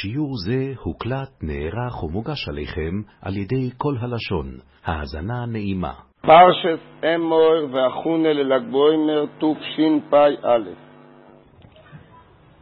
[0.00, 4.46] שיעור זה הוקלט, נערך ומוגש עליכם על ידי כל הלשון.
[4.84, 5.92] האזנה נעימה.
[6.20, 6.78] פרשת
[7.14, 10.58] אמור ואחונה ללגבוימר תשפ"א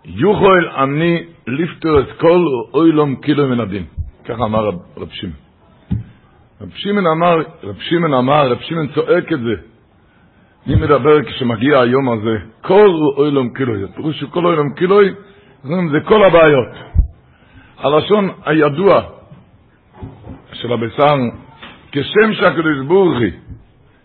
[0.04, 2.40] יוכל אני לפתור את כל
[2.74, 3.84] אוילום קילו מן הדין.
[4.24, 5.36] ככה אמר רב, שמעון.
[6.60, 9.54] רב שמעון אמר, רב שמעון אמר, רב שמעון צועק את זה.
[10.66, 12.44] מי מדבר כשמגיע היום הזה?
[12.60, 13.92] כל אוילום קילוי.
[13.94, 15.14] פירוש שכל אוילום קילוי,
[15.64, 16.91] זה כל הבעיות.
[17.82, 19.02] הלשון הידוע
[20.52, 21.14] של הבשר,
[21.92, 23.18] כשם שהקדוש ברוך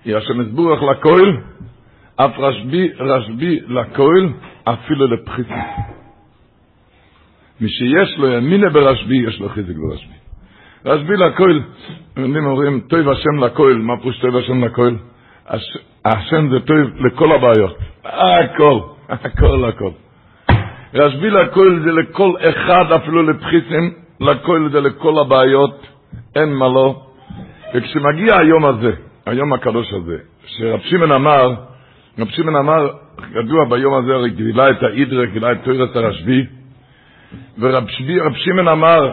[0.05, 1.37] היא השם יסבורך לכהל,
[2.15, 4.29] אף רשבי רשבי לכהל,
[4.63, 5.53] אפילו לפחיסי.
[7.61, 10.13] מי שיש לו ימינה ברשבי, יש לו חיזק ברשבי.
[10.85, 11.61] רשבי לכהל,
[12.17, 14.97] יודעים, אומרים, טוב השם לכהל, מה פירוש טוב השם לכהל?
[16.05, 19.91] השם זה טוב לכל הבעיות, הכל, הכל, הכל.
[20.93, 25.87] רשבי לכל זה לכל אחד, אפילו לבחיסים, לכל זה לכל הבעיות,
[26.35, 27.01] אין מה לא.
[27.73, 28.91] וכשמגיע היום הזה,
[29.25, 31.53] היום הקדוש הזה, שרב שמעון אמר,
[32.19, 32.89] רב שמעון אמר,
[33.35, 36.45] ידוע ביום הזה, הרי גילה את האידרה, גילה את תוירת הרשבי,
[37.59, 37.83] ורב
[38.33, 39.11] שמעון אמר,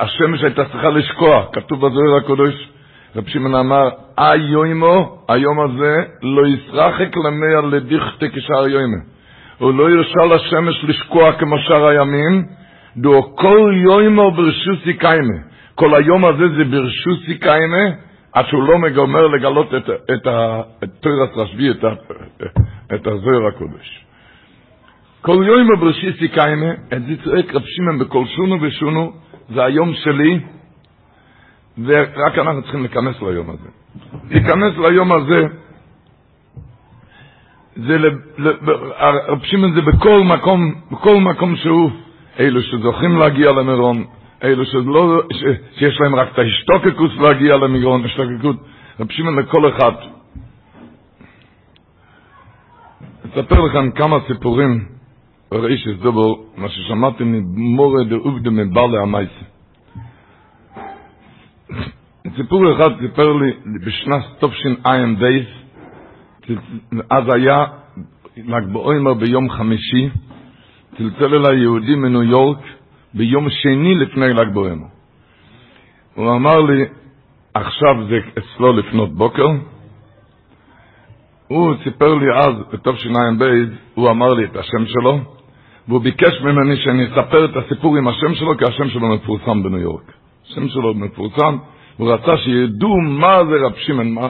[0.00, 2.68] השמש הייתה צריכה לשקוע, כתוב בזוהר הקדוש,
[3.16, 9.11] רב שמעון אמר, היומו, היום הזה, לא ישרחק למאה לדיכטה כשאר יומה.
[9.62, 12.44] הוא לא ירשה לשמש לשקוע כמו שאר הימים,
[12.96, 15.38] דו כל יומו ברשוסי קיימה.
[15.74, 17.84] כל היום הזה זה ברשוסי קיימה,
[18.32, 20.26] עד שהוא לא מגמר לגלות את, את,
[20.84, 21.84] את תוירת רשבי, את,
[22.94, 24.06] את הזוהר הקודש.
[25.20, 29.12] כל יומו ברשוסי קיימה, את זה צועק רב שמעון בכל שונו ושונו,
[29.54, 30.40] זה היום שלי,
[31.84, 33.68] ורק אנחנו צריכים להיכנס ליום הזה.
[34.30, 35.40] להיכנס ליום הזה,
[37.76, 37.98] זה,
[39.28, 41.90] רב שמעון זה בכל מקום, בכל מקום שהוא,
[42.38, 44.04] אלו שזוכים להגיע למירון,
[44.42, 45.22] אלו שלא,
[45.78, 48.56] שיש להם רק את ההשתוקקות להגיע למירון, השתוקקות,
[49.00, 49.92] רב שמעון לכל אחד.
[53.26, 54.84] אספר לכם כמה סיפורים,
[55.52, 59.44] ראיש דובר, מה ששמעתי ממורה דעובדה מבעלי המייסה.
[62.36, 63.52] סיפור אחד סיפר לי
[63.84, 65.61] בשנת תש"ע דייס,
[67.10, 67.64] אז היה
[68.36, 70.08] ל"ג בעומר ביום חמישי,
[70.96, 72.58] צלצל אליי יהודי מניו יורק
[73.14, 74.86] ביום שני לפני ל"ג בעומר.
[76.14, 76.84] הוא אמר לי,
[77.54, 79.46] עכשיו זה אצלו לפנות בוקר.
[81.48, 83.42] הוא סיפר לי אז, בתשע"ב,
[83.94, 85.18] הוא אמר לי את השם שלו,
[85.88, 89.78] והוא ביקש ממני שאני אספר את הסיפור עם השם שלו, כי השם שלו מפורסם בניו
[89.78, 90.12] יורק.
[90.46, 91.56] השם שלו מפורסם,
[91.96, 94.28] הוא רצה שידעו מה זה רב שמעון, מה,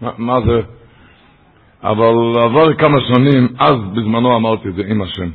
[0.00, 0.60] מה, מה זה...
[1.82, 5.30] אבל עבר כמה שנים, אז בזמנו אמרתי את זה עם השם.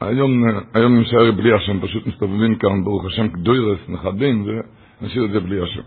[0.00, 4.46] היום, היום נשאר בלי השם, פשוט מסתובבים כאן, ברוך השם, קדוירס, נכדים,
[5.00, 5.80] ונשאיר את זה בלי השם.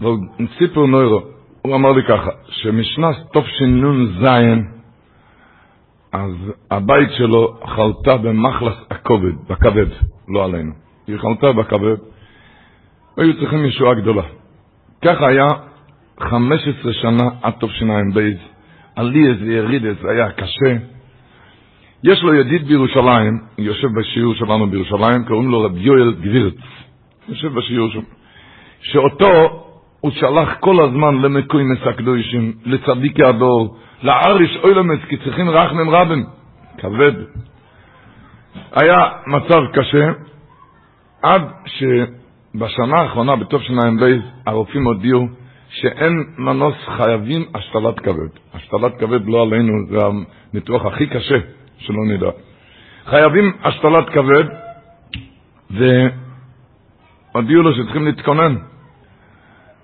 [0.00, 0.10] אבל
[0.58, 1.20] סיפור נוירו,
[1.62, 4.26] הוא אמר לי ככה, שמשנת תשנ"ז,
[6.12, 6.30] אז
[6.70, 9.86] הבית שלו חלתה במחלס הכובד, בכבד,
[10.28, 10.72] לא עלינו.
[11.06, 11.96] היא חלתה בכבד,
[13.16, 14.22] והיו צריכים ישועה גדולה.
[15.02, 15.48] ככה היה
[16.20, 18.30] 15 שנה עד תשע"ב,
[18.96, 20.76] עלי איזה זה היה קשה.
[22.04, 26.54] יש לו ידיד בירושלים, יושב בשיעור שלנו בירושלים, קוראים לו רב יואל גבירץ,
[27.28, 28.00] יושב בשיעור שם,
[28.80, 29.64] שאותו
[30.00, 36.22] הוא שלח כל הזמן למקוימס הקדושים, לצדיקי הדור, לאריש אוילמס, כי צריכים רחמם רבן,
[36.78, 37.12] כבד.
[38.72, 40.12] היה מצב קשה,
[41.22, 45.28] עד שבשנה האחרונה, בתשע"ב, הרופאים הודיעו
[45.74, 48.28] שאין מנוס חייבים השתלת כבד.
[48.54, 49.98] השתלת כבד לא עלינו, זה
[50.52, 51.38] הניתוח הכי קשה,
[51.78, 52.30] שלא נדע.
[53.06, 54.44] חייבים השתלת כבד,
[55.70, 58.54] והודיעו לו שצריכים להתכונן.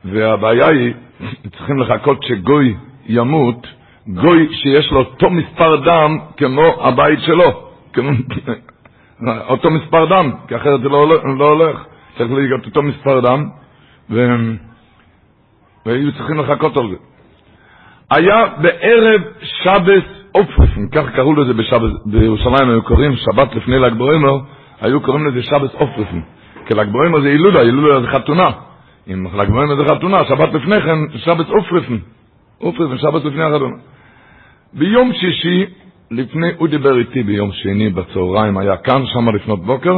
[0.04, 0.94] והבעיה היא,
[1.56, 2.74] צריכים לחכות שגוי
[3.06, 3.66] ימות,
[4.06, 8.10] גוי שיש לו אותו מספר דם כמו הבית שלו, כמו,
[9.50, 11.84] אותו מספר דם, כי אחרת זה לא לא הולך.
[12.18, 13.48] צריך להיות אותו מספר דם,
[14.10, 14.26] ו...
[15.91, 16.97] והיו צריכים לחכות על זה.
[18.10, 20.04] היה בערב שבס
[20.34, 24.39] אופרפן, כך קראו לזה בשבס, בירושלים היו קוראים שבת לפני ל"ג בעומר,
[24.81, 26.21] היו קוראים לזה שבס אופרפן.
[26.66, 28.51] כי ל"ג בעומר זה הילולה, הילולה זה חתונה.
[29.13, 31.97] אם ל"ג בעומר זה חתונה, שבת לפני כן, שבס אופרפן.
[32.60, 33.77] אופרפן, שבת לפני החתונה.
[34.72, 35.65] ביום שישי,
[36.10, 39.95] לפני, הוא דיבר איתי ביום שני בצהריים, היה כאן, שם לפנות בוקר,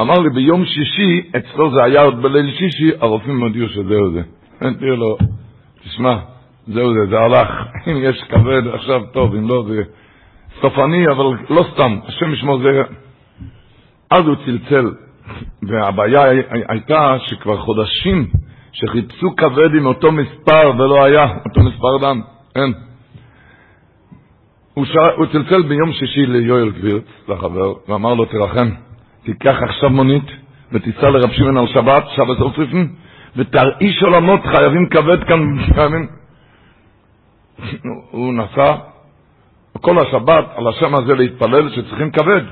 [0.00, 4.22] אמר לי ביום שישי, אצלו זה היה עוד בליל שישי, הרופאים הודיעו שזהו זה.
[4.64, 5.16] אמרתי לו,
[5.84, 6.16] תשמע,
[6.66, 7.48] זהו זה, זה הלך.
[7.86, 9.82] אם יש כבד, עכשיו טוב, אם לא, זה
[10.60, 11.98] סופני, אבל לא סתם.
[12.06, 12.82] השם ישמור זה...
[14.10, 14.90] אז הוא צלצל,
[15.68, 16.22] והבעיה
[16.68, 18.26] הייתה שכבר חודשים
[18.72, 22.20] שחיפשו כבד עם אותו מספר ולא היה, אותו מספר דם,
[22.56, 22.72] אין.
[24.74, 24.96] הוא, ש...
[25.16, 28.70] הוא צלצל ביום שישי ליואל גבירץ, לחבר, ואמר לו, תרחם,
[29.24, 30.26] תיקח עכשיו מונית
[30.72, 32.86] ותיסע לרב שמעון על שבת, שבת אופריפן,
[33.36, 35.40] ותרעיש עולמות, חייבים כבד כאן,
[35.74, 36.06] חייבים...
[38.10, 38.74] הוא נסע
[39.80, 42.42] כל השבת על השם הזה להתפלל שצריכים כבד.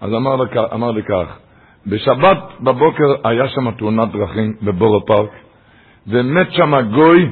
[0.00, 0.44] אז אמר, לי,
[0.74, 1.38] אמר לי כך,
[1.86, 5.30] בשבת בבוקר היה שם תאונת דרכים בבורו פארק,
[6.06, 7.30] ומת שם גוי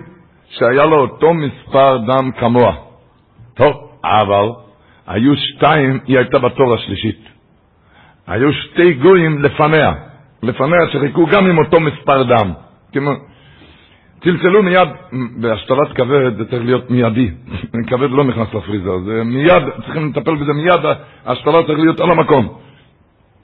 [0.48, 2.76] שהיה לו אותו מספר דם כמוה.
[3.54, 4.48] טוב, אבל
[5.06, 7.28] היו שתיים, היא הייתה בתור השלישית.
[8.26, 9.92] היו שתי גויים לפניה,
[10.42, 12.52] לפניה שחיכו גם עם אותו מספר דם.
[12.92, 13.10] כמו,
[14.24, 14.88] צלצלו מיד,
[15.36, 17.30] בהשתלת כבד זה צריך להיות מיידי,
[17.88, 20.80] כבד לא נכנס לפריזר, זה מיד, צריכים לטפל בזה מיד,
[21.26, 22.58] ההשתלה צריך להיות על המקום.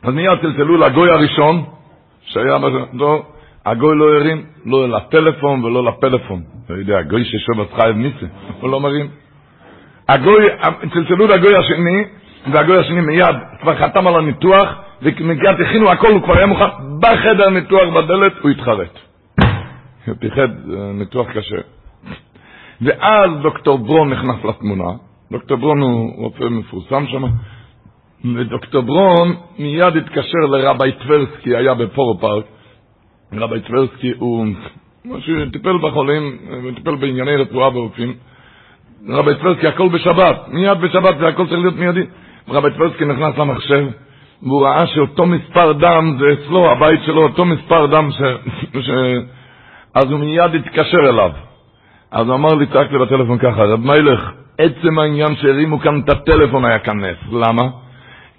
[0.02, 1.64] אז מיד צלצלו לגוי הראשון,
[2.22, 2.58] שהיה,
[2.92, 3.22] לא,
[3.66, 6.42] הגוי לא הרים, לא לטלפון ולא לפלאפון.
[6.64, 8.26] אתה יודע, הגוי ששוב חייב ניסה,
[8.60, 9.08] הוא לא מרים.
[10.08, 10.46] הגוי,
[10.92, 12.04] צלצלו לגוי השני,
[12.52, 14.68] והגוי השני מיד כבר חתם על הניתוח,
[15.02, 16.64] ומיד הכינו הכל, הוא כבר היה מוכן,
[17.00, 18.98] בחדר ניתוח בדלת, הוא התחרט.
[20.06, 20.48] הוא פיחד,
[20.94, 21.56] ניתוח קשה.
[22.80, 24.90] ואז דוקטור ברון נכנס לתמונה,
[25.32, 27.24] דוקטור ברון הוא רופא מפורסם שם,
[28.34, 32.44] ודוקטור ברון מיד התקשר לרבי טברסקי, היה בפורו פארק.
[33.32, 34.46] רבי טברסקי הוא,
[35.04, 36.38] משהו, טיפל בחולים,
[36.74, 38.14] טיפל בענייני רפואה ורופאים.
[39.08, 42.04] רבי טברסקי, הכל בשבת, מיד בשבת זה הכל צריך להיות מיידי.
[42.48, 43.86] רבי טברסקי נכנס למחשב,
[44.42, 48.18] והוא ראה שאותו מספר דם זה אצלו, הבית שלו, אותו מספר דם ש...
[48.86, 48.90] ש...
[49.94, 51.30] אז הוא מיד התקשר אליו.
[52.10, 56.64] אז הוא אמר לי, צעקתי בטלפון ככה, רב מיילך, עצם העניין שהרימו כאן את הטלפון
[56.64, 57.32] היה כאן נס.
[57.32, 57.68] למה?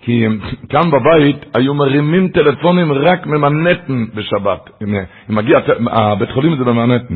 [0.01, 0.25] כי
[0.71, 4.69] כאן בבית היו מרימים טלפונים רק ממנהטן בשבת.
[4.81, 4.95] אם,
[5.29, 5.59] אם מגיע,
[5.91, 7.15] הבית חולים זה במנהטן.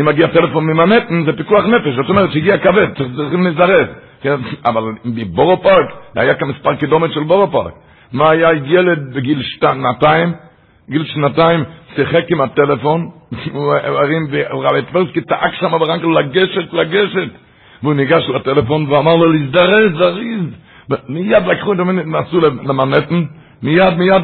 [0.00, 2.86] אם מגיע טלפון ממנהטן זה פיקוח נפש, זאת אומרת שהגיע כבד,
[3.16, 3.86] צריכים להזדרז.
[4.22, 4.34] כן?
[4.66, 5.86] אבל בבורו פארק,
[6.16, 7.72] היה כאן מספר קידומת של בורו פארק.
[8.12, 10.32] מה היה ילד בגיל שנתיים,
[10.90, 11.64] גיל שנתיים,
[11.96, 13.10] שיחק עם הטלפון,
[13.52, 17.28] הוא הרים, ורבי טברסקי צעק שם ברנקל לגשת, לגשת.
[17.82, 20.44] והוא ניגש לטלפון ואמר לו להזדרז, זריז.
[21.08, 23.24] מיד לקחו את המנהטן, נסעו למנהטן,
[23.62, 24.22] מיד, מיד,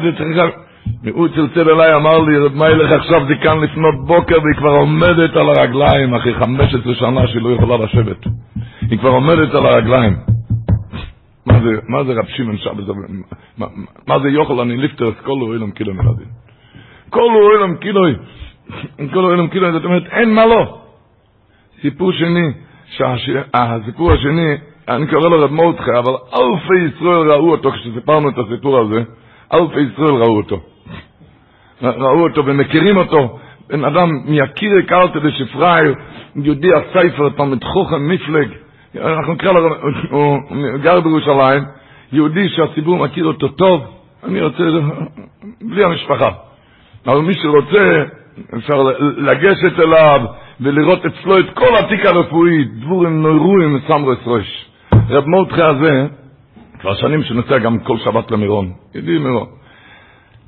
[1.13, 5.35] הוא צלצל אליי, אמר לי, רב מיילך עכשיו זה כאן לפנות בוקר והיא כבר עומדת
[5.35, 8.25] על הרגליים, אחרי 15 שנה שהיא לא יכולה לשבת.
[8.89, 10.15] היא כבר עומדת על הרגליים.
[11.45, 12.95] מה זה, מה זה רב שמעון שבת,
[13.57, 13.65] מה,
[14.07, 16.27] מה זה יוכל אני ליפטר את כל אוהלם קילו מלדים.
[17.09, 18.01] כל אוהלם קילו,
[19.13, 20.77] כל אוהלם קילו, זאת אומרת, אין מה לא.
[21.81, 22.51] סיפור שני,
[23.53, 24.55] הסיפור השני,
[24.87, 29.03] אני קורא לו רב מורדכי, אבל אלפי ישראל ראו אותו כשסיפרנו את הסיפור הזה,
[29.53, 30.59] אלפי ישראל ראו אותו.
[31.81, 33.39] ראו אותו ומכירים אותו.
[33.69, 35.87] בן אדם מיקיר הכרתי דשפראי,
[36.35, 38.49] יהודי הסייפר, תלמיד חוכם מפלג,
[38.95, 39.75] אנחנו נקרא לו,
[40.09, 40.37] הוא
[40.81, 41.63] גר בירושלים,
[42.11, 43.81] יהודי שהציבור מכיר אותו טוב,
[44.23, 44.63] אני רוצה,
[45.61, 46.29] בלי המשפחה.
[47.07, 48.03] אבל מי שרוצה,
[48.57, 48.83] אפשר
[49.17, 50.21] לגשת אליו
[50.61, 54.65] ולראות אצלו את כל התיק הרפואי, דבורים נוירואים וסמרס ראש.
[55.09, 56.07] רב מורדכי הזה,
[56.81, 59.47] כבר שנים שנוסע גם כל שבת למירון, ידידי מירון.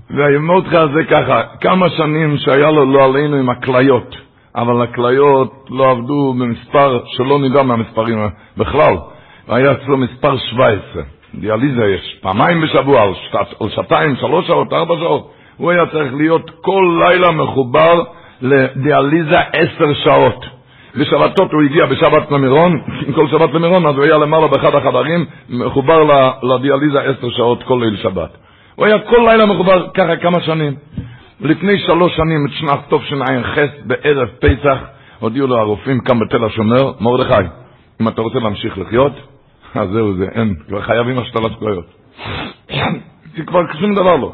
[0.09, 4.15] והמורדכי הזה ככה, כמה שנים שהיה לו לא עלינו עם הכליות.
[4.55, 8.19] אבל הכליות לא עבדו במספר שלא נדע מהמספרים
[8.57, 8.93] בכלל.
[9.47, 11.03] היה אצלו מספר 17.
[11.35, 15.31] דיאליזה יש פעמיים בשבוע, על, שת, על שעתיים, שלוש שעות, ארבע שעות.
[15.57, 18.03] הוא היה צריך להיות כל לילה מחובר
[18.41, 20.45] לדיאליזה עשר שעות.
[20.95, 22.81] בשבתות הוא הגיע בשבת למירון,
[23.15, 25.99] כל שבת למירון, אז הוא היה למעלה באחד החדרים, מחובר
[26.43, 28.37] לדיאליזה עשר שעות כל ליל שבת.
[28.75, 30.75] הוא היה כל לילה מחובר ככה כמה שנים.
[31.41, 34.77] לפני שלוש שנים, את שנת תשע"ח, בערב פסח,
[35.19, 37.47] הודיעו לו הרופאים כאן בתל השומר, מרדכי,
[38.01, 39.11] אם אתה רוצה להמשיך לחיות,
[39.75, 41.85] אז זהו זה, אין, כבר חייבים השתלת כליות.
[43.37, 44.33] זה כבר שום דבר לא.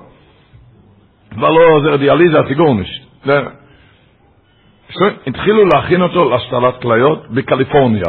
[1.32, 3.02] כבר לא עוזר דיאליזה, סיגורניש.
[5.28, 8.06] התחילו להכין אותו להשתלת כליות בקליפורניה.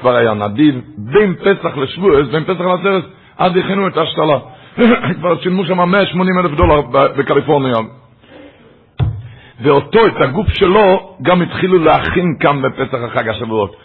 [0.00, 3.04] כבר היה נדיב, בין פסח לשבועס, בין פסח לעשרת,
[3.38, 4.38] אז הכינו את ההשתלה.
[5.20, 7.76] כבר שילמו שם 180 אלף דולר בקליפורניה.
[9.60, 13.76] ואותו, את הגוף שלו, גם התחילו להכין כאן בפסח החג השבועות.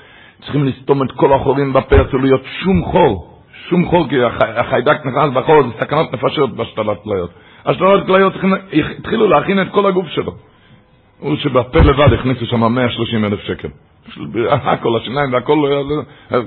[0.42, 3.40] צריכים לסתום את כל החורים בפה, אסור להיות שום חור.
[3.70, 7.30] שום חור, כי החיידק נכנס בחור, זה סכנת נפשות בהשתלת כליות.
[7.66, 8.34] השתלת כליות
[9.00, 10.32] התחילו להכין את כל הגוף שלו.
[11.20, 13.68] הוא שבפה לבד הכניסו שם 130 אלף שקל.
[14.50, 15.68] הכל, השיניים והכל לא
[16.30, 16.42] היה...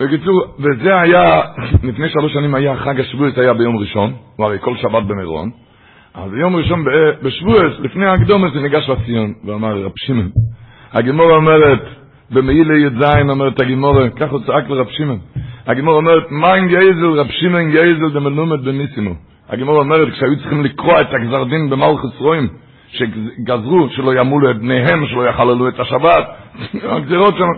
[0.00, 1.40] בקיצור, וזה היה,
[1.82, 5.50] לפני שלוש שנים היה חג השבועס היה ביום ראשון, הוא הרי כל שבת במירון,
[6.14, 6.84] אז ביום ראשון
[7.22, 10.30] בשבועס, לפני הקדומס, הוא ניגש לציון, ואמר, רב שמעון,
[10.92, 11.82] הגימור אומרת,
[12.30, 15.18] במעילי י"ז אומרת הגימור, כך הוא צעק לרב שמעון,
[15.66, 19.14] הגימור אומרת, מה אין גייזל, רב שמעון גייזל דמלומד בניסימו.
[19.48, 22.48] הגימור אומרת, כשהיו צריכים לקרוע את הגזר דין במלכוס רואים,
[22.92, 26.24] שגזרו שלא ימולו את בניהם, שלא יחללו את השבת,
[26.96, 27.48] הגזירות שם.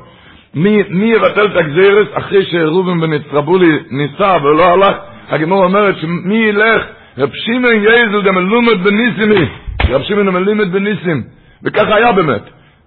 [0.54, 4.96] מי, מי יבטל את הגזירת אחרי שראובן בן יצרבולי ניסה ולא הלך?
[5.28, 6.82] הגמור אומרת שמי ילך?
[7.18, 9.48] רב שמעון יזל דמלומד בניסימי.
[9.88, 11.22] רב שמעון דמלומד בניסים.
[11.64, 12.42] וככה היה באמת.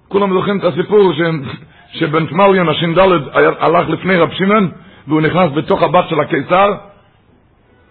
[0.07, 1.21] כולם זוכרים את הסיפור ש...
[1.99, 2.99] שבן תמליון הש"ד
[3.59, 4.71] הלך לפני רב שמעון
[5.07, 6.73] והוא נכנס בתוך הבת של הקיסר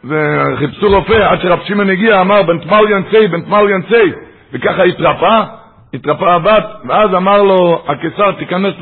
[0.04, 4.12] וחיפשו רופא עד שרב שמעון הגיע אמר בן תמליון צי בן תמליון צי
[4.52, 5.42] וככה התרפא
[5.94, 8.74] התרפא הבת, ואז אמר לו הקיסר, תיכנס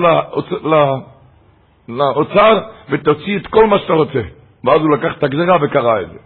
[1.89, 2.59] לאוצר,
[2.91, 4.21] ותוציא את כל מה שאתה רוצה.
[4.65, 6.19] ואז הוא לקח את הגזרה וקרא את זה.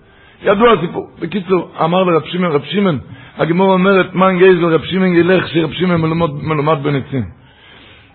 [0.43, 1.09] ידוע הסיפור.
[1.21, 2.99] בקיצור, אמר לרב שמעון, רב שמעון,
[3.37, 7.25] הגמור אומרת, מן גייזל רב שמעון ילך, שרב שמעון מלומד, מלומד בניצים.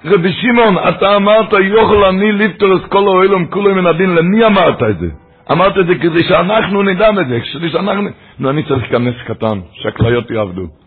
[0.05, 4.83] רבי שמעון, אתה אמרת, יוכל אני ליפטור את כל האוילום כולו מן הדין, למי אמרת
[4.83, 5.07] את זה?
[5.51, 8.09] אמרת את זה כדי שאנחנו נדע את זה, כדי שאנחנו...
[8.39, 10.78] נו, אני צריך להיכנס קטן, שהכליות יעבדו.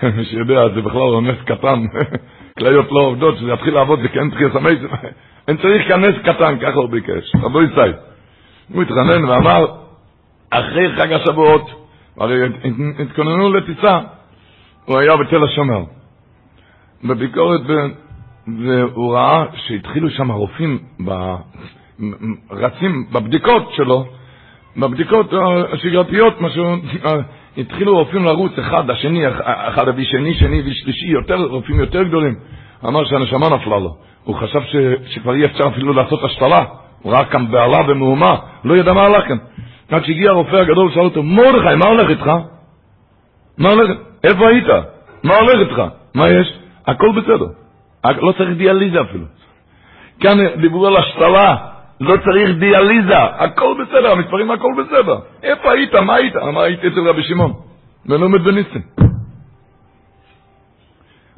[0.16, 1.80] מי שיודע, זה בכלל רמז קטן,
[2.58, 4.70] כליות לא עובדות, שזה יתחיל לעבוד, זה כן צריך לסמי,
[5.48, 7.92] אין צריך כנס קטן, ככה הוא ביקש, רבו ישראל.
[8.72, 9.66] הוא התרנן ואמר,
[10.50, 11.70] אחרי חג השבועות,
[12.16, 12.40] הרי
[12.98, 13.98] התכוננו לטיסה,
[14.84, 15.84] הוא היה בתל השומר.
[17.04, 17.60] בביקורת,
[18.58, 20.78] והוא ראה שהתחילו שם הרופאים
[22.50, 24.04] רצים בבדיקות שלו,
[24.76, 25.32] בבדיקות
[25.72, 26.76] השגרתיות, משהו,
[27.58, 32.34] התחילו רופאים לרוץ, אחד, השני, אחד הביא שני, שני ושלישי, יותר, רופאים יותר גדולים.
[32.84, 33.96] אמר שהנשמה נפלה לו.
[34.24, 34.76] הוא חשב ש,
[35.06, 36.64] שכבר אי אפשר אפילו לעשות השתלה.
[37.02, 39.36] הוא ראה כאן בעלה ומהומה, לא ידע מה הלך כאן.
[39.90, 42.30] עד שהגיע הרופא הגדול, שאל אותו, מרדכי, מה הולך איתך?
[43.58, 43.96] מה הולך?
[44.24, 44.66] איפה היית?
[45.24, 45.82] מה הולך איתך?
[46.14, 46.58] מה יש?
[46.86, 47.46] הכל בסדר.
[48.04, 49.24] לא צריך דיאליזה אפילו.
[50.20, 51.56] כאן דיברו על השתלה,
[52.00, 55.18] לא צריך דיאליזה, הכל בסדר, המספרים הכל בסדר.
[55.42, 55.94] איפה היית?
[55.94, 56.36] מה היית?
[56.36, 57.52] אמר, הייתי אצל רבי שמעון,
[58.06, 58.82] ולומד בניסים.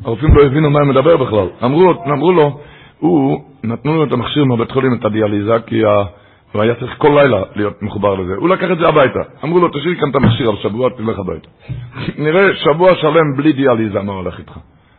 [0.04, 1.48] הרופאים לא הבינו מה הוא מדבר בכלל.
[1.64, 2.60] אמרו, אמרו לו,
[2.98, 6.04] הוא, נתנו לו את המכשיר מהבית חולים, את הדיאליזה, כי ה...
[6.52, 8.34] הוא היה צריך כל לילה להיות מחובר לזה.
[8.34, 9.20] הוא לקח את זה הביתה.
[9.44, 11.48] אמרו לו, תשאיר כאן את המכשיר על שבוע, תלך הביתה.
[12.24, 14.52] נראה שבוע שלם בלי דיאליזה, מה הולך איתך.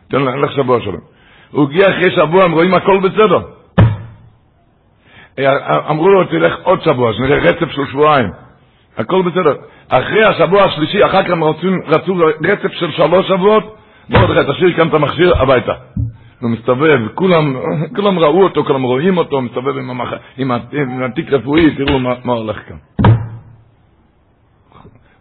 [0.08, 0.98] תן לך שבוע שלם.
[1.50, 3.40] הוא הגיע אחרי שבוע, הם רואים הכל בסדר.
[5.90, 8.30] אמרו לו, תלך עוד שבוע, שנראה רצף של שבועיים.
[8.96, 9.54] הכל בסדר.
[9.88, 13.76] אחרי השבוע השלישי, אחר כך הם רוצים, רצו רצף של שלוש שבועות,
[14.08, 15.72] מרדכי, תשאיר כאן את המכשיר הביתה.
[16.40, 17.56] הוא מסתובב, כולם,
[17.96, 20.12] כולם ראו אותו, כולם רואים אותו, מסתובב עם, המח...
[20.36, 22.76] עם, עם התיק רפואי, תראו מה, מה הולך כאן.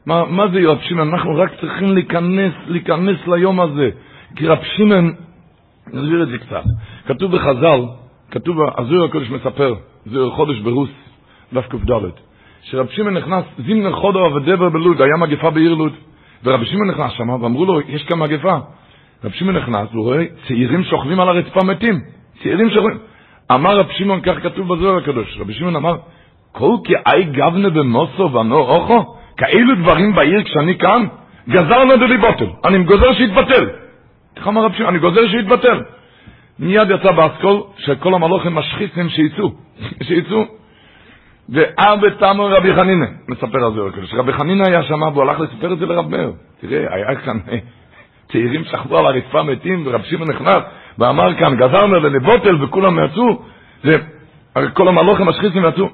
[0.05, 1.09] מה, מה זה רב שמעון?
[1.09, 3.89] אנחנו רק צריכים להיכנס, להיכנס ליום הזה.
[4.35, 5.13] כי רב שמעון,
[5.87, 6.63] נסביר את זה קצת.
[7.05, 7.81] כתוב בחז"ל,
[8.31, 9.73] כתוב, הזוהר הקודש מספר,
[10.05, 10.89] זה חודש ברוס,
[11.53, 11.91] דף ק"ד,
[12.61, 15.93] שרב שמעון נכנס, זימנר חודו ודבר בלוד, היה מגפה בעיר לוד,
[16.43, 18.57] ורבי שמעון נכנס שם, ואמרו לו, יש כאן מגפה.
[19.23, 21.99] רב שמעון נכנס, והוא רואה צעירים שוכבים על הרצפה מתים,
[22.43, 22.97] צעירים שוכבים.
[23.51, 25.95] אמר רב שמעון, כך כתוב בזוהר הקדוש, רבי שמעון אמר,
[26.51, 31.05] כל כי אי גבנה במוסו ונו אוכו, כאלו דברים בעיר כשאני כאן,
[31.49, 33.69] גזרנו דלי בוטל, אני גוזר שיתבטל.
[34.37, 35.79] איך אמר רב שמעון, אני גוזר שיתבטל.
[36.59, 39.51] מיד יצא באסכול שכל המלוכים משחיתים שיצאו,
[40.07, 40.43] שיצאו.
[41.49, 44.13] וארבע תמו רבי חנינא, מספר על זה הקדוש.
[44.13, 46.31] רבי חנינא היה שם והוא הלך לספר את זה לרב מאיר.
[46.61, 47.39] תראה, היה כאן
[48.31, 50.63] צעירים שכבו על הרצפה מתים ורב שמעון נכנס
[50.99, 53.39] ואמר כאן, גזרנו לנבוטל וכולם יצאו.
[54.73, 55.89] כל המלוכים משחיתים יצאו.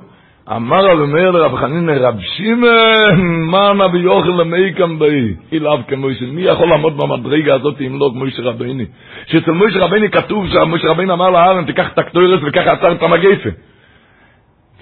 [0.56, 5.34] אמר רב מאיר לרב חנינא, רב שמעון, מה נביא אוכל למי כאן באי?
[5.52, 8.86] אילאב כמוישה, מי יכול לעמוד במדרגה הזאת אם לא מוישה רביני?
[9.28, 13.50] שאצל מוישה רביני כתוב שמוישה רביני אמר לארן, תיקח את הקטוירס וככה עצר את המגייפה.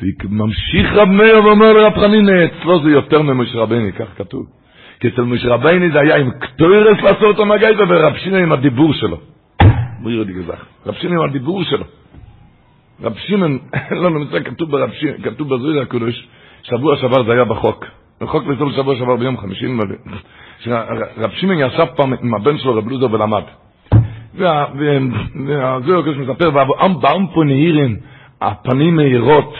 [0.01, 4.45] וממשיך רב מאיר ואומר לרב חנינא, אצלו זה יותר ממוישה רביני, כך כתוב.
[4.99, 8.93] כי אצל מוישה רביני זה היה עם קטוירס לעשות את המגייפה, ורב שמעון עם הדיבור
[8.93, 9.17] שלו.
[10.03, 10.65] בריאו דיגזך.
[10.85, 11.83] רב שמעון עם הדיבור שלו.
[13.01, 13.59] רב שמעון,
[14.01, 16.27] לא נמצא, כתוב ברב שמעון, כתוב בזוהיר הקדוש,
[16.63, 17.85] שבוע שעבר זה היה בחוק.
[18.21, 19.65] בחוק לסוף שבוע שעבר ביום חמישי,
[21.17, 23.43] רב שמעון ישב פעם עם הבן שלו, רב לוזר, ולמד.
[24.33, 26.49] והזוהיר הקדוש מספר,
[27.01, 27.97] באום פה נהירים,
[28.41, 29.53] הפנים מהירות,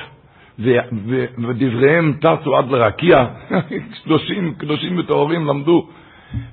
[1.37, 3.25] ודבריהם טסו עד לרקיע,
[4.03, 5.87] קדושים, קדושים וטהורים למדו,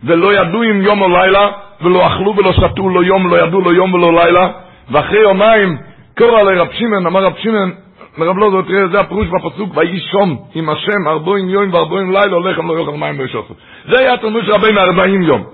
[0.04, 1.50] ולא ידעו אם יום או לילה,
[1.80, 4.52] ולא אכלו ולא שתו לא יום, לא ידעו לא יום ולא לילה,
[4.90, 5.76] ואחרי יומיים,
[6.18, 7.72] קורא לרב שמעון, אמר רב שמעון,
[8.18, 12.58] רב לוזור, תראה, זה הפירוש בפסוק, ויהי שום עם השם ארבעים יום וארבעים לילה, הולך
[12.58, 13.54] לא יאכל מים לא ישוסו.
[13.88, 15.44] זה היה התלמוד של רבינו ארבעים יום.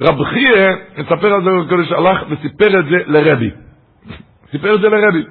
[0.00, 3.50] רב חייה, נספר על זה הקודש, הלך וסיפר את זה לרבי.
[4.52, 5.22] סיפר את זה לרבי.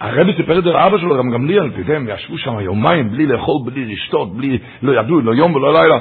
[0.00, 3.62] הרבי סיפר את זה לאבא שלו, גמליאל, אתה יודע, הם ישבו שם יומיים בלי לאכול,
[3.64, 5.98] בלי לשתות, בלי, לא ידעו, לא יום ולא לילה.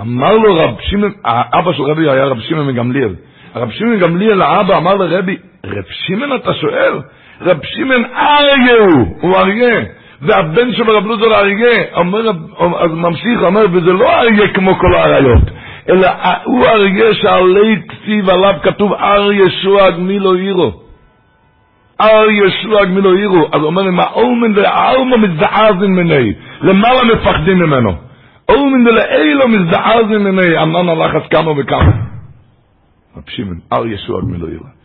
[0.00, 3.14] אמר לו רב שמעון, האבא של רבי היה רב שמעון מגמליאל.
[3.54, 7.00] הרב שמעון מגמליאל, האבא, אמר לרבי, רב שמעון אתה שואל?
[7.40, 9.84] רב שמעון אריה הוא, הוא אריה.
[10.22, 12.30] והבן שלו רב לוזר אריה, אומר,
[12.80, 15.42] אז ממשיך, אומר, וזה לא אריה כמו כל האריות,
[15.88, 16.08] אלא
[16.44, 20.72] הוא אריה שעלי כתיב עליו כתוב אר ישוע גמילו עירו.
[22.00, 23.48] אר ישוע גמילו עירו.
[23.52, 27.92] אז אומר, אם האומן והאומה מזדעזין מני, למעלה מפחדים ממנו.
[28.48, 31.92] אומן דלאילו מזדעזין מני, אמנן הלחץ כמה וכמה.
[33.16, 34.81] רב שמעון, אר ישוע גמילו עירו.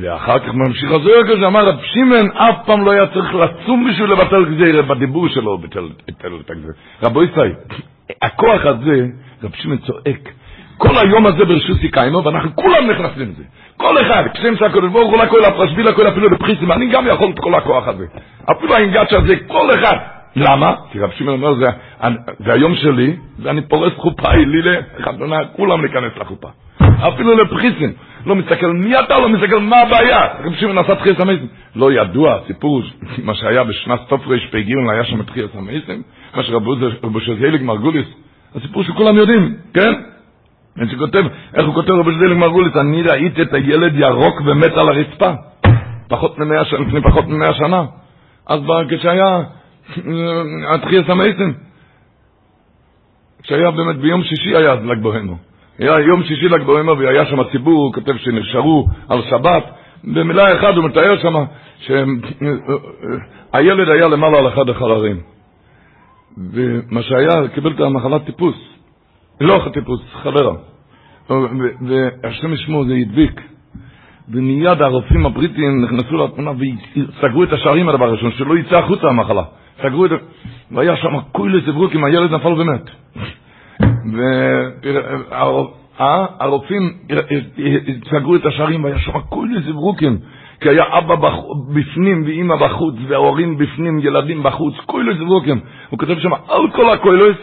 [0.00, 4.12] ואחר כך ממשיך הזוהר כזה, אמר רב שמעון אף פעם לא היה צריך לצום בשביל
[4.12, 6.72] לבטל גזירה בדיבור שלו, ביטל את הגזירה.
[7.02, 7.52] רבו ישראל,
[8.22, 9.06] הכוח הזה,
[9.42, 10.32] רב שמעון צועק,
[10.78, 13.44] כל היום הזה ברשוס יקיימו, ואנחנו כולם נכנסים לזה.
[13.76, 17.38] כל אחד, כשם שהקדוש ברוך הוא לכל הפרשביל, לכל אפילו לפריסים, אני גם יכול את
[17.38, 18.04] כל הכוח הזה.
[18.52, 19.96] אפילו האינגצ'ה הזה, כל אחד.
[20.36, 20.74] למה?
[20.92, 21.66] כי רב שמעון אומר, זה,
[22.38, 26.48] זה היום שלי, ואני פורס חופה, לילה, חתונה, כולם ניכנס לחופה.
[27.08, 27.92] אפילו לפריסים.
[28.26, 30.26] לא מסתכל מי אתה, לא מסתכל מה הבעיה.
[30.44, 31.46] רב שמעון עשה תחיית המייסים.
[31.76, 32.82] לא ידוע, סיפור,
[33.22, 36.02] מה שהיה בשנת תרפ"ג, היה שם תחיית המייסים,
[36.36, 38.06] מה שרבו שזהיליק מרגוליס,
[38.54, 39.92] הסיפור שכולם יודעים, כן?
[40.90, 41.24] שכותב,
[41.54, 45.32] איך הוא כותב רבי שזהיליק מרגוליס, אני ראיתי את הילד ירוק ומת על הרצפה,
[46.08, 47.84] פחות ממאה שנה, לפני פחות ממאה שנה.
[48.46, 49.42] אז כשהיה
[50.74, 51.54] התחיית המייסים,
[53.42, 55.51] כשהיה באמת ביום שישי היה ל"ג בוהמה.
[55.78, 59.64] היה יום שישי ל"ג בעומר והיה שם ציבור, הוא כותב שנשארו על שבת,
[60.04, 61.34] במילה אחת הוא מתאר שם
[61.78, 65.20] שהילד היה למעלה על אחד החררים.
[66.52, 68.54] ומה שהיה, קיבל את המחלת טיפוס.
[69.40, 70.52] לא טיפוס, חברה.
[71.80, 73.40] והשם ישמעו, זה הדביק.
[74.28, 79.42] ומיד הרופאים הבריטים נכנסו לתמונה וסגרו את השערים הדבר הראשון, שלא יצא החוצה המחלה.
[79.82, 80.10] סגרו את
[80.70, 82.90] והיה שם כולי זברוק אם הילד נפל ומת.
[85.98, 86.92] והרופאים
[88.10, 90.18] סגרו את השערים והיה שם כולי זברוקים,
[90.60, 91.14] כי היה אבא
[91.74, 95.60] בפנים ואימא בחוץ, וההורים בפנים, ילדים בחוץ, כולי זברוקים.
[95.90, 97.36] הוא כותב שם, על כל הקוילוס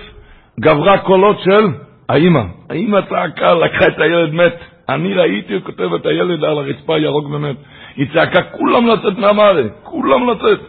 [0.60, 1.68] גברה קולות של
[2.10, 2.42] האימא.
[2.70, 4.56] האימא צעקה, לקחה את הילד מת.
[4.90, 7.56] אני ראיתי, הוא כותב את הילד על הרצפה ירוק ומת.
[7.96, 10.60] היא צעקה, כולם לצאת מהמערה, כולם לצאת.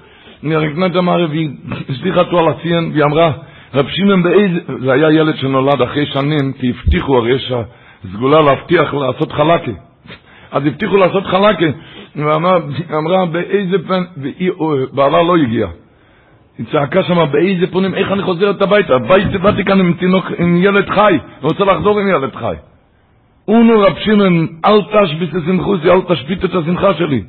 [0.42, 1.50] נרקנה את המערה והיא
[1.88, 3.33] השליחה אותו על הציין, והיא אמרה,
[3.74, 7.52] רב שמעון באיזה, זה היה ילד שנולד אחרי שנים, כי הבטיחו, הרי יש
[8.04, 9.72] הסגולה להבטיח לעשות חלקה.
[10.52, 11.66] אז הבטיחו לעשות חלקה,
[12.16, 14.02] ואמרה באיזה פן,
[14.92, 15.66] בעלה לא הגיע.
[16.59, 18.98] היא צעקה שמה באיזה פונים, איך אני חוזרת הביתה?
[19.42, 22.54] באתי כאן עם תינוק, עם ילד חי, אני רוצה לחזור עם ילד חי.
[23.48, 27.22] אונו רב שמעון, אל תשביס את שמחוסי, אל תשבית את השמחה שלי.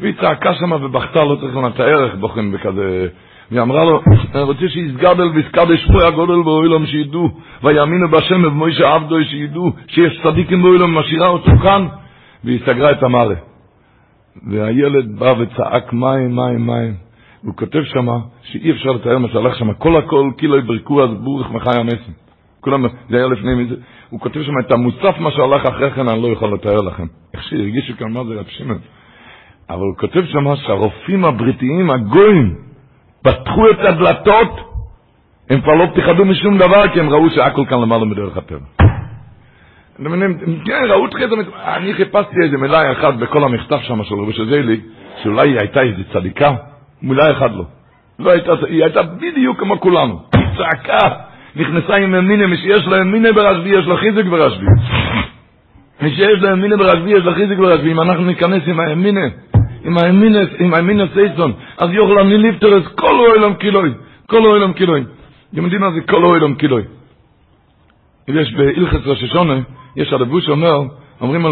[0.00, 3.08] והיא צעקה שמה ובכתה, לא צריך לתאר איך בוכים בכזה...
[3.50, 4.02] והיא אמרה לו,
[4.34, 7.30] אני רוצה שיסגדל ויסקדש פה הגודל באוילום שידעו,
[7.62, 11.86] ויאמינו בהשם ובמוישה עבדו שידעו, שיש צדיקים באוילום, משאירה אותו כאן,
[12.44, 13.36] והיא סגרה את המראה.
[14.50, 16.94] והילד בא וצעק מים, מים, מים.
[17.42, 21.50] הוא כותב שמה שאי אפשר לתאר מה שהלך שמה, כל הכל כאילו יברקו אז בורך
[21.50, 22.14] מחי המסים.
[22.60, 23.74] כולם, זה היה לפני מזה.
[24.10, 27.06] הוא כותב שם את המוסף מה שהלך אחרי כן, אני לא יכול לתאר לכם.
[27.34, 28.78] איך שהרגישו כאן מה זה רב שמעון.
[29.70, 32.65] אבל הוא כותב שם שהרופאים הבריטיים, הגויים,
[33.26, 34.60] פתחו את הדלתות,
[35.50, 38.86] הם כבר לא פחדו משום דבר, כי הם ראו שהכל כאן למעלה מדרך הטבע.
[40.64, 41.30] כן, ראו תחיית
[41.64, 44.80] אני חיפשתי איזה מילה אחת בכל המכתב שם של רבי שזיילי,
[45.22, 46.54] שאולי היא הייתה איזה צדיקה,
[47.02, 47.64] מילה אחת לא.
[48.18, 50.20] לא הייתה, היא הייתה בדיוק כמו כולנו.
[50.34, 51.08] היא צעקה,
[51.56, 54.66] נכנסה עם אמינה, מי שיש להם מינה ברשב"י, יש לו חיזק ברשב"י.
[56.02, 57.92] מי שיש להם מינה ברשב"י, יש לו חיזק ברשב"י.
[57.92, 59.26] אם אנחנו ניכנס עם האמינה,
[59.86, 63.90] עם האמינס, עם האמינס אייסון, אז יוכל אני ליפטר את כל אוהלם קילוי,
[64.26, 65.04] כל אוהלם קילוי.
[65.52, 66.82] אתם יודעים מה זה כל אוהלם קילוי?
[68.28, 69.54] יש בהלכס ראש השונה,
[69.96, 70.82] יש הלבוש שאומר,
[71.20, 71.46] אומרים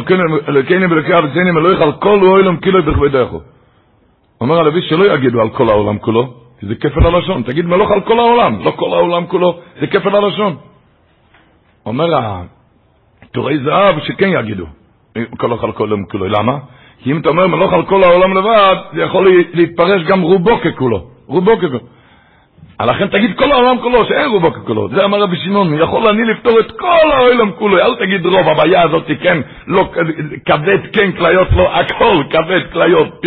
[0.48, 3.40] אלוקינו ולוקי אבציינים אלוהיך על כל אוהלם קילוי בכבוד דרכו.
[4.40, 7.42] אומר הלוי שלא יגידו על כל העולם כולו, כי זה כפל הלשון.
[7.42, 10.56] תגיד מלוך על כל העולם, לא כל העולם כולו, זה כפל הלשון.
[11.86, 12.06] אומר
[13.32, 14.66] תורי זהב שכן יגידו,
[15.16, 16.28] על כל העולם כולו.
[16.28, 16.58] למה?
[17.04, 21.04] כי אם אתה אומר מלוך על כל העולם לבד, זה יכול להתפרש גם רובו ככולו.
[21.26, 21.78] רובו ככולו.
[22.80, 24.88] לכן תגיד כל העולם כולו, שאין רובו ככולו.
[24.88, 27.78] זה אמר רבי שמעון, יכול אני לפתור את כל העולם כולו.
[27.78, 29.90] אל תגיד רוב, הבעיה הזאת כן, לא,
[30.46, 33.22] כבד כן, כליות לא, הכל, כבד כליות,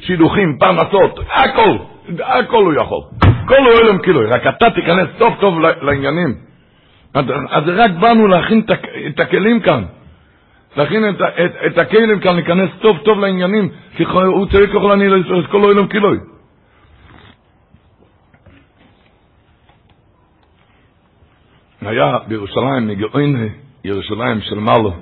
[0.00, 1.76] שידוכים, פרנסות, הכל,
[2.20, 3.00] הכל הוא יכול.
[3.46, 6.34] כל העולם כולו, רק אתה תיכנס טוב טוב לעניינים.
[7.50, 8.62] אז רק באנו להכין
[9.08, 9.84] את הכלים כאן.
[10.76, 15.06] להכין את, את, את הכלים כאן, להיכנס טוב טוב לעניינים, כי הוא צריך ככל אני
[15.06, 16.10] את כל העולם כולו.
[21.82, 23.48] היה בירושלים, מגאוין
[23.84, 24.92] ירושלים של מעלו,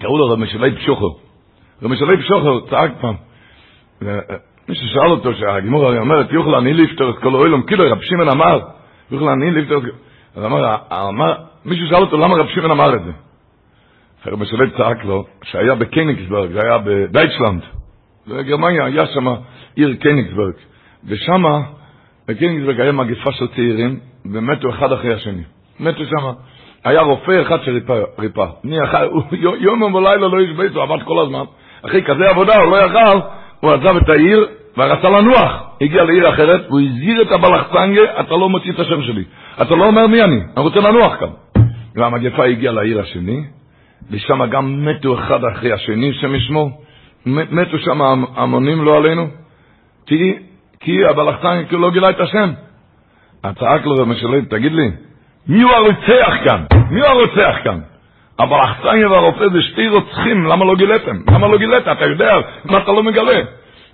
[0.00, 1.16] קראו לו רבי שלי פשוחו.
[1.82, 3.14] רבי שלי פשוחו צעק פעם,
[4.68, 8.28] מישהו שאל אותו שהגימור הרי אומרת, יוכל אני לפתור את כל האוילום, כאילו רב שמעון
[8.28, 8.60] אמר,
[9.10, 9.84] יוכל אני לפתור את
[10.36, 11.34] אז אמר,
[11.64, 13.25] מישהו שאל אותו למה רב שמעון אמר את זה.
[14.26, 17.62] רבי שלי צעק לו, שהיה בקניגסברג, היה בדייטשלנד,
[18.28, 19.26] בגרמניה היה שם
[19.76, 20.54] עיר קניגסברג,
[21.08, 21.42] ושם
[22.28, 23.98] בקניגסברג היה מגפה של צעירים,
[24.32, 25.42] ומתו אחד אחרי השני.
[25.80, 26.32] מתו שם.
[26.84, 28.00] היה רופא אחד שריפא.
[29.58, 31.44] יום ולילה לא השבית, הוא עבד כל הזמן.
[31.82, 33.18] אחרי כזה עבודה, הוא לא יכל,
[33.60, 35.62] הוא עזב את העיר ורצה לנוח.
[35.80, 39.24] הגיע לעיר אחרת, והוא הזהיר את הבלחצנגה, אתה לא מוציא את השם שלי.
[39.62, 41.28] אתה לא אומר מי אני, אני רוצה לנוח כאן.
[41.94, 43.44] והמגפה הגיעה לעיר השני,
[44.10, 46.70] ושם גם מתו אחד אחרי השני, שם ישמו.
[47.26, 48.00] מתו שם
[48.36, 49.26] המונים לא עלינו.
[50.06, 50.34] כי,
[50.80, 52.52] כי הבלחצנגה לא גילה את השם.
[53.42, 54.90] צעק לו ומשלם, תגיד לי,
[55.48, 56.64] מי הוא הרוצח כאן?
[56.90, 57.78] מי הוא הרוצח כאן?
[58.38, 61.16] החצניה והרופא זה שתי רוצחים, למה לא גיליתם?
[61.32, 61.88] למה לא גילית?
[61.88, 62.32] אתה יודע,
[62.64, 63.40] מה אתה לא מגלה?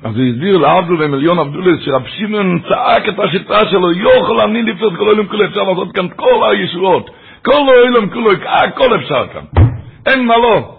[0.04, 4.92] אז הוא הסביר לעבדו ומיליון עבדולס שרב שמעון צעק את השיטה שלו, יוכל אני לפרוט
[4.96, 7.10] כל אוהלם כולו, אפשר לעשות כאן כל הישועות,
[7.44, 9.62] כל אוהלם כולו, הכל אפשר כאן.
[10.06, 10.74] אין מה לא.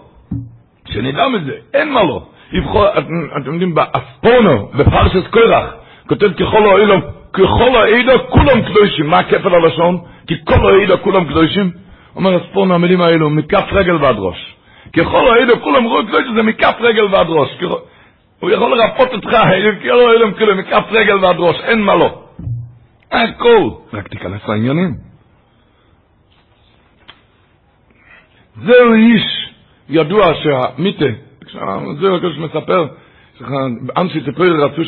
[0.88, 2.22] שנדע מזה, אין מה לא.
[3.42, 5.74] אתם יודעים, באספונו, בפרשס קורח,
[6.08, 7.00] כותב ככל האוהלם,
[7.32, 9.06] ככל העדה כולם קדושים.
[9.06, 9.98] מה כפל הלשון?
[10.26, 11.70] כי כל העדה כולם קדושים.
[12.16, 14.56] אומר הספורן המילים האלו, מכף רגל ועד ראש.
[14.96, 17.48] ככל העדה כולם רואים קדושים, זה מכף רגל ועד ראש.
[18.40, 19.30] הוא יכול לרפות אותך,
[19.82, 22.22] כל העדה כולם מכף רגל ועד ראש, אין מה לא.
[23.12, 23.70] הכל.
[23.92, 25.13] רק תיכנס לעניינים.
[28.62, 29.54] זהו איש
[29.88, 31.04] ידוע שהמיתה,
[32.00, 32.86] זהו הקדוש מספר,
[33.96, 34.82] אנשי ציפורי רצו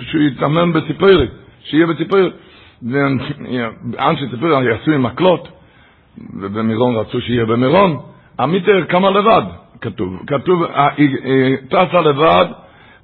[0.00, 1.26] שהוא יתאמן בציפורי,
[1.64, 2.30] שיהיה בציפורי.
[3.98, 5.48] אנשי ציפורי יעשו עם מקלות,
[6.40, 7.98] ובמירון רצו שיהיה במירון.
[8.38, 9.42] המיטר קמה לבד,
[9.80, 10.22] כתוב.
[10.26, 10.62] כתוב,
[10.96, 12.46] היא טסה לבד,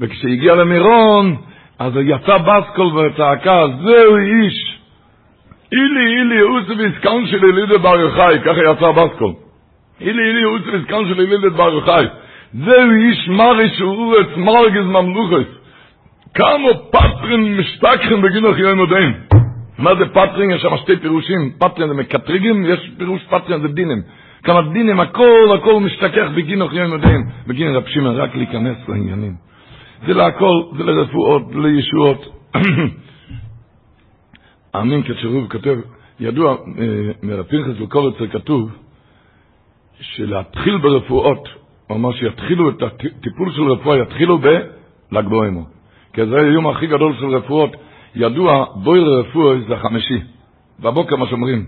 [0.00, 1.36] וכשהגיע למירון,
[1.78, 4.80] אז יצא בסקול וצעקה, זהו איש.
[5.72, 9.32] אילי, אילי, אוסי ויסקן שלי לידי בר יוחאי, ככה יצא בסקול.
[10.00, 12.06] אילי, אילי, אוסי ויסקן שלי לידי בר יוחאי.
[12.54, 15.48] זהו איש מרי שאורץ מרגז ממלוכס.
[16.34, 18.78] כמה פטרין משתכחים בגין אחי יום
[19.78, 20.50] מה זה פטרין?
[20.50, 21.52] יש שם שתי פירושים.
[21.58, 24.02] פטרין זה מקטריגים, יש פירוש פטרין זה דינים.
[24.44, 27.00] כמה דינים, הכל, הכל משתכח בגין אחי יום
[27.46, 29.34] בגין רב שמעון, רק להיכנס לעניינים.
[30.06, 32.50] זה להכל, זה לרפואות, לישועות.
[34.76, 35.76] אמין כשרוב כותב,
[36.20, 36.56] ידוע,
[37.22, 38.70] מרב פנחס וקורצר כתוב,
[40.00, 41.48] שלהתחיל ברפואות,
[41.86, 45.62] הוא אמר שיתחילו את הטיפול של רפואה, יתחילו בל"ג בעומר.
[46.12, 47.76] כי זה היום הכי גדול של רפואות.
[48.14, 50.20] ידוע, בויר רפואה זה החמישי.
[50.80, 51.66] בבוקר מה שאומרים.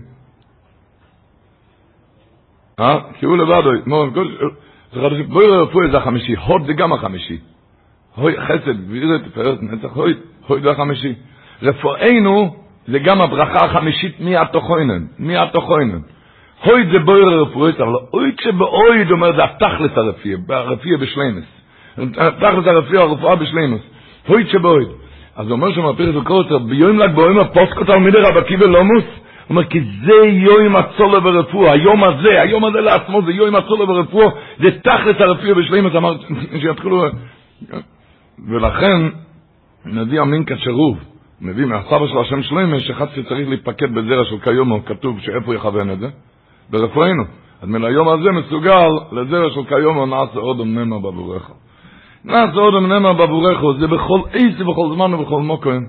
[2.79, 2.99] אה?
[3.19, 3.61] כי הוא לבד,
[5.27, 6.35] בויר רפואה זה החמישי.
[6.35, 7.37] הוד זה גם החמישי.
[8.15, 10.13] הוי חסד, גבירת, תפארת, נצח, הוי,
[10.47, 11.13] הוי זה החמישי.
[11.61, 12.55] רפואנו
[12.87, 15.99] זה גם הברכה החמישית מהתוכוינן, מהתוכוינן.
[16.67, 21.45] הויד זה בויר הרפואית, אבל אוי כשבאויד אומר זה התכלס הרפואה, הרפואה בשלימס.
[21.97, 23.81] התכלס הרפואה, הרפואה בשלימס.
[24.27, 24.87] הויד שבאויד.
[25.35, 29.63] אז אומר שם הפרס וקורצר, ביום ל"ג בעומר פוסקו תלמידי רב עקיבא לומוס, הוא אומר,
[29.63, 34.27] כי זה יום הצולה ברפואה, היום הזה, היום הזה לעצמו זה יום הצולה ברפואה,
[34.59, 36.13] זה תכלס הרפואה בשלימס, אמר,
[36.61, 37.05] שיתחילו...
[38.49, 39.01] ולכן,
[39.85, 40.97] נביא אמינקה שרוב,
[41.41, 45.99] מביא מהסבא של השם שלמה, שאחד שצריך להתפקד בזרע של קיומו, כתוב שאיפה יכוון את
[45.99, 46.07] זה?
[46.69, 47.23] ברפואנו.
[47.61, 51.51] אז מן היום הזה מסוגל לזרע של כיום נעשה עוד אמנמה בבורך.
[52.25, 55.79] נעשה עוד אמנמה בבורך, זה בכל עץ ובכל זמן ובכל מוקם.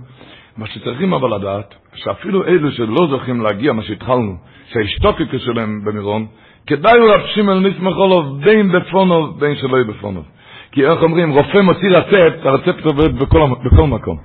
[0.56, 4.32] מה שצריכים אבל לדעת, שאפילו אלו שלא זוכים להגיע, מה שהתחלנו,
[4.72, 6.26] שההשתוקקות שלהם במירון,
[6.66, 10.22] כדאי רב שמעון נסמכו לו בין בפונו בין שלא יהיה בפונו.
[10.72, 14.16] כי איך אומרים, רופא מוציא רצפט, הרצפט עובד בכל, בכל מקום.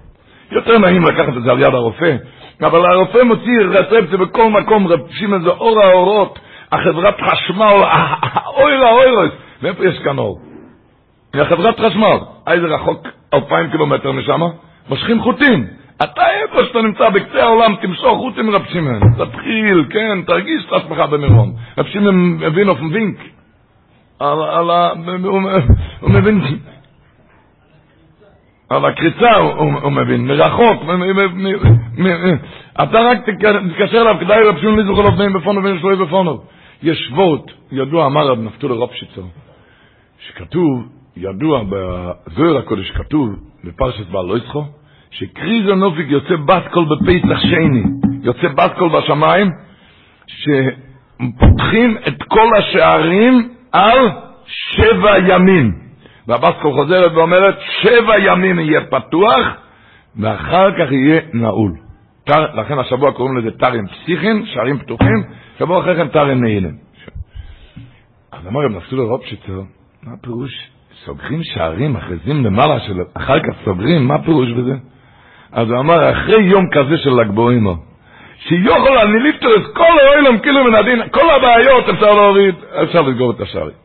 [0.52, 2.16] יותר נעים לקחת את זה על יד הרופא,
[2.62, 6.40] אבל הרופא מוציא רצפט בכל מקום, רב שמעון זה אור האורות,
[6.72, 7.84] החברת חשמל,
[8.58, 10.40] אויר האוירס, מאיפה יש כאן אור?
[11.36, 14.42] מהחברת חשמל, איזה רחוק אלפיים קילומטר משם,
[14.90, 15.68] מושכים חוטים,
[16.04, 19.00] אתה איפה שאתה נמצא בקצה העולם, תמשוך חוט עם רב שמעון.
[19.18, 21.54] תתחיל, כן, תרגיש את עצמך במירון.
[21.78, 22.34] רב שמעון
[22.76, 23.16] מבין
[24.20, 24.90] על ה...
[26.00, 26.42] הוא מבין...
[28.76, 30.84] על הקריצה הוא, מבין, מרחוק,
[32.84, 36.42] אתה רק תתקשר אליו, כדאי רב שמעון לזכור לפניהם בפונו ואין שלוי בפונו.
[36.84, 39.22] יש וורט, ידוע, אמר רב נפתולי רופשיצר,
[40.20, 43.30] שכתוב, ידוע בזוהר הקודש, כתוב
[43.64, 44.64] בפרשת בהעלותך,
[45.12, 47.84] שכרוזא נפיק יוצא בת קול בפסח שני,
[48.24, 49.48] יוצא בת קול בשמיים,
[50.28, 54.10] שפותחים את כל השערים על
[54.46, 55.83] שבע ימים.
[56.28, 59.48] והבת קול חוזרת ואומרת, שבע ימים יהיה פתוח,
[60.20, 61.72] ואחר כך יהיה נעול.
[62.26, 65.24] תרע, לכן השבוע קוראים לזה תרעין פתיחין, שערים פתוחים,
[65.60, 66.76] שבוע אחרי כן תרעין נעילין.
[68.32, 69.62] אז אמר רב נפתולי רופשיצר,
[70.04, 70.70] מה הפירוש?
[71.06, 72.94] סוגרים שערים, מכריזים למעלה של...
[73.14, 74.74] אחר כך סוגרים, מה הפירוש בזה?
[75.52, 77.74] אז הוא אמר, אחרי יום כזה של ל"ג בעומר,
[78.38, 83.42] שיוכל אני את כל האוילם כאילו מן הדין, כל הבעיות אפשר להוריד, אפשר לסגור את
[83.42, 83.76] השערים.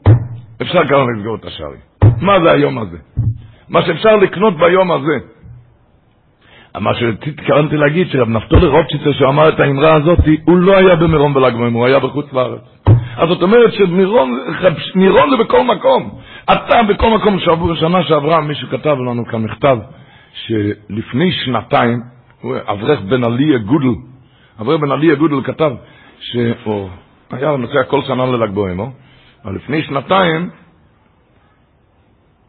[0.63, 1.98] אפשר גם לסגור את השערים.
[2.21, 2.97] מה זה היום הזה?
[3.69, 5.19] מה שאפשר לקנות ביום הזה.
[6.81, 11.35] מה שהתכוונתי להגיד, שרב נפתולי רוטשיצר, שהוא אמר את האמרה הזאת, הוא לא היה במירון
[11.35, 12.61] בל"ג בעומר, הוא היה בחוץ לארץ.
[13.17, 16.19] אז זאת אומרת שמירון זה בכל מקום.
[16.45, 17.39] אתה בכל מקום,
[17.75, 19.79] שנה שעברה מישהו כתב לנו כאן מכתב,
[20.33, 22.01] שלפני שנתיים,
[22.45, 23.95] אברך בן עליה גודל,
[24.61, 25.73] אברך בן עליה גודל כתב,
[26.21, 26.89] שהוא
[27.31, 28.87] היה נוסע כל שנה לל"ג בעומר,
[29.45, 30.51] אבל לפני שנתיים,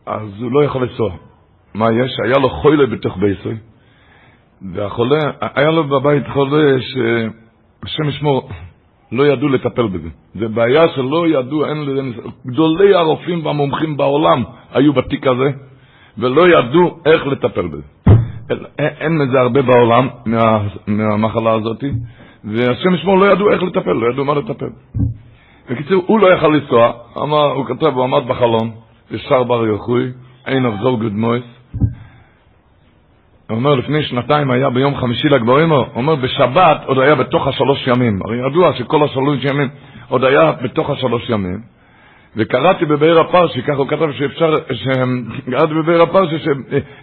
[0.09, 1.11] אז הוא לא יכול לנסוע.
[1.73, 2.11] מה יש?
[2.25, 3.55] היה לו חולה בתוך בייסוי,
[4.73, 8.49] והחולה, היה לו בבית חולה שהשם ישמור,
[9.11, 10.09] לא ידעו לטפל בזה.
[10.35, 12.01] זה בעיה שלא ידעו, אין לזה,
[12.47, 14.43] גדולי הרופאים והמומחים בעולם
[14.73, 15.49] היו בתיק הזה,
[16.17, 17.83] ולא ידעו איך לטפל בזה.
[18.79, 21.83] אין, מזה הרבה בעולם, מה, מהמחלה הזאת,
[22.43, 24.69] והשם ישמור לא ידעו איך לטפל, לא ידעו מה לטפל.
[25.69, 26.91] בקיצור, הוא לא יכל לנסוע,
[27.55, 28.71] הוא כתב, הוא עמד בחלון,
[29.11, 30.11] ושר בר יחוי,
[30.47, 31.43] אין אבזור גוד מויס.
[33.49, 37.87] הוא אומר, לפני שנתיים היה ביום חמישי לגבוהים, הוא אומר, בשבת עוד היה בתוך השלוש
[37.87, 38.19] ימים.
[38.25, 39.69] הרי ידוע שכל השלוש ימים
[40.07, 41.61] עוד היה בתוך השלוש ימים.
[42.35, 44.59] וקראתי בבאר הפרשי, ככה הוא כתב שאפשר,
[45.51, 46.35] קראתי בבאר הפרשי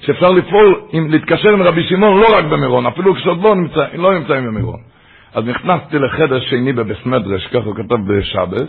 [0.01, 4.45] שאפשר לפעול, להתקשר עם רבי שמעון לא רק במירון, אפילו כשעוד לא, נמצא, לא נמצאים
[4.45, 4.81] במירון.
[5.35, 8.69] אז נכנסתי לחדר שני בבס מדרש, ככה הוא כתב בשבס,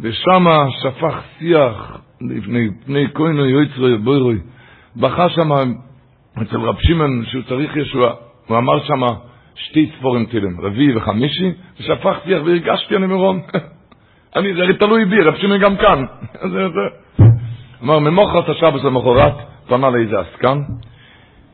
[0.00, 0.46] ושם
[0.82, 4.38] שפך שיח לפני פני כהנו יויצרו בוירוי.
[4.96, 5.52] בכה שם
[6.42, 8.14] אצל רב שמעון שהוא צריך ישועה.
[8.46, 9.02] הוא אמר שם
[9.54, 13.40] שתי צפורים תילם, רביעי וחמישי, ושפך שיח והרגשתי אני מירון.
[14.36, 16.04] אני, זה הרי תלוי בי, רב שמעון גם כאן.
[17.82, 19.34] אמר, ממוחרת השבס למחרת,
[19.68, 20.58] פנה לאיזה עסקן,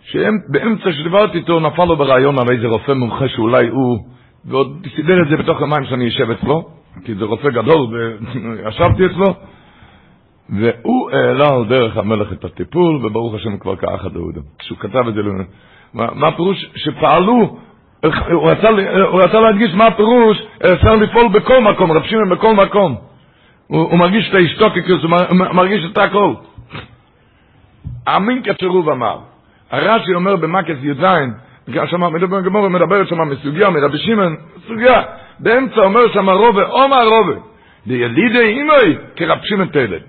[0.02, 3.98] שבאמצע שדיברתי איתו נפל לו ברעיון על איזה רופא מומחה שאולי הוא,
[4.44, 6.68] ועוד סידר את זה בתוך המים שאני אשב אצלו,
[7.04, 9.34] כי זה רופא גדול וישבתי אצלו,
[10.52, 14.40] והוא העלה על דרך המלך את הטיפול, וברוך השם כבר כאח הדעודה.
[14.58, 15.20] כשהוא כתב את זה,
[15.94, 16.66] מה, מה הפירוש?
[16.76, 17.56] שפעלו
[18.30, 18.68] הוא רצה,
[19.10, 20.42] הוא רצה להדגיש מה הפירוש,
[20.74, 22.96] אפשר לפעול בכל מקום, רב שמעון בכל מקום.
[23.66, 25.10] הוא, הוא מרגיש את האשתוקקוס, הוא
[25.52, 26.34] מרגיש את הכל.
[28.08, 29.18] אמין כצרוב אמר,
[29.70, 31.04] הרש"י אומר במקס י"ז,
[31.86, 34.36] שם גמור מדברת שם מסוגיה, מרבי שמעון,
[34.68, 35.02] סוגיה,
[35.38, 37.40] באמצע אומר שם רובה, עומר רובה,
[37.86, 40.02] דילידי אימוי כרב שמעון תלד.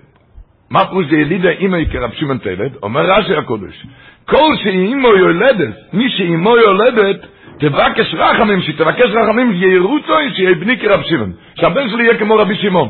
[0.74, 2.72] מה פירוש דילידי אימוי כרב שמעון תלד?
[2.84, 3.86] אומר רש"י הקודש,
[4.26, 7.26] כל שאימו יולדת, מי שאימו יולדת,
[7.60, 12.90] תבקש רחמים, שתבקש רחמים, ירוצו שיהיה בני כרב שמעון, שהבן שלי יהיה כמו רבי שמעון.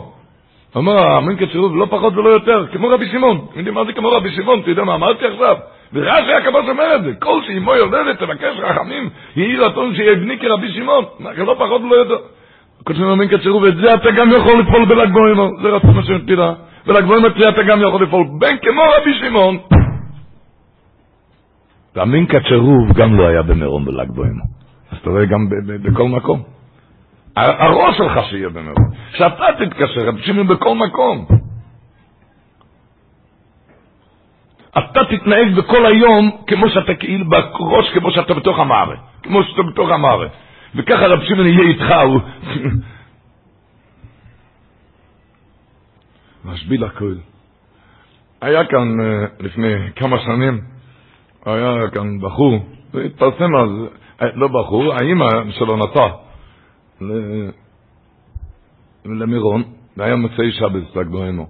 [0.75, 3.05] אומר, האמין כצירוב, לא פחות ולא יותר, כמו רבי.
[3.09, 4.59] אתם יודעים מה זה כמו רבי שמעון?
[4.59, 5.57] אתה יודע מה אמרתי עכשיו?
[5.93, 10.71] ורש"י הקב"ס אומר את זה, כל שאימו יולדת תבקש רחמים, יהי רצון שיהיה בני כרבי
[10.71, 11.05] שמעון,
[11.37, 12.17] לא פחות ולא יותר.
[12.83, 16.53] כותבים אמין כצירוב, את זה אתה גם יכול לפעול בל"ג בעומר, זה רצון השם תפילה.
[16.85, 19.57] בל"ג בעומר אתה גם יכול לפעול, בין כמו רבי שמעון.
[21.95, 24.43] ואמין כצירוב גם לא היה במירון בל"ג בעומר.
[24.91, 25.49] אז אתה רואה גם
[25.83, 26.43] בכל מקום.
[27.35, 28.89] הראש שלך שיהיה במירון.
[29.11, 31.25] שאתה תתקשר, רב שמעון בכל מקום.
[34.77, 39.01] אתה תתנהג בכל היום כמו שאתה כאילו בראש, כמו שאתה בתוך המערכת.
[39.23, 40.33] כמו שאתה בתוך המערכת.
[40.75, 42.19] וככה רב שמעון יהיה איתך, הוא...
[46.45, 47.15] משביל הכל.
[48.41, 48.97] היה כאן
[49.39, 50.61] לפני כמה שנים,
[51.45, 53.69] היה כאן בחור, והתפרסם אז,
[54.35, 56.07] לא בחור, האימא שלו נסע
[59.05, 59.63] למירון,
[59.97, 61.47] והיה מוצאי שבס לגבוהנו.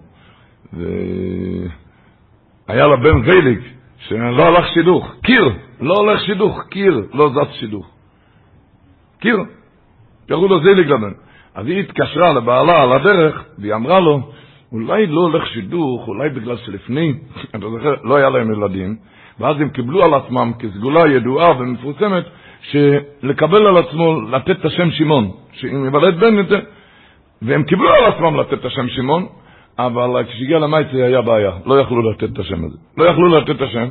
[0.73, 3.59] והיה לה בן זייליק,
[3.97, 7.89] שלא הלך שידוך, קיר, לא הולך שידוך, קיר, לא זז שידוך.
[9.19, 9.37] קיר.
[10.27, 11.13] קראו לו זיליג לבן.
[11.55, 14.31] אז היא התקשרה לבעלה על הדרך, והיא אמרה לו,
[14.73, 17.13] אולי לא הולך שידוך, אולי בגלל שלפני,
[17.49, 18.95] אתה זוכר, לא היה להם ילדים,
[19.39, 22.23] ואז הם קיבלו על עצמם כסגולה ידועה ומפורסמת,
[22.61, 26.59] שלקבל על עצמו לתת את השם שמעון, שאם יוולד בן יותר,
[27.41, 29.27] והם קיבלו על עצמם לתת את השם שמעון,
[29.79, 32.77] אבל כשהגיע למייצי היה בעיה, לא יכלו לתת את השם הזה.
[32.97, 33.87] לא יכלו לתת את השם,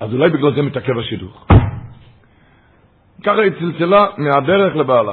[0.00, 1.46] אז אולי בגלל זה מתעכב השידוך.
[3.22, 5.12] ככה היא צלצלה מהדרך לבעלה.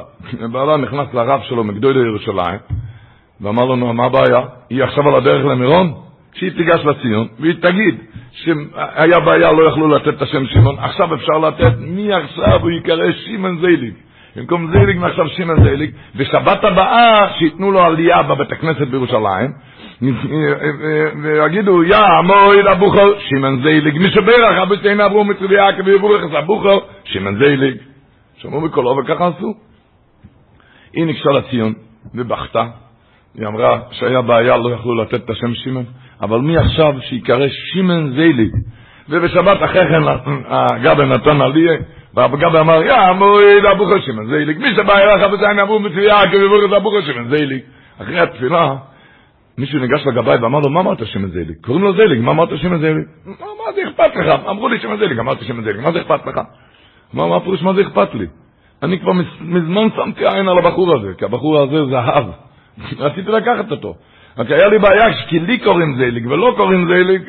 [0.51, 2.59] בעלה נכנס לרב שלו מגדולי ירושלים,
[3.41, 4.41] ואמר לנו, מה הבעיה?
[4.69, 5.93] היא עכשיו על הדרך למירון?
[6.33, 7.95] שהיא תיגש לציון, והיא תגיד
[8.31, 13.59] שהיה בעיה, לא יכלו לתת את השם שמעון, עכשיו אפשר לתת, מעכשיו הוא ייקרא שמעון
[13.61, 13.93] זייליג.
[14.35, 19.51] במקום זייליג מעכשיו שמעון זייליג, ושבת הבאה שייתנו לו עלייה בבית הכנסת בירושלים,
[21.23, 26.35] ויגידו, יא מוי לבוכר, שמעון זייליג, מי שברך, אבו שתיין עברו מצבי עקב ויבורך את
[26.35, 27.77] הבוכר, שמעון זייליג.
[28.37, 29.53] שמעו בקולו וככה עשו.
[30.93, 31.73] היא ניגשה לציון
[32.15, 32.65] ובכתה,
[33.37, 35.85] היא אמרה שהיה בעיה, לא יכלו לתת את השם שמעון,
[36.21, 38.51] אבל מעכשיו שיקרא שמעון זייליג.
[39.09, 40.03] ובשבת אחרי כן
[40.47, 41.71] הגבר נתן עליה,
[42.13, 45.31] והגבר אמר, יא מוי לבוכר שמעון זייליג, מי שבא אליך
[45.79, 47.61] מצבי עקב ויבורך את הבוכר, שמעון זייליג.
[48.01, 48.75] אחרי התפילה,
[49.57, 51.55] מישהו ניגש לגבאי ואמר לו, מה אמרת שם זייליג?
[51.61, 53.05] קוראים לו זייליג, מה אמרת שם זייליג?
[53.25, 54.49] מה, זה אכפת לך?
[54.49, 56.35] אמרו לי שם זייליג, אמרתי שם זייליג, מה זה אכפת לך?
[57.13, 58.25] מה, מה פירוש, מה זה אכפת לי?
[58.83, 62.25] אני כבר מזמן שמתי עין על הבחור הזה, כי הבחור הזה זהב.
[62.99, 63.95] רציתי לקחת אותו.
[64.37, 67.21] רק היה לי בעיה, כי לי קוראים זייליג ולא קוראים זייליג,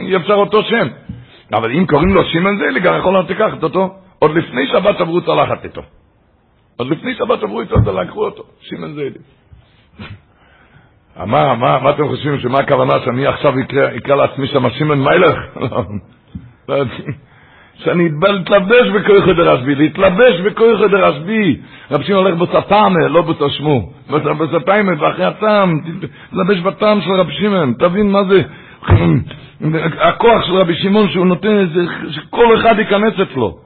[0.00, 0.88] אי אפשר אותו שם.
[1.52, 3.94] אבל אם קוראים לו שמעון אני יכול לקחת אותו.
[4.18, 5.82] עוד לפני שבת עברו צלחת איתו.
[6.76, 9.22] עוד לפני שבת עברו איתו, לקחו אותו, שמעון זייליג.
[11.16, 13.52] מה, מה, מה אתם חושבים, שמה הכוונה שאני עכשיו
[13.96, 15.38] אקרא, לעצמי שם שמעון מיילך?
[17.78, 18.08] שאני
[18.42, 21.56] אתלבש בכויכו דרשבי, להתלבש בכויכו דרשבי.
[21.90, 23.92] רב שמעון הולך בסטאמה, לא בסשמו.
[24.10, 25.80] בסטאמה, ואחרי הטעם,
[26.30, 28.42] תתלבש בטעם של רב שמעון, תבין מה זה
[30.08, 31.66] הכוח של רבי שמעון שהוא נותן,
[32.10, 33.58] שכל אחד ייכנס אצלו.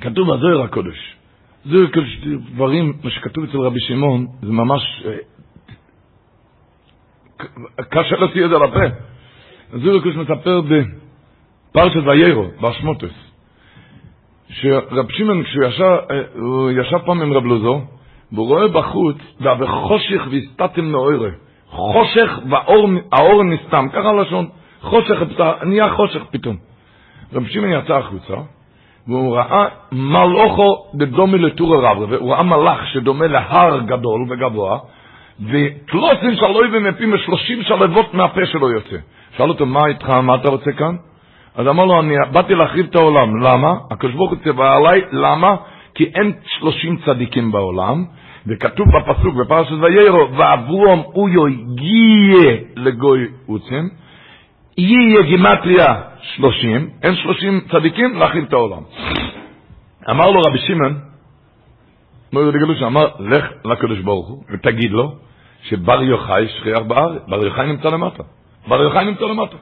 [0.00, 1.16] כתוב בזוהר הקודש.
[1.64, 2.18] זוהר הקודש,
[2.54, 5.02] דברים, מה שכתוב אצל רבי שמעון, זה ממש
[7.90, 8.94] קשה להוציא את זה על הפה.
[9.74, 10.60] זוהר הקודש מספר
[11.76, 13.14] בפרשת ויירו, באשמוטס,
[14.48, 15.96] שרב שמעון, כשהוא ישב,
[16.34, 17.80] הוא ישב פעם עם רב לוזו,
[18.32, 19.16] והוא רואה בחוץ,
[19.60, 21.28] וחושך והסתתם מאוירה.
[21.68, 24.46] חושך והאור נסתם, ככה לשון,
[24.80, 25.22] חושך,
[25.62, 26.56] נהיה חושך פתאום.
[27.32, 28.34] רב שמעון יצא החוצה,
[29.08, 34.78] והוא ראה מלאכו דדומי לטור הרב, והוא ראה מלאך שדומה להר גדול וגבוה,
[35.40, 38.96] וקלוסים של אויבים מפים ושלושים שלבות מהפה שלו יוצא.
[39.36, 40.96] שאל אותו, מה איתך, מה אתה רוצה כאן?
[41.56, 43.40] אז אמר לו, אני באתי להחריב את העולם.
[43.42, 43.74] למה?
[43.90, 45.56] הקדוש ברוך הוא ציווה עליי, למה?
[45.94, 48.04] כי אין שלושים צדיקים בעולם,
[48.46, 51.48] וכתוב בפסוק בפרשת ויירו, ואברום אויו
[51.80, 53.88] יהיה לגוי עוצם,
[54.78, 58.82] יהיה גימטריה שלושים, אין שלושים צדיקים להחריב את העולם.
[60.10, 60.98] אמר לו רבי שמעון,
[62.32, 65.12] מויר דגלוש אמר, לך לקדוש ברוך הוא ותגיד לו
[65.62, 68.22] שבר יוחאי שכיח בארץ, בר יוחאי נמצא למטה,
[68.68, 69.56] בר יוחאי נמצא למטה.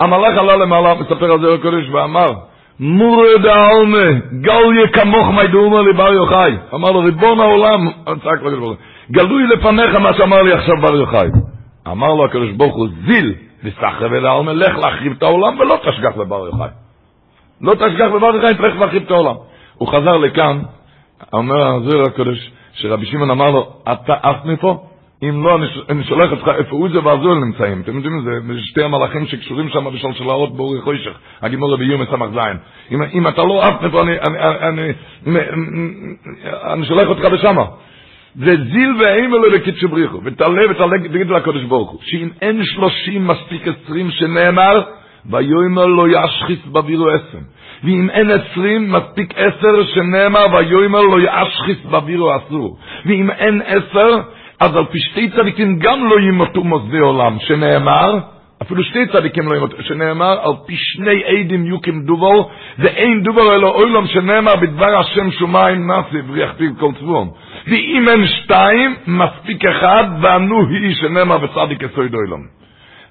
[0.00, 2.32] המלאך עלה למעלה, מספר על זה הקדוש ואמר,
[2.80, 6.56] מורד העלמה, גל יקמוך מי דאומר לבר יוחאי.
[6.74, 8.76] אמר לו, ריבון העולם, צעק לקדוש
[9.10, 11.28] גלוי לפניך מה שאמר לי עכשיו בר יוחאי.
[11.88, 13.34] אמר לו הקדוש ברוך הוא, זיל
[13.64, 16.68] וסחרב אל לך להחריב את העולם ולא תשגח לבר יוחאי.
[17.60, 19.34] לא תשגח לבר יוחאי, תלך להחריב את העולם.
[19.74, 20.58] הוא חזר לכאן,
[21.32, 24.84] אומר הזוהר הקדוש, שרבי שמעון אמר לו, אתה עף מפה?
[25.22, 27.80] אם לא, אני שולח אותך איפה עוזה ועזול נמצאים.
[27.80, 32.56] אתם יודעים, זה שתי המלאכים שקשורים שם בשלשלאות באורי חוישך, הגימור רבי יומס סמ"ך זין.
[33.12, 34.92] אם, אתה לא עף מפה, אני, אני,
[35.26, 35.40] אני,
[36.72, 37.64] אני, שולח אותך לשמה.
[38.36, 43.62] וזיל ואימא לו לקידשו בריחו, ותעלה ותעלה, תגיד לקדוש ברוך הוא, שאם אין שלושים מספיק
[43.68, 44.82] עשרים שנאמר,
[45.30, 47.38] ויאמר לא ישחיס בבירו עשם.
[47.84, 52.78] ואם אין עשרים, מספיק עשר שנאמר, ויאמר לא ישחיס בבירו אסור.
[53.06, 54.16] ואם אין עשר,
[54.60, 58.18] אז על פי שתי צדיקים גם לא ימותו מוסדי עולם, שנאמר,
[58.62, 63.68] אפילו שתי צדיקים לא ימותו, שנאמר, על פי שני עדים יוקים דובור, ואין דובור אלא
[63.68, 67.30] אוילום שנאמר בדבר השם שומיים נאסי, ויכתיב כל צבום.
[67.66, 72.58] ואם אין שתיים, מספיק אחד, וענו היא שנאמר בצדיק יסוד אוילום.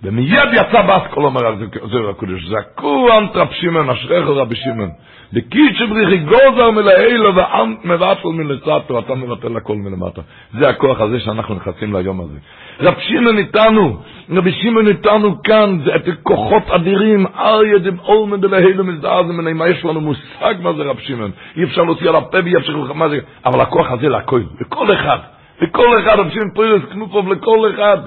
[0.03, 4.89] ומיד יצא באסכול אומר על זה הקודש, זכו אנטרפ שמעון, אשריך רבי שמעון,
[5.33, 10.21] דקיצ'ה בריחי גוזר מלאילו ואנט מבטל מלצטו, אתה מבטל הכל מלמטה.
[10.59, 12.37] זה הכוח הזה שאנחנו נכנסים ליום הזה.
[12.79, 13.97] רב שמעון איתנו,
[14.29, 19.85] רבי שמעון איתנו כאן, זה את כוחות אדירים, אריה דבעולמן דלהילו מזדעזם מני, מה יש
[19.85, 21.31] לנו מושג מה זה רב שמעון?
[21.57, 25.17] אי אפשר להוציא על הפה ואי אפשר מה זה, אבל הכוח הזה להכל, לכל אחד,
[25.61, 27.97] לכל אחד, רב שמעון פרירס כנופוב לכל אחד.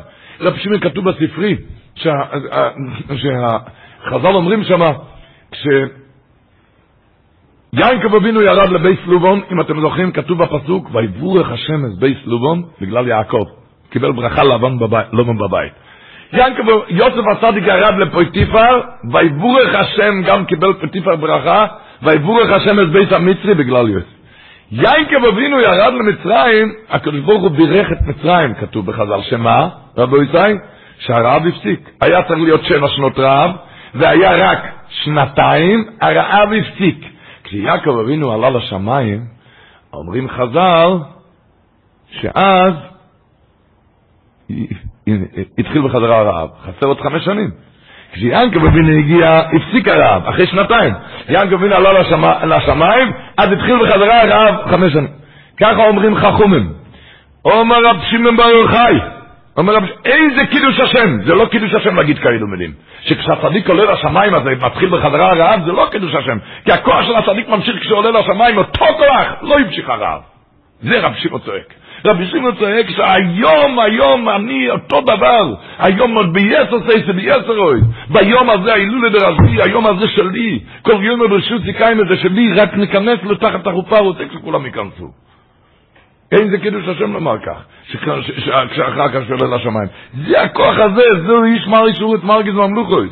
[0.40, 1.56] רב שמעון כתוב בספרי,
[3.16, 4.92] שהחז"ל אומרים שמה,
[5.52, 5.66] כש...
[7.72, 12.62] יעקב אבינו ירד לבית לבן, אם אתם זוכרים, כתוב בפסוק, ויברך השם את בית לבן,
[12.80, 13.44] בגלל יעקב.
[13.90, 15.72] קיבל ברכה לבן בבית, לבן בבית.
[16.32, 18.80] יעקב, יוסף הצדיק ירד לפוטיפר,
[19.12, 21.66] ויברך השם גם קיבל פוטיפר ברכה,
[22.02, 24.06] ויברך השם את בית המצרי בגלל יוסף.
[24.72, 30.56] יעקב אבינו ירד למצרים, הקדוש ברוך הוא בירך את מצרים, כתוב בחז"ל, שמה, רבו ישראל?
[31.00, 31.90] שהרעב הפסיק.
[32.00, 33.50] היה צריך להיות שבע שנות רעב,
[33.94, 37.04] והיה רק שנתיים, הרעב הפסיק.
[37.44, 39.24] כשיעקב אבינו עלה לשמיים,
[39.92, 40.98] אומרים חז"ל,
[42.10, 42.74] שאז
[45.58, 46.48] התחיל בחזרה הרעב.
[46.62, 47.50] חסר עוד חמש שנים.
[48.12, 50.94] כשיעקב אבינו הגיע, הפסיק הרעב, אחרי שנתיים.
[51.28, 51.92] יעקב אבינו עלה
[52.56, 55.08] לשמיים, אז התחיל בחזרה הרעב חמש שנים.
[55.60, 56.72] ככה אומרים חכומים.
[57.44, 59.00] אומר רב שמעון בר יוחאי,
[59.56, 61.22] אומר רב, איזה קידוש השם?
[61.26, 62.72] זה לא קידוש השם להגיד כאלו מילים.
[63.00, 66.38] שכשהצדיק עולה לשמיים אז מתחיל בחזרה הרעב, זה לא קידוש השם.
[66.64, 70.20] כי הכוח של הצדיק ממשיך כשהוא עולה לשמיים, אותו כוח, לא המשיך הרעב.
[70.80, 71.74] זה רב שמעון צועק.
[72.04, 75.54] רבי שמעון צועק שהיום, היום אני אותו דבר.
[75.78, 77.80] היום עוד בייסר סייסר בייסר אוי.
[78.08, 80.60] ביום הזה, ההילולה דרשבי, היום הזה שלי.
[80.82, 85.10] כל יום ברשות סיכיים הזה שלי, רק ניכנס לתחת החופה, רוצה שכולם ייכנסו.
[86.32, 87.64] אין זה קידוש השם לומר כך,
[88.70, 89.88] כשאחר כך שעולה לשמיים.
[90.28, 93.08] זה הכוח הזה, זהו איש מרי שורות מרגיז ממלוכוי.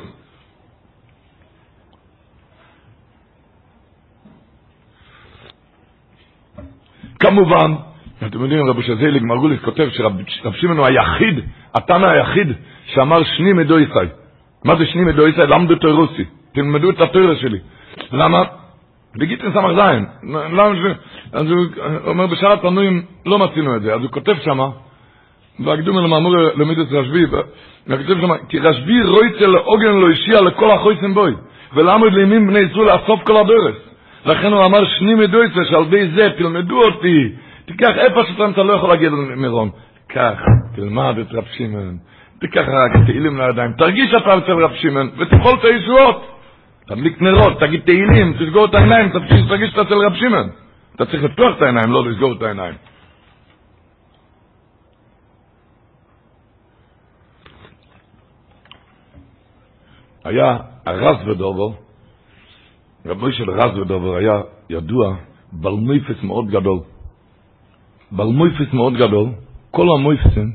[7.20, 7.74] כמובן,
[8.26, 10.12] אתם יודעים, רבי שזיליג מרגוליס כותב שרב
[10.52, 11.40] שמעון הוא היחיד,
[11.74, 12.52] התנא היחיד,
[12.86, 14.08] שאמר שני מדו ישי.
[14.64, 15.40] מה זה שני מדו ישי?
[15.40, 16.24] למדו תוירוסי.
[16.52, 17.58] תלמדו את התוירה שלי.
[18.12, 18.42] למה?
[19.16, 20.06] בגיטין סמ"ך זין.
[20.32, 20.96] למה ש...
[21.32, 21.64] אז הוא
[22.06, 23.94] אומר, בשאר התנועים לא מצינו את זה.
[23.94, 24.68] אז הוא כותב שמה,
[25.60, 27.24] והקדום אל מאמור למידס רשבי,
[27.86, 31.34] וכותב שמה, כי רשבי רויצה לעוגן לא השיע לכל החויסם בוי,
[31.74, 33.76] ולעמוד לימים בני ישראל לאסוף כל הדורס.
[34.26, 37.32] לכן הוא אמר, שני מדויצה, שעל די זה תלמדו אותי,
[37.66, 39.70] תיקח איפה שאתה אתה לא יכול להגיד מירון.
[40.08, 40.40] קח,
[40.76, 41.96] תלמד את רב שמעון,
[42.40, 46.37] תיקח רק תהילים לידיים, תרגיש שאתה אצל רב שמעון, ותפעול את הישועות.
[46.88, 49.08] תדליק נרות, תגיד תהילים, תסגור את העיניים,
[49.48, 50.48] תרגיש שאתה אצל רב שמעון.
[50.96, 52.74] אתה צריך לפתוח את העיניים, לא לסגור את העיניים.
[60.24, 61.74] היה הרז ודובו,
[63.06, 65.16] רבי של רז ודובו היה ידוע
[65.52, 66.78] בעל מויפס מאוד גדול.
[68.10, 69.28] בעל מויפס מאוד גדול,
[69.70, 70.52] כל המויפסים,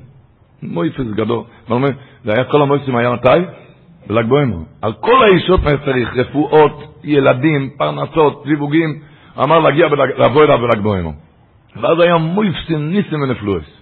[0.64, 1.44] מויפס גדול,
[2.24, 3.63] זה היה כל המויפסים היה מתי?
[4.08, 4.58] בל"ג בוימר.
[4.82, 9.00] על כל האישות צריך, רפואות, ילדים, פרנסות, זיווגים,
[9.44, 9.88] אמר להגיע
[10.18, 11.12] לבוא אליו בל"ג בוימר.
[11.82, 13.82] ואז היה מויפסים ניסים ונפלואס.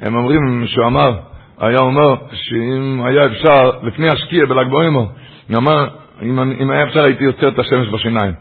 [0.00, 1.18] הם אומרים שהוא אמר,
[1.58, 5.04] היה אומר שאם היה אפשר, לפני השקיע בל"ג בוימר,
[5.48, 5.88] הוא אמר,
[6.22, 8.32] אם, אם היה אפשר הייתי יוצר את השמש בשיניים.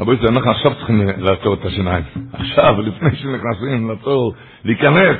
[0.00, 2.04] רבי ישראל, אנחנו עכשיו צריכים לעצור את השיניים.
[2.32, 4.34] עכשיו, לפני שנכנסים לעצור,
[4.64, 5.16] להיכנס.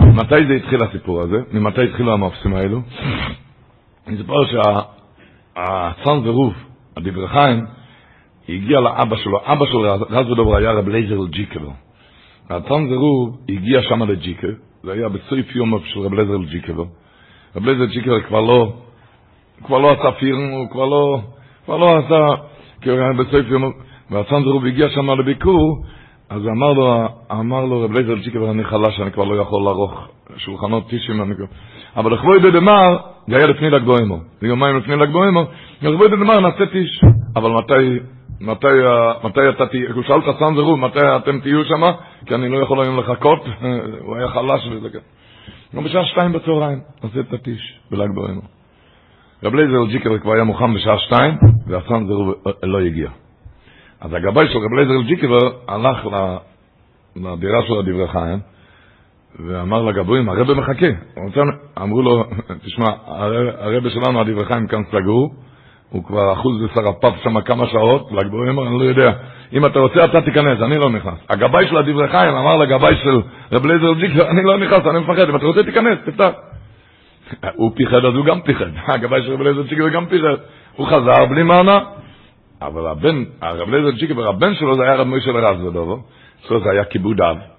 [0.00, 1.36] מתי זה התחיל הסיפור הזה?
[1.52, 2.80] ממתי התחילו המאפסים האלו?
[4.14, 4.44] אני זוכר
[5.54, 6.54] שהצאן ורוב,
[6.96, 7.66] הדברי חיים,
[8.48, 11.72] הגיע לאבא שלו, אבא שלו, רז ודובר, היה רב לייזר ג'יקלו.
[12.50, 16.86] הצאן ורוב הגיע שם לג'יקל, זה היה בסוף יום של רב לייזר ג'יקלו.
[17.56, 18.72] רב לייזר ג'יקלו כבר לא,
[19.64, 21.18] כבר לא עשה פירם, הוא כבר לא,
[21.64, 22.26] כבר לא עשה,
[22.82, 23.72] היה בסוף יום,
[24.10, 25.84] והצאן ורוב הגיע שם לביקור,
[26.30, 30.08] אז אמר לו, אמר לו רב לייזר ג'יקלו, אני חלש, אני כבר לא יכול לערוך
[30.36, 31.32] שולחנות טישים.
[31.96, 34.16] אבל לכבוד דמר, זה היה לפני ל"ג בעומר.
[34.40, 35.44] זה יומיים לפני ל"ג בעומר,
[35.82, 37.00] לכבוד דמר נעשה טיש.
[37.36, 37.98] אבל מתי,
[38.40, 38.66] מתי,
[39.24, 41.82] מתי אתה תהיה, הוא שאל את הסן זרוב, מתי אתם תהיו שם?
[42.26, 43.44] כי אני לא יכול היום לחכות,
[44.04, 45.00] הוא היה חלש וזה כזה.
[45.76, 48.40] גם בשעה שתיים בצהריים, נעשה את הטיש בל"ג בעומר.
[49.42, 51.34] רב לייזר ג'יקר כבר היה מוכן בשעה שתיים,
[51.66, 53.10] והסן זרוב לא הגיע.
[54.00, 56.08] אז הגבאי של רב לייזר ג'יקר הלך
[57.16, 58.38] לדירה של הדברי חיים,
[59.38, 60.86] ואמר לגבוהים, הרבה מחכה.
[61.82, 62.24] אמרו לו,
[62.64, 62.90] תשמע,
[63.58, 65.34] הרבה שלנו, הדברי חיים כאן סגור,
[65.90, 69.12] הוא כבר אחוז בסרפף שם כמה שעות, לגבוהים, אני לא יודע.
[69.52, 71.18] אם אתה רוצה, אתה תיכנס, אני לא נכנס.
[71.30, 73.20] הגבאי של הדברי חיים אמר לגבאי של
[73.52, 76.30] רב לייזר ג'יקר, אני לא נכנס, אני מפחד, אם אתה רוצה, תיכנס, תפתח.
[77.54, 78.66] הוא פיחד, אז הוא גם פיחד.
[78.94, 80.34] הגבאי של רב אליעזר צ'יקי גם פיחד.
[80.76, 81.78] הוא חזר בלי מענה.
[82.62, 86.02] אבל הבן, הרב אליעזר צ'יקי והבן שלו זה היה רב מוישה לרז ודובו.
[86.44, 87.53] אצלו זה היה כיבוד אב.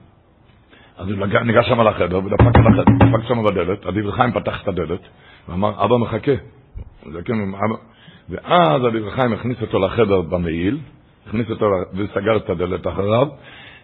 [0.97, 4.67] אז הוא ניגש שם לחדר ודפק על החדר, דפק שם בדלת, אביב חיים פתח את
[4.67, 4.99] הדלת
[5.49, 6.31] ואמר, אבא מחכה.
[7.11, 7.75] זה אבא.
[8.29, 10.77] ואז אביב חיים הכניס אותו לחדר במעיל,
[11.27, 13.27] הכניס אותו וסגר את הדלת אחריו,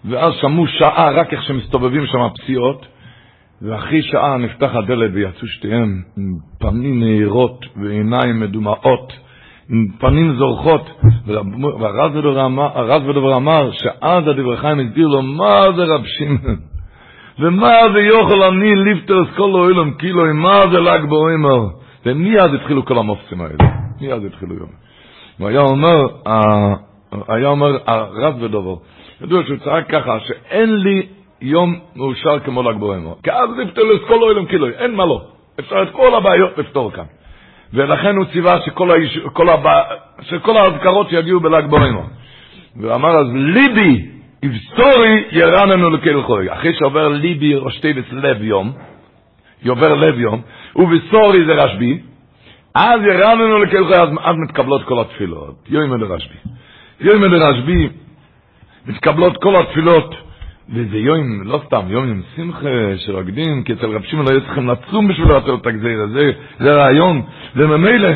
[0.05, 2.85] ואז שמעו שעה רק איך שמסתובבים שם פציעות,
[3.61, 9.13] ואחרי שעה נפתח הדלת ויצאו שתיהם עם פנים נהירות ועיניים מדומעות,
[9.69, 10.89] עם פנים זורחות,
[11.79, 16.70] והרז ודבר אמר שאז הדבר חיים הסביר לו מה זה רב שמעון,
[17.39, 21.67] ומה זה יוכל אני ליפטרס כל אוילום קילו, מה זה ל"ג בעומר,
[22.05, 23.71] ומיד התחילו כל המופצים האלה,
[24.01, 24.69] מיד התחילו יום.
[25.39, 26.07] והיה אומר,
[27.27, 28.75] היה אומר הרב ודבר,
[29.21, 31.07] ידוע שהוא צעק ככה, שאין לי
[31.41, 33.13] יום מאושר כמו ל"ג בעומר.
[33.23, 35.21] כי אז את כל אוילם קילוי, אין מה לא.
[35.59, 37.05] אפשר את כל הבעיות לפתור כאן.
[37.73, 39.19] ולכן הוא ציווה שכל, היש...
[39.33, 39.81] כל הבע...
[40.21, 42.01] שכל האזכרות שיגיעו בל"ג בעומר.
[42.81, 44.05] ואמר אז, ליבי,
[44.41, 46.53] היסטורי, ירננו לכל חוי.
[46.53, 48.71] אחרי שעובר ליבי רשתיבס לב יום,
[49.63, 50.41] יעובר לב יום,
[50.75, 51.99] ובסורי זה רשב"י,
[52.75, 55.55] אז ירננו לכל חוי, אז, אז מתקבלות כל התפילות.
[55.69, 56.37] יום לרשב"י.
[56.99, 57.89] יום לרשב"י,
[58.87, 60.15] מתקבלות כל התפילות.
[60.73, 64.69] וזה יום, לא סתם, יום עם שמחה שרוקדים, כי אצל רב שמעון לא היו צריכים
[64.69, 67.21] לצום בשביל לעשות את הגזיר הזה, זה רעיון,
[67.55, 68.09] וממילא,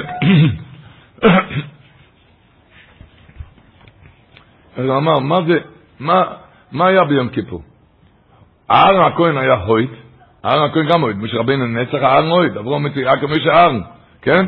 [4.78, 5.60] אז הוא אמר, מה זה,
[6.00, 6.24] מה,
[6.72, 7.62] מה היה ביום כיפור?
[8.72, 9.92] אהרן הכהן היה הויט,
[10.46, 13.82] אהרן הכהן גם הויט, משה רבינו נצח אהרן הויט, עברו מצויה כמו שאהרן,
[14.22, 14.46] כן?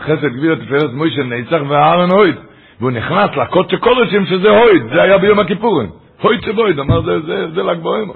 [0.00, 2.36] חסד גביר תפארת מוישה נצח ואהרן הויט,
[2.80, 5.90] והוא נכנס לקודש קודשים שזה הויט, זה היה ביום הכיפורים.
[6.22, 8.14] הוי צבויד, אמר זה, זה, זה ל"ג בעומר.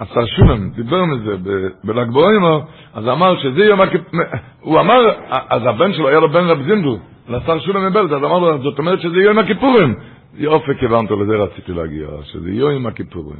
[0.00, 1.36] השר שולם דיבר מזה
[1.84, 2.60] בל"ג בעומר,
[2.94, 4.26] אז אמר שזה יום הכיפורים,
[4.60, 6.98] הוא אמר, אז הבן שלו היה לו בן רב זינדו,
[7.28, 9.94] לשר שולם מבלד, אז אמר לו, זאת אומרת שזה יום הכיפורים.
[10.34, 13.36] יופי, כיוונת, לזה רציתי להגיע, שזה יום הכיפורים.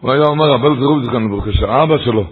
[0.00, 2.24] הוא היה אומר, אבל זרוב זכרנו ברוך שהאבא שלו,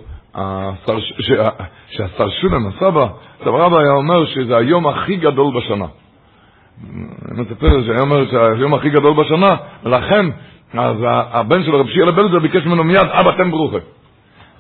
[1.89, 3.07] שהשר שולם, הסבא,
[3.41, 5.87] סבא רבא היה אומר שזה היום הכי גדול בשנה.
[7.33, 10.27] אני מספר שהיה אומר שהיום הכי גדול בשנה, ולכן,
[10.75, 13.79] אז הבן של רב שיעלה בלזר ביקש ממנו מיד, אבא תן ברוכה.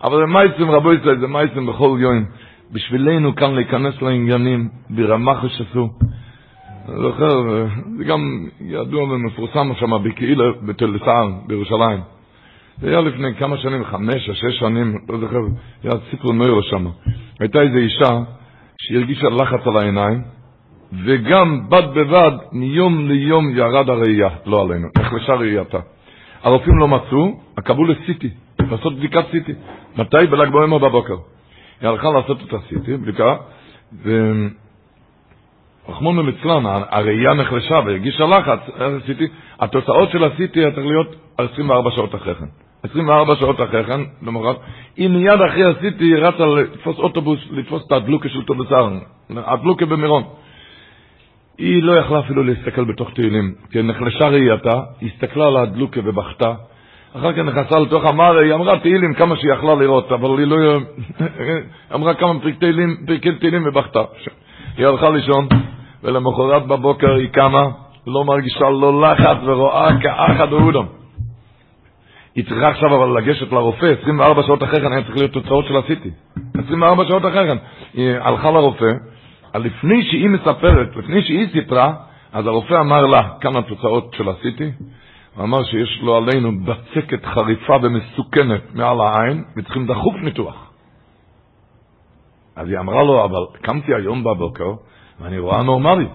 [0.04, 2.24] אבל זה מייסים רבו ישראל, זה מייסים בכל יום.
[2.72, 5.88] בשבילנו כאן להיכנס לעניינים ברמה חשסו.
[6.88, 7.42] אני זוכר,
[7.96, 10.98] זה גם ידוע ומפורסם שם בקהילה בתל
[11.46, 12.00] בירושלים.
[12.80, 15.38] זה היה לפני כמה שנים, חמש או שש שנים, לא זוכר,
[15.82, 16.86] היה סיפור נוירו שם.
[17.40, 18.18] הייתה איזו אישה
[18.78, 20.22] שהרגישה לחץ על העיניים,
[21.04, 25.78] וגם בד בבד, מיום ליום ירד הראייה, לא עלינו, נחלשה ראייתה.
[26.42, 28.30] הרופאים לא מצאו, קבעו לסיטי,
[28.70, 29.52] לעשות בדיקת סיטי.
[29.96, 30.26] מתי?
[30.30, 31.16] בל"ג בעומר בבוקר.
[31.80, 33.36] היא הלכה לעשות את הסיטי, בדיקה,
[35.88, 39.28] ורחמונו ליצלן, הראייה נחלשה והרגישה לחץ, הסיטי,
[39.60, 40.24] התוצאות של
[40.58, 42.44] היה צריך להיות 24 שעות אחרי כן.
[42.90, 44.56] 24 שעות אחרי כן, למחרת,
[44.96, 45.64] היא מיד אחרי
[46.04, 48.88] היא רצה לתפוס אוטובוס, לתפוס את הדלוקה של טובסר,
[49.36, 50.22] הדלוקה במירון.
[51.58, 56.54] היא לא יכלה אפילו להסתכל בתוך תהילים, כי נחלשה ראייתה, היא הסתכלה על הדלוקה ובכתה,
[57.16, 60.78] אחר כך נכנסה לתוך המר, היא אמרה תהילים כמה שהיא יכלה לראות, אבל היא לא...
[61.94, 64.02] אמרה כמה פרקי תהילים ובכתה.
[64.76, 65.48] היא הלכה לישון,
[66.02, 67.62] ולמחרת בבוקר היא קמה,
[68.06, 70.86] לא מרגישה לא לחץ ורואה כאחד ואודם.
[72.34, 75.76] היא צריכה עכשיו אבל לגשת לרופא, 24 שעות אחרי כן היה צריך להיות תוצאות של
[75.76, 76.10] הסיטי.
[76.64, 77.56] 24 שעות אחרי כן.
[77.94, 78.92] היא הלכה לרופא,
[79.54, 81.94] לפני שהיא מספרת, לפני שהיא סיפרה,
[82.32, 84.70] אז הרופא אמר לה כמה תוצאות של עשיתי,
[85.36, 90.70] הוא אמר שיש לו עלינו בצקת חריפה ומסוכנת מעל העין, וצריכים דחוף ניתוח.
[92.56, 94.72] אז היא אמרה לו, אבל קמתי היום בבוקר,
[95.22, 96.06] ואני רואה נורמלי.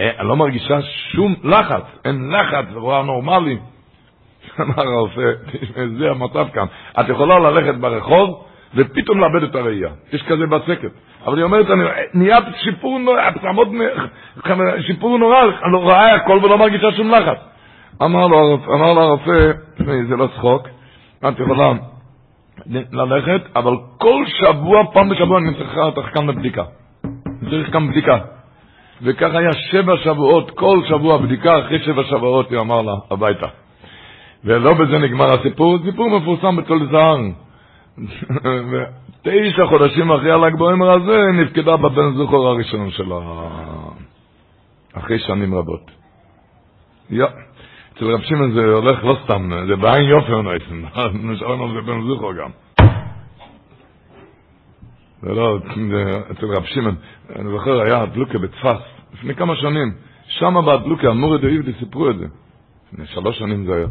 [0.00, 3.58] אה, אני לא מרגישה שום לחץ, אין לחץ, רואה נורמלי.
[4.60, 5.20] אמר הרופא,
[5.98, 6.66] זה המצב כאן.
[7.00, 8.44] את יכולה ללכת ברחוב,
[8.74, 9.88] ופתאום לאבד את הראייה.
[10.12, 10.90] יש כזה בצקת.
[11.26, 11.66] אבל היא אומרת,
[12.14, 13.68] נהיה שיפור נורא, תעמוד,
[14.86, 17.38] שיפור נורא, אני לא רואה הכל ולא מרגישה שום לחץ.
[18.02, 19.52] אמר לו, אמר לו הרופא,
[20.08, 20.68] זה לא צחוק,
[21.28, 21.72] את יכולה
[22.92, 26.62] ללכת, אבל כל שבוע, פעם בשבוע אני צריכה אותך כאן לבדיקה.
[27.42, 28.18] אני צריך כאן בדיקה.
[29.02, 33.46] וכך היה שבע שבועות, כל שבוע בדיקה, אחרי שבע שבועות היא אמר לה, הביתה.
[34.44, 37.18] ולא בזה נגמר הסיפור, סיפור מפורסם בתול זהר.
[39.22, 43.16] תשע חודשים אחרי הל"ג בעומר הזה, נפקדה בבן זוכר הראשון שלה,
[44.92, 45.90] אחרי שנים רבות.
[47.10, 47.24] יא,
[47.92, 50.32] אצל רב שמעון זה הולך לא סתם, זה בעין יופי
[51.32, 52.50] נשארנו על זה בן זוכר גם.
[55.22, 55.58] זה לא,
[56.32, 56.94] אצל רב שמעון.
[57.36, 58.78] אני זוכר, היה הדלוקה בצפת,
[59.14, 59.92] לפני כמה שנים.
[60.28, 62.26] שם בהדלוקה, המורי דאיבדי סיפרו את זה.
[62.92, 63.86] לפני שלוש שנים זה היה.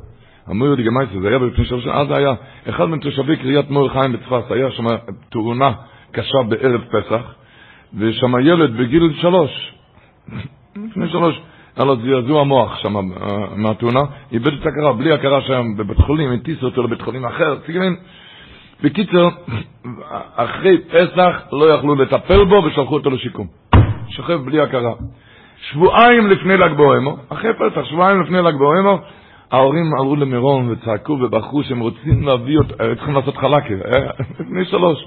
[0.48, 2.34] המורי דגמייסר, זה היה לפני שלוש שנים, אז היה
[2.70, 4.86] אחד מתושבי קריית חיים בצפת, היה שם
[5.30, 5.72] תאונה
[6.12, 7.34] קשה בערב פסח,
[7.98, 9.74] ושם ילד בגיל שלוש,
[10.76, 11.42] לפני שלוש,
[11.76, 12.94] היה לו זעזוע מוח שם
[13.56, 14.00] מהתאונה,
[14.32, 17.96] איבד את ההכרה, בלי הכרה שם בבית חולים, הטיסו אותו לבית חולים אחר, תגמין.
[18.84, 19.28] בקיצר,
[20.36, 23.48] אחרי פסח לא יכלו לטפל בו ושלחו אותו לשיקום.
[24.10, 24.94] שוכב בלי הכרה.
[25.62, 28.98] שבועיים לפני ל"ג בעומר, אחרי פסח, שבועיים לפני ל"ג בעומר,
[29.52, 33.74] ההורים עלו למירון וצעקו ובחרו שהם רוצים להביא אותו, הם צריכים לעשות חלקה,
[34.40, 35.06] לפני שלוש.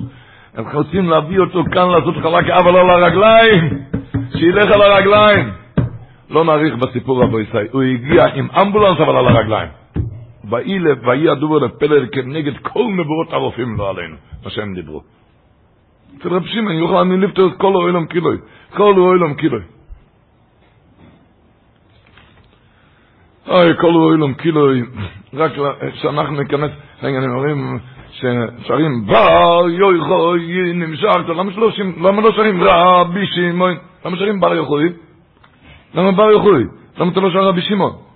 [0.57, 3.79] הם רוצים להביא אותו כאן לעשות חלקה, אבל על הרגליים,
[4.37, 5.51] שילך על הרגליים.
[6.31, 9.80] לא נאריך בסיפור רבו ישראל, הוא הגיע עם אמבולנס אבל על הרגליים.
[10.51, 15.03] ויהי ויהי הדובר לפלא כנגד כל נבואות הרופאים לא עלינו, מה שהם דיברו.
[16.19, 18.37] אצל רב שמעון יוכל אני לפתור את כל האוילם קילוי,
[18.77, 19.61] כל האוילם קילוי.
[23.49, 24.83] אוי, כל האוילם קילוי,
[25.35, 25.53] רק
[25.95, 26.71] שאנחנו ניכנס,
[27.03, 27.79] רגע, אני אומרים,
[28.11, 33.77] ששרים בר יוי חוי נמשך, למה לא שרים רבי שמעון?
[34.05, 34.89] למה שרים בר יחוי?
[35.95, 36.65] למה בר יחוי?
[36.99, 38.10] למה אתה לא שר רבי שמעון?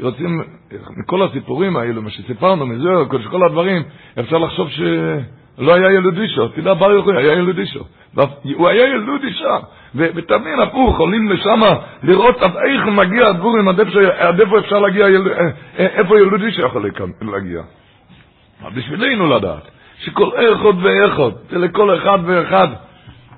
[0.00, 0.42] רוצים,
[0.96, 2.88] מכל הסיפורים האלו, מה שסיפרנו, מזה,
[3.30, 3.82] כל הדברים,
[4.20, 7.84] אפשר לחשוב שלא היה ילד אישו, תדע בר יוחאי, היה ילד אישו.
[8.54, 9.58] הוא היה ילד אישה,
[9.94, 11.60] ותבין, הפוך, עולים לשם
[12.02, 13.68] לראות עד איך מגיע הדבורים,
[14.18, 15.06] עד איפה אפשר להגיע,
[15.78, 16.90] איפה ילד אישו יכול
[17.22, 17.62] להגיע.
[18.74, 19.62] בשבילנו לדעת,
[19.98, 22.68] שכל איכות ואיכות, זה לכל אחד ואחד.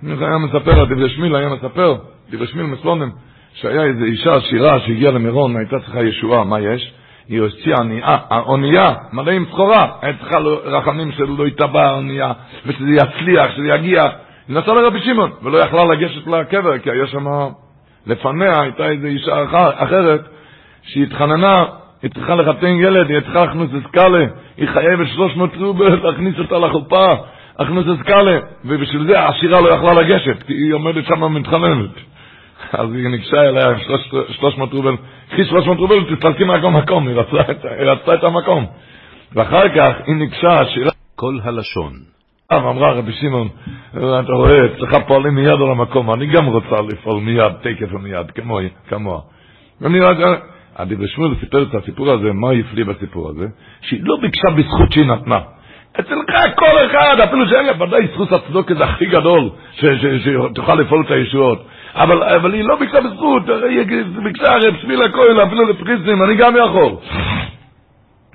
[0.03, 1.97] היה מספר, דברי שמיל היה מספר,
[2.31, 3.11] דברי שמיל מסלונם,
[3.55, 6.93] שהיה איזו אישה עשירה שהגיעה למירון, הייתה צריכה ישועה, מה יש?
[7.29, 7.79] היא הוציאה
[8.31, 12.33] אונייה, מלא עם סחורה, הייתה צריכה רחמים שלא יטבע האונייה,
[12.67, 14.03] ושזה יצליח, שזה יגיע.
[14.49, 17.27] היא נסעה לרבי שמעון, ולא יכלה לגשת לקבר, כי היה שם,
[18.07, 19.45] לפניה הייתה איזו אישה
[19.77, 20.21] אחרת,
[20.83, 21.65] שהיא התחננה,
[22.03, 24.25] היא צריכה לחתן ילד, היא צריכה להכניס אסקאלה,
[24.57, 27.07] היא חייבת 300 רובל להכניס אותה לחופה,
[27.59, 32.12] להכניס אסקאלה, ובשביל זה העשירה לא יכלה לגשת, כי היא עומדת שם ומתחננת.
[32.73, 33.79] אז היא ניגשה אליה
[34.29, 34.97] 300 רובל,
[35.31, 37.17] קחי 300 רובל, תסתלקי מהכל מקום, היא
[37.79, 38.67] רצתה את המקום.
[39.33, 40.91] ואחר כך היא ניגשה, השירה...
[41.17, 41.93] כל הלשון.
[42.53, 43.49] אמרה רבי שמעון,
[43.91, 48.31] אתה רואה, אצלך פועלים מיד על המקום, אני גם רוצה לפעול מיד, תקף ומיד,
[48.89, 49.21] כמוה.
[49.81, 50.17] ואני רק...
[50.77, 53.47] הדברי שמואל סיפר את הסיפור הזה, מה הפליא בסיפור הזה?
[53.81, 55.39] שהיא לא ביקשה בזכות שהיא נתנה.
[56.01, 61.67] אצלך כל אחד, אפילו שאין לה ודאי זכות הצדוקת הכי גדול, שתוכל לפעול את הישועות.
[61.95, 66.55] אבל, אבל היא לא ביקשה בזכות, היא ביקשה רב שמיל הכהן, אפילו לפריסים, אני גם
[66.57, 66.93] יכול.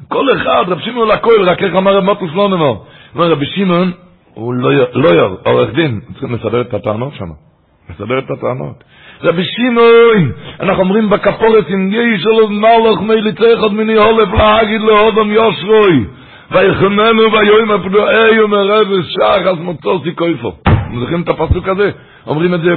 [0.07, 2.73] כל אחד, רב שמעון לכהן, רק איך אמר רב מוטוס לא נאמר.
[3.15, 3.91] אומר רבי שמעון,
[4.33, 7.25] הוא לא לויר, עורך דין, צריכים לסדר את הטענות שם.
[7.89, 8.83] לסדר את הטענות.
[9.23, 15.31] רבי שמעון, אנחנו אומרים בכפורת, אם יש לו מלוך מיליצי אחד מיני הולף להגיד לאודם
[15.31, 16.05] יושרוי.
[16.51, 20.51] ויחמנו ויום הפדואי ומרב שח אז מוצוסי קויפו.
[20.99, 21.91] זוכרים את הפסוק הזה?
[22.27, 22.69] אומרים את זה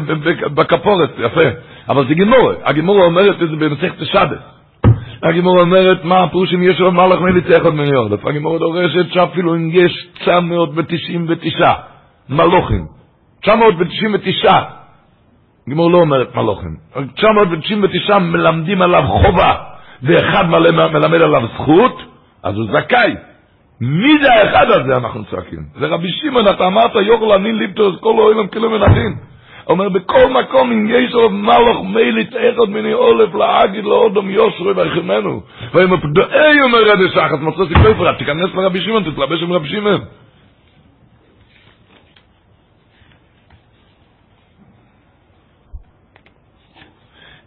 [0.54, 1.48] בכפורת, יפה.
[1.88, 4.38] אבל זה גימור, הגימור אומרת את זה במסכת שבת.
[5.22, 8.26] הגימור אומרת מה הפירוש אם יש עוד מלאך מליצי אחד מיני עורף.
[8.26, 11.72] הגימור דורשת שאפילו אם יש 999
[12.28, 12.86] מלוכים,
[13.42, 14.52] 999,
[15.66, 16.76] הגימור לא אומרת מלוכים,
[17.14, 19.54] 999 מלמדים עליו חובה,
[20.02, 22.02] ואחד מלמד עליו זכות,
[22.42, 23.14] אז הוא זכאי.
[23.80, 25.58] מי זה האחד הזה אנחנו צועקים?
[25.78, 29.29] זה רבי שמעון, אתה אמרת יוכל אני ליבטוס כל אוהלם כאילו מנחים.
[29.68, 35.40] אומר בכל מקום אם יש עוד מלוך מילית אחד מני עולף להגיד לאודום יושרו ויחמנו.
[35.74, 40.00] ואם הפדאי אומר רבי שחת מצא סיפור פרט, תיכנס לרבי שמעון, תתלבש עם רבי שמעון.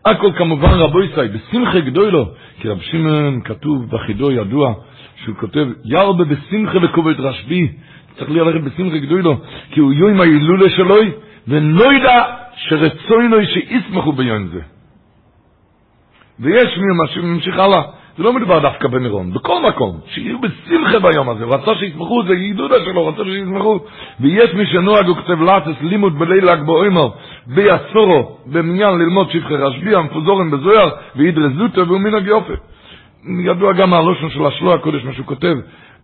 [0.06, 2.26] הכל כמובן רבו ישראל, בשמחה גדולו,
[2.60, 4.74] כי רבי שמעון כתוב בחידו ידוע,
[5.24, 7.68] שהוא כותב, ירבה בשמחה וכובד רשב"י,
[8.18, 9.36] צריך ללכת בשמחה גדולו,
[9.72, 11.12] כי הוא יום ההילולה שלוי,
[11.48, 12.24] ונוידע
[12.56, 14.62] שרצוינוי שישמחו ביום זה.
[16.40, 17.82] ויש מי שממשיך הלאה,
[18.18, 22.34] זה לא מדובר דווקא במירון, בכל מקום, שיהיו בשמחה ביום הזה, הוא רצה שישמחו, זה
[22.34, 23.80] ידודה שלו, רצה שישמחו,
[24.20, 27.10] ויש מי שנוהג וכותב לאטס לימוד בליל ל"ג בעומר,
[27.48, 32.54] ביסורו, במניין ללמוד שבחי רשב"י, המפוזורים בזויר, וידרזותו והוא מנהג יופי.
[33.46, 35.56] ידוע גם הלושן של השלוע הקודש, מה שהוא כותב,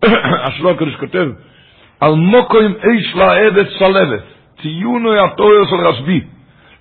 [0.47, 1.27] השלוע הקודש כותב,
[1.99, 4.23] על מוקוים איש לעבד שלבת,
[4.61, 6.21] ציונו התואר של רשב"י,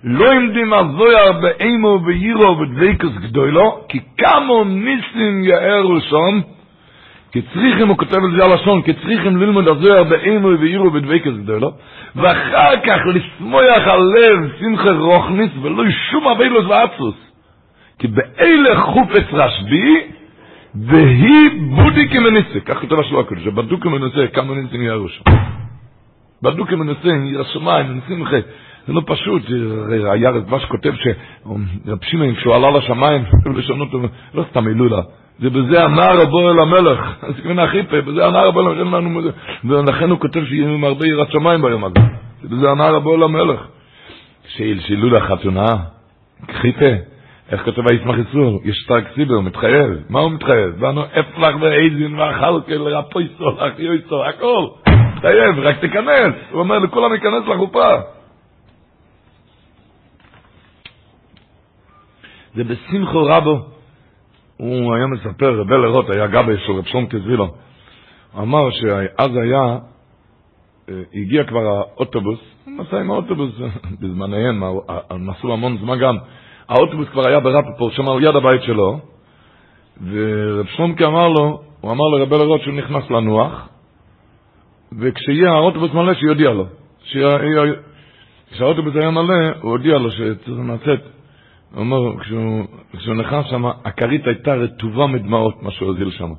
[0.03, 6.41] לא עמדים הזויר באימו ויירו ודבקוס גדולו, כי כמו ניסים יאר לשום,
[7.31, 11.71] כי צריכים, הוא כותב על זה הלשון, כי צריכים ללמוד הזוהר באימוי ואירו בדבקס גדולו,
[12.15, 17.15] ואחר כך לשמוח הלב, שמחה רוחניס, ולא שום אבילוס ואצוס.
[17.99, 20.01] כי באלה חופץ רשב"י,
[20.75, 25.23] והיא בודי כמנסה, כך כותב השלוע הקודש, שבדוק כמנסה, כמה ניסים יערו שם.
[26.43, 28.41] בדוק כמנסה, ירא שמיים, ניסים אחרי.
[28.87, 29.43] זה לא פשוט,
[30.11, 33.23] היה רדבש כותב שרב שמעון, כשהוא עלה לשמיים,
[33.57, 33.87] לשנות,
[34.33, 35.01] לא סתם הילולה,
[35.39, 40.09] זה בזה הנער הבוא אל המלך, אז כמובן החיפה, בזה הנער הבוא אל המלך, ולכן
[40.09, 41.99] הוא כותב שיהיה עם הרבה יראת שמיים ביום הזה,
[42.41, 43.59] זה בזה הנער הבוא אל המלך.
[44.47, 45.75] שהילשילו לחתונה,
[46.51, 46.93] חיפה,
[47.51, 48.61] איך כותב הישמח איסור?
[48.65, 49.89] יש שטרק סיבר, מתחייב.
[50.09, 50.73] מה הוא מתחייב?
[50.79, 54.67] ואנו אפלח ואיזין ואכלכל רפויסו, אחיוסו, הכל.
[55.19, 56.33] מתחייב, רק תיכנס.
[56.51, 57.95] הוא אומר לכולם להיכנס לחופה.
[62.55, 63.59] זה בשמחו רבו.
[64.57, 67.47] הוא היה מספר, רבי לרוט היה גבי של רב שלום כזבילו.
[68.33, 69.77] הוא אמר שאז היה,
[71.13, 73.51] הגיע כבר האוטובוס, הוא נסע עם האוטובוס
[73.99, 74.63] בזמניהם,
[75.19, 76.17] נסעו המון זמן גם.
[76.69, 78.99] האוטובוס כבר היה ברפפורט, שם על יד הבית שלו,
[80.11, 83.69] ורב שלומקי אמר לו, הוא אמר לרבי לרוט שהוא נכנס לנוח,
[84.97, 86.65] וכשיהיה האוטובוס מלא שיודיע לו.
[88.51, 90.99] כשהאוטובוס היה מלא, הוא הודיע לו שצריך לצאת.
[91.73, 92.65] הוא אומר, כשהוא,
[92.97, 96.29] כשהוא נכנס שם, הכרית הייתה רטובה מדמעות, מה שהוא הוזיל שם.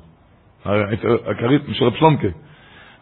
[1.25, 2.27] הכרית של רב שלומקה.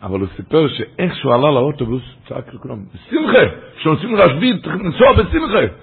[0.03, 5.73] אבל הוא סיפר שאיך שהוא עלה לאוטובוס, צעק לכולם, בשמחה, כשנוסעים רשב"י, צריך לנסוע בשמחה.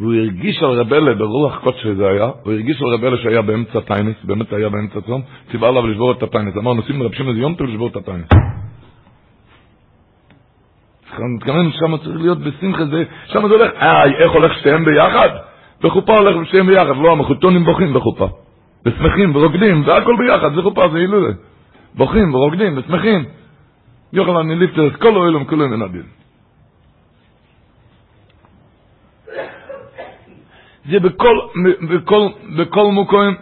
[0.00, 4.16] והוא הרגיש על רבלה, ברוח קודש שזה היה, הוא הרגיש על רבלה שהיה באמצע טיינס,
[4.24, 6.56] באמת היה באמצע צום, ציווה עליו לשבור את הטיינס.
[6.56, 8.28] אמר, נוסעים לרבשים איזה יום טוב לשבור את הטיינס.
[11.24, 12.82] מתכוון, שם צריך להיות בשמחה,
[13.26, 15.28] שם זה הולך, אה, איך הולך שתיהם ביחד?
[15.82, 18.28] בחופה הולך שתיהם ביחד, לא, המחותונים בוכים בחופה.
[18.86, 21.32] ושמחים ורוקדים, זה הכל ביחד, זה חופה, זה הילולה.
[21.94, 23.24] בוכים ורוקדים ושמחים.
[24.12, 26.02] יוכל אני ליפטר את כל האוילום כולם מן הדין.
[30.90, 31.38] זה בכל,
[31.90, 33.34] בכל, בכל מוקוים.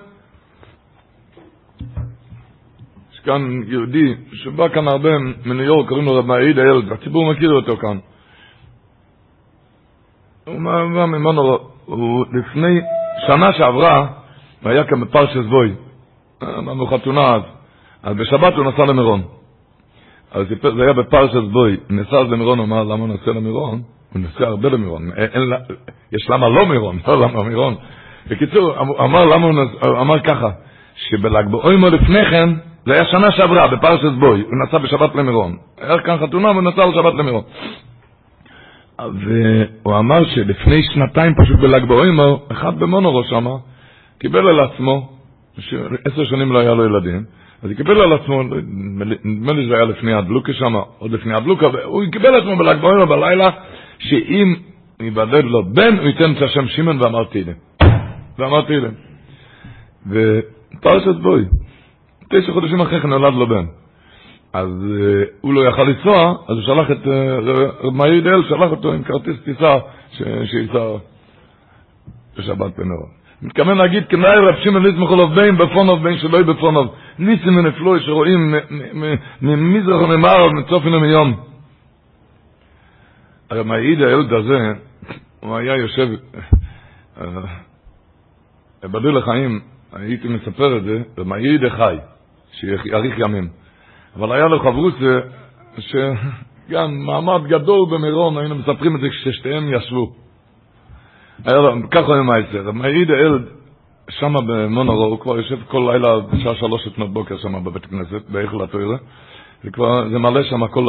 [3.12, 5.08] יש כאן יהודי שבא כאן הרבה
[5.46, 7.98] מניו יורק, קוראים לו רב מעיד הילד, הציבור מכיר אותו כאן.
[10.44, 10.60] הוא
[10.94, 12.80] בא ממנו, הוא לפני
[13.26, 14.06] שנה שעברה,
[14.62, 15.74] הוא היה כאן בפרשס בוי,
[16.42, 17.42] אמרנו חתונה אז,
[18.02, 19.22] אז בשבת הוא נסע למירון.
[20.32, 20.46] אז
[20.76, 23.82] זה היה בפרשס בוי, נסע אז למירון, הוא אמר למה הוא נסע למירון?
[24.12, 25.52] הוא נוסע הרבה למירון, אין,
[26.12, 27.74] יש למה לא מירון, לא למה מירון.
[28.30, 29.54] בקיצור, אמר, למה הוא,
[29.86, 30.50] הוא אמר ככה,
[30.94, 32.48] שבל"ג בעומר לפני כן,
[32.87, 35.57] זה היה שנה שעברה, בפרשת בוי, הוא נסע בשבת למירון.
[35.80, 37.43] היה כאן חתונה והוא נסע לשבת למירון.
[38.99, 43.51] והוא אמר שלפני שנתיים פשוט בל"ג בעומר, אחד במונורו שמה,
[44.18, 45.09] קיבל על עצמו,
[46.05, 47.24] עשר שנים לא היה לו ילדים,
[47.62, 48.43] אז הוא קיבל על עצמו,
[49.24, 52.80] נדמה לי שזה היה לפני הדלוקה שם, עוד לפני הדלוקה, והוא קיבל על עצמו בל"ג
[52.80, 53.51] בעומר בלילה,
[53.99, 54.55] שאם
[55.01, 57.91] ייבדד לו בן, הוא ייתן את השם שמעון ואמרתי להם.
[58.39, 58.95] ואמרתי להם.
[60.11, 61.45] ופרשת בוי,
[62.35, 63.64] תשע חודשים אחרי כן נולד לו בן.
[64.53, 68.93] אז uh, הוא לא יכל לנסוע, אז הוא שלח את, uh, מאיר ידאל שלח אותו
[68.93, 69.76] עם כרטיס טיסה
[70.45, 70.85] שייסע
[72.39, 73.24] בשבת במירון.
[73.43, 76.95] מתכוון להגיד, כנאי רב שמעון ליצמח עליו בין בפונוב בין שלא יהיה בפונוב.
[77.18, 78.55] ניסים ונפלוי שרואים
[79.43, 81.35] ממזרח וממערב, מצופן ומיום.
[83.51, 84.72] הרי מעיד הילד הזה,
[85.41, 86.09] הוא היה יושב,
[88.82, 89.61] בדו לחיים,
[89.93, 91.97] הייתי מספר את זה, ומעיד חי,
[92.61, 93.48] שיאריך ימים.
[94.16, 94.94] אבל היה לו חברות
[95.78, 100.12] שגם מעמד גדול במירון, היינו מספרים את זה כששתיהם ישבו.
[101.44, 103.42] היה לו, ככה הוא מעשר, מעיד הילד,
[104.11, 108.64] שם במונורו, הוא כבר יושב כל לילה בשעה שלוש לפנות בוקר שם בבית כנסת, בהיכל
[108.64, 108.96] התוירה.
[109.64, 109.70] זה
[110.11, 110.86] זה מלא שם הכל,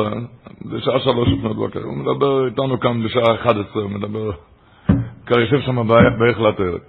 [0.66, 1.80] בשעה שלוש לפנות בוקר.
[1.84, 4.32] הוא מדבר איתנו כאן בשעה 11, הוא מדבר,
[5.26, 5.88] כבר יושב שם
[6.20, 6.80] בהחלט ערב.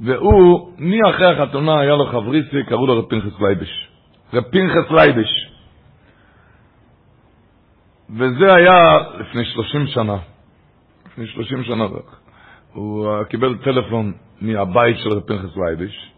[0.00, 3.88] והוא, מי אחרי החתונה היה לו חברותא, קראו לו רב פנחס לייבש.
[4.34, 5.50] רב פנחס לייבש.
[8.10, 10.16] וזה היה לפני שלושים שנה.
[11.06, 12.20] לפני שלושים שנה בערך.
[12.72, 16.10] הוא קיבל טלפון מהבית של רב פנחס לייבש.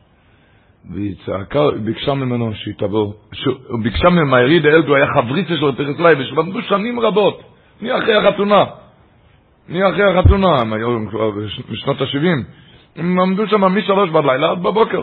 [0.91, 3.13] והיא צעקה, ביקשה ממנו שהיא תבוא,
[3.69, 7.43] הוא ביקשה ממנו, היריד האלד, הוא היה חברותא של פנחס לייבש, ועמדו שנים רבות,
[7.81, 8.65] מי אחרי החתונה,
[9.69, 11.31] מי אחרי החתונה, הם היו כבר
[11.71, 12.45] בשנות ה-70,
[12.97, 15.03] הם עמדו שם משלוש בלילה עד בבוקר.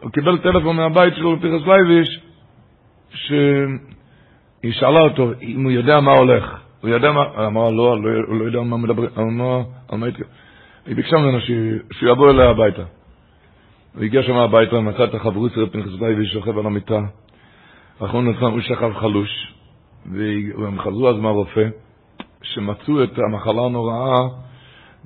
[0.00, 2.20] הוא קיבל טלפון מהבית של פרס לייבש,
[3.10, 6.58] שהיא שאלה אותו אם הוא יודע מה הולך.
[6.80, 7.96] הוא יודע מה, הוא אמר לא,
[8.26, 10.06] הוא לא יודע על מה מדברים, על מה, על מה
[10.86, 11.38] היא ביקשה ממנו
[11.92, 12.82] שיבוא אליה הביתה.
[13.94, 17.00] הוא הגיע שם הביתה, מצא את החברות של פנחס לוי שוכב על המיטה.
[18.04, 19.52] אחרון הזמן הוא שכב חלוש,
[20.06, 21.68] והם חזרו אז מהרופא,
[22.42, 24.22] שמצאו את המחלה הנוראה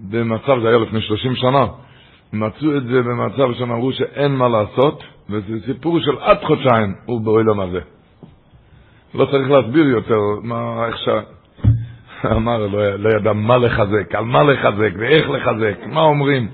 [0.09, 1.67] במצב, זה היה לפני 30 שנה,
[2.33, 7.21] מצאו את זה במצב שהם אמרו שאין מה לעשות, וזה סיפור של עד חודשיים הוא
[7.21, 7.81] בעולם הזה.
[9.15, 11.09] לא צריך להסביר יותר מה, איך ש...
[12.27, 16.49] אמר, לא, לא ידע מה לחזק, על מה לחזק ואיך לחזק, מה אומרים.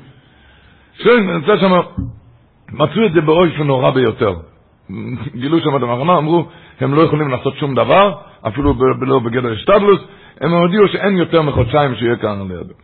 [0.98, 1.72] כן, נמצא שם,
[2.72, 4.34] מצאו את זה באופן נורא ביותר.
[5.34, 6.46] גילו שם את המחנה, אמרו,
[6.80, 8.12] הם לא יכולים לעשות שום דבר,
[8.48, 10.00] אפילו לא בגדר השתדלות,
[10.40, 12.74] הם הודיעו שאין יותר מחודשיים שיהיה כאן על ידו.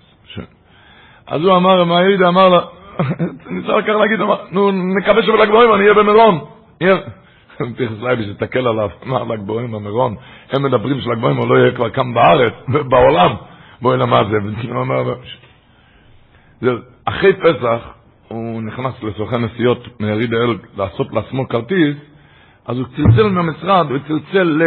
[1.32, 2.60] אז הוא אמר, מה ידע אמר לה,
[3.50, 4.20] ניסה לקח להגיד,
[4.50, 6.38] נו, נקווה שבל"ג בעומר אני אהיה במירון.
[7.76, 10.16] פנחס לייבי שתקל עליו, אמר ל"ג בעומר במירון,
[10.52, 12.52] הם מדברים של"ג בעומר לא יהיה כבר כאן בארץ,
[12.90, 13.34] בעולם.
[13.80, 14.36] בואי נאמר זה,
[14.72, 15.14] הוא אמר,
[17.04, 17.80] אחרי פסח,
[18.28, 21.96] הוא נכנס לסוכן נסיעות מיריד האל לעשות לעצמו כרטיס,
[22.66, 24.60] אז הוא צלצל מהמשרד, הוא צלצל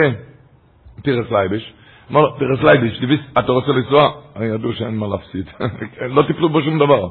[0.99, 1.73] לפנחס לייביש,
[2.11, 4.11] אמר לו, פנחס לייביש, אתה רוצה לנסוע?
[4.41, 5.49] ידעו שאין מה להפסיד,
[6.15, 7.09] לא טיפלו בו שום דבר.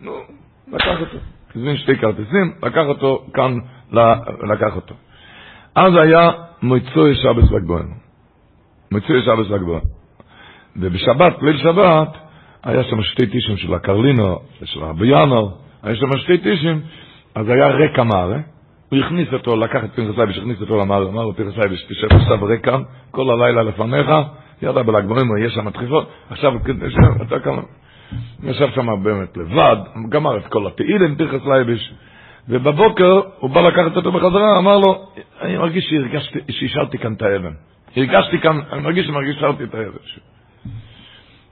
[0.00, 0.12] נו,
[0.72, 1.16] לקח אותו.
[1.56, 3.58] הזמין שתי כרטיסים, לקח אותו כאן,
[4.42, 4.94] לקח אותו.
[5.74, 6.30] אז היה
[6.62, 7.86] מוצאי שבת ל"ג בעומר.
[8.92, 9.82] מוצאי שבת ל"ג בעומר.
[10.76, 12.16] ובשבת, ליל שבת,
[12.62, 16.80] היה שם שתי טישים של הקרלינו, של רבי ינור, היה שם שתי טישים,
[17.34, 18.38] אז היה רקע מערה,
[18.90, 22.06] הוא הכניס אותו, לקח את פנחס לייבש, הכניס אותו למערה, אמר לו פנחס לייבש, תשב
[22.10, 22.78] עכשיו רקע,
[23.10, 24.10] כל הלילה לפניך,
[24.62, 26.52] ידע בל"ג בעומר, יש שם דחיפות, עכשיו
[27.22, 27.62] אתה כמה...
[28.42, 29.76] ישב שם באמת לבד,
[30.08, 31.92] גמר את כל התהילים, פנחס לייבש,
[32.48, 35.06] ובבוקר הוא בא לקחת אותו בחזרה, אמר לו,
[35.40, 35.92] אני מרגיש
[36.50, 37.52] שהשארתי כאן את האבן.
[37.96, 39.98] הרגשתי כאן, אני מרגיש שהשארתי את האבן.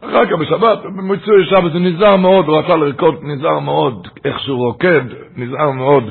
[0.00, 4.66] אחר כך בשבת, במצוי שבת, זה נזהר מאוד, הוא רצה לרקוד, נזהר מאוד איך שהוא
[4.66, 5.02] רוקד,
[5.36, 6.10] נזהר מאוד,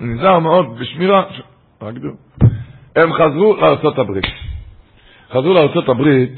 [0.00, 1.22] נזהר מאוד בשמירה,
[2.96, 3.56] הם חזרו
[3.98, 4.24] הברית.
[5.30, 5.54] חזרו
[5.88, 6.30] הברית,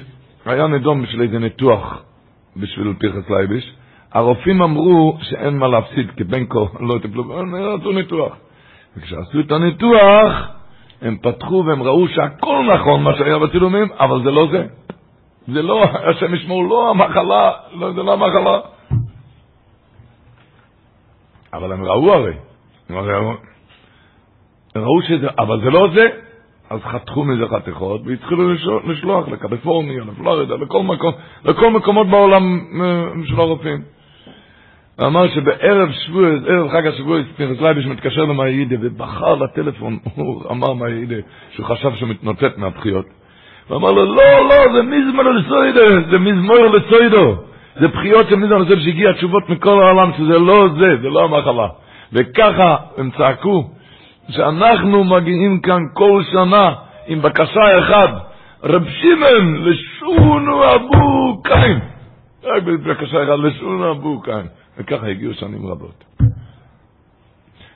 [0.47, 2.03] היה נדום בשביל איזה ניתוח
[2.57, 3.73] בשביל פרחס לייביש,
[4.13, 8.37] הרופאים אמרו שאין מה להפסיד, כי בין כה לא טיפלו, הם עשו ניתוח.
[8.97, 10.49] וכשעשו את הניתוח,
[11.03, 14.67] הם פתחו והם ראו שהכל נכון מה שהיה בצילומים, אבל זה לא זה.
[15.49, 18.59] זה לא, השם ישמור, לא המחלה, לא, זה לא המחלה.
[21.53, 22.35] אבל הם ראו הרי.
[24.77, 26.09] ראו שזה, אבל זה לא זה.
[26.71, 28.53] אז חתכו מזה חתיכות והתחילו
[28.85, 31.13] לשלוח לקליפורניה, לפלורידה, לכל מקום,
[31.45, 33.83] לכל מקומות בעולם אה, של הרופאים.
[34.99, 40.73] הוא אמר שבערב שבוע, ערב חג השבוע, פרס לייביש מתקשר למאיידה ובחר לטלפון, הוא אמר
[40.73, 41.17] מאיידה
[41.51, 43.07] שהוא חשב שהוא מתנוצץ מהבחיות.
[43.69, 47.37] הוא אמר לו, לא, לא, זה מזמור לסוידו, זה מזמור לסוידו.
[47.81, 51.69] זה בחיות של מזמור לסוידו שהגיע תשובות מכל העולם שזה לא זה, זה לא המחלה.
[52.13, 53.71] וככה הם צעקו,
[54.29, 56.75] שאנחנו מגיעים כאן כל שנה
[57.07, 58.11] עם בקשה אחת,
[58.63, 61.79] רב שמעון, לשונו אבו קין.
[62.45, 64.47] רק בבקשה אחת, לשנה הבאה כאן.
[64.79, 66.05] וככה הגיעו שנים רבות.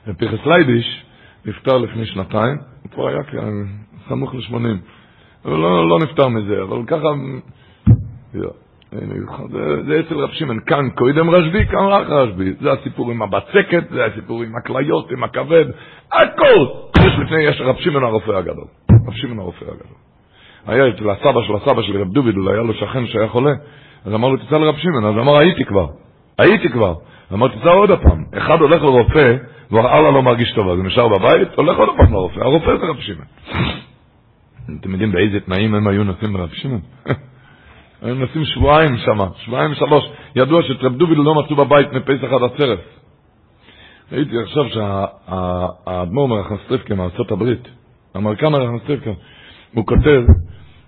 [0.07, 1.05] ופנחס לייביש
[1.45, 3.19] נפטר לפני שנתיים, הוא כבר היה
[4.09, 4.77] סמוך לשמונים.
[5.43, 7.07] הוא לא, לא נפטר מזה, אבל ככה...
[9.87, 12.53] זה, אצל רב שמעון, כאן קודם רשב"י, כאן רק רשב"י.
[12.61, 15.65] זה הסיפור עם הבצקת, זה הסיפור עם הכליות, עם הכבד,
[16.11, 16.65] הכל.
[16.99, 18.65] יש לפני, יש רב שמעון הרופא הגדול.
[19.07, 19.97] רב שמעון הרופא הגדול.
[20.67, 23.51] היה אצל הסבא של הסבא של רב דובידול, היה לו שכן שהיה חולה,
[24.05, 25.87] אז אמר לו, תצא לרב שמעון, אז אמר, הייתי כבר,
[26.37, 26.93] הייתי כבר.
[27.33, 28.23] אמר, תצא עוד הפעם.
[28.37, 29.35] אחד הולך לרופא,
[29.71, 32.99] ואללה לא מרגיש טוב, אז הוא נשאר בבית, הולך עוד הפעם לרופא, הרופא זה רב
[32.99, 33.25] שמעון.
[34.79, 36.81] אתם יודעים באיזה תנאים הם היו נוסעים לרב שמעון?
[38.03, 40.03] היו נוסעים שבועיים שם, שבועיים שלוש.
[40.35, 42.79] ידוע שטרב דוביל לא מצאו בבית מפסח עד עצרת.
[44.11, 47.67] ראיתי עכשיו שהאדמו"ר מרחנסטריפקה מארצות הברית,
[48.15, 49.11] המרקן מרחנסטריפקה,
[49.73, 50.21] הוא כותב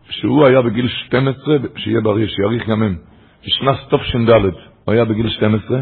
[0.09, 2.97] שהוא היה בגיל 12, שיהיה בריא, שיאריך ימים.
[3.45, 4.29] בשנת תש"ד,
[4.85, 5.79] הוא היה בגיל 12,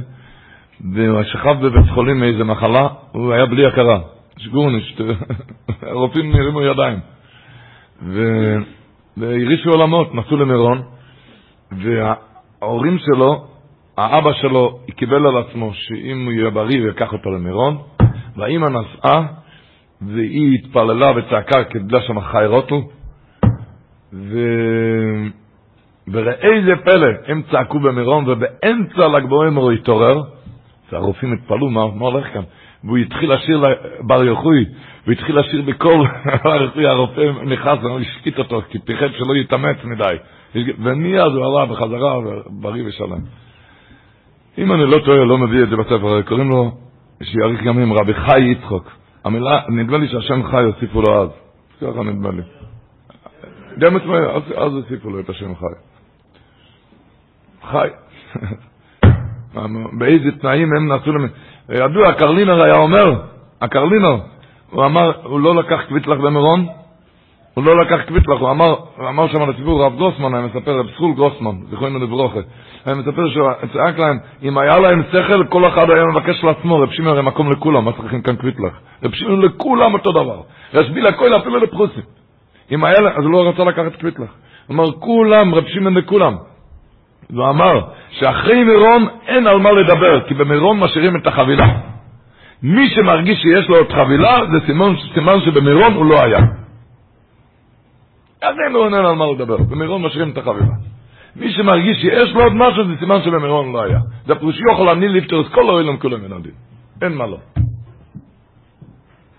[0.94, 4.00] והוא שכב בבית חולים מאיזה מחלה, הוא היה בלי הכרה.
[4.38, 4.98] שגורניש,
[5.82, 7.00] הרופאים הרימו ידיים.
[9.18, 10.82] והרעישו עולמות, נסעו למירון,
[11.78, 13.46] וההורים שלו,
[13.98, 17.78] האבא שלו קיבל על עצמו שאם הוא יהיה בריא הוא ייקח אותו למירון,
[18.38, 19.26] והאימא נסעה,
[20.02, 22.82] והיא התפללה וצעקה קיבלה שם חיירוטו,
[24.14, 24.38] ו...
[26.08, 30.22] וראה זה פלא, הם צעקו במירון, ובאמצע ל"ג בעומר הוא התעורר,
[30.92, 32.42] והרופאים התפלאו, מה, מה הולך כאן?
[32.84, 33.64] והוא התחיל לשיר
[34.02, 34.66] בר יוחוי,
[35.04, 36.08] והוא התחיל לשיר בקול,
[36.90, 40.16] הרופא נכנס והשקיט אותו, כי פיחד שלא יתאמץ מדי.
[40.56, 43.20] ומיד הוא עלה בחזרה, בריא ושלם.
[44.58, 46.72] אם אני לא טועה, לא מביא את זה בספר, קוראים לו
[47.24, 48.92] שיאריך ימים, רבי חי יצחוק.
[49.26, 51.30] המילה, נדמה לי שהשם חי הוסיפו לו אז.
[51.82, 52.42] ככה נדמה לי.
[53.80, 55.66] גם עצמי, אז, אז הוסיפו לו את השם חי.
[57.72, 57.88] חי.
[60.00, 61.28] באיזה תנאים הם נעשו להם.
[61.70, 63.22] ידוע, הקרלינר היה אומר,
[63.62, 64.18] הקרלינר,
[64.72, 66.68] הוא אמר, הוא לא לקח קוויטלח במירון,
[67.54, 70.86] הוא לא לקח קוויטלח, הוא אמר, הוא אמר שם לציבור, רב גרוסמן היה מספר, רב
[70.96, 72.40] סחול גרוסמן, זכרונו לברוכה,
[72.86, 76.92] היה מספר שהוא צעק להם, אם היה להם שכל, כל אחד היה מבקש לעצמו, רב
[76.92, 78.74] שמעון הרי מקום לכולם, מה צריכים כאן קוויטלח?
[79.04, 80.42] רב שמעון לכולם אותו דבר,
[80.74, 82.04] רשביל הכל אפילו לפרוסים.
[82.72, 84.30] אם היה אז הוא לא רצה לקחת קוויטלח.
[84.68, 86.36] הוא אמר, כולם, רב שמעון לכולם.
[87.30, 91.68] והוא אמר, שאחרי מירון אין על מה לדבר, כי במירון משאירים את החבילה.
[92.64, 96.40] מי שמרגיש שיש לו עוד חבילה, זה סימן, סימן שבמירון הוא לא היה.
[98.44, 100.76] אז אין לו עניין על מה לדבר, במירון משאירים את החבילה.
[101.36, 104.00] מי שמרגיש שיש לו עוד משהו, זה סימן שבמירון לא היה.
[104.26, 106.52] זה פירוש יוכל אני את כל העולם כולם ינדים.
[107.02, 107.38] אין מה לא.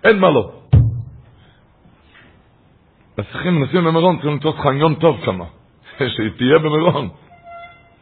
[0.05, 0.51] אין מה לא.
[3.17, 5.41] צריכים, נשים במירון, צריכים לתפוס חניון טוב שם.
[6.15, 7.09] שתהיה במירון.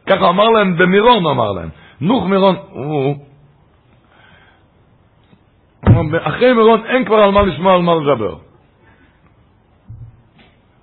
[0.07, 1.69] ככה אמר להם, במירון אמר להם.
[2.01, 3.17] נוך מירון, הוא...
[6.23, 8.52] אחרי מירון אין כבר על מה לשמוע, על מה לדבר.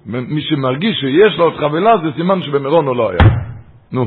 [0.09, 3.35] מי שמרגיש שיש לו את חבילה זה סימן שבמירון הוא לא היה.
[3.91, 4.05] נו,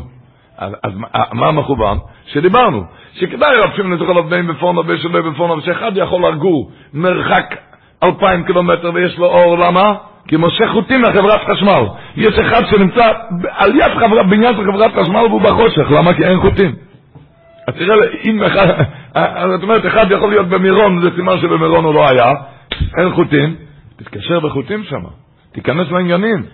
[0.58, 0.92] אז, אז
[1.32, 1.94] מה המחובר?
[2.26, 7.54] שדיברנו, שכדאי רב שמעון לתוך עליו בין בפורנו ושלא בפורנו, ושאחד יכול לגור מרחק
[8.02, 9.94] אלפיים קילומטר ויש לו אור, למה?
[10.28, 11.82] כי מושך חוטים לחברת חשמל.
[12.16, 13.12] יש אחד שנמצא
[13.48, 16.14] על יד חברה, בניין של חברת חשמל והוא בחושך, למה?
[16.14, 16.72] כי אין חוטים.
[17.68, 18.66] אז תראה, אם אחד,
[19.50, 22.32] זאת אומרת, אחד יכול להיות במירון, זה סימן שבמירון הוא לא היה,
[22.98, 23.54] אין חוטים,
[23.96, 25.21] תתקשר בחוטים שם.
[25.52, 26.46] תיכנס לעניינים.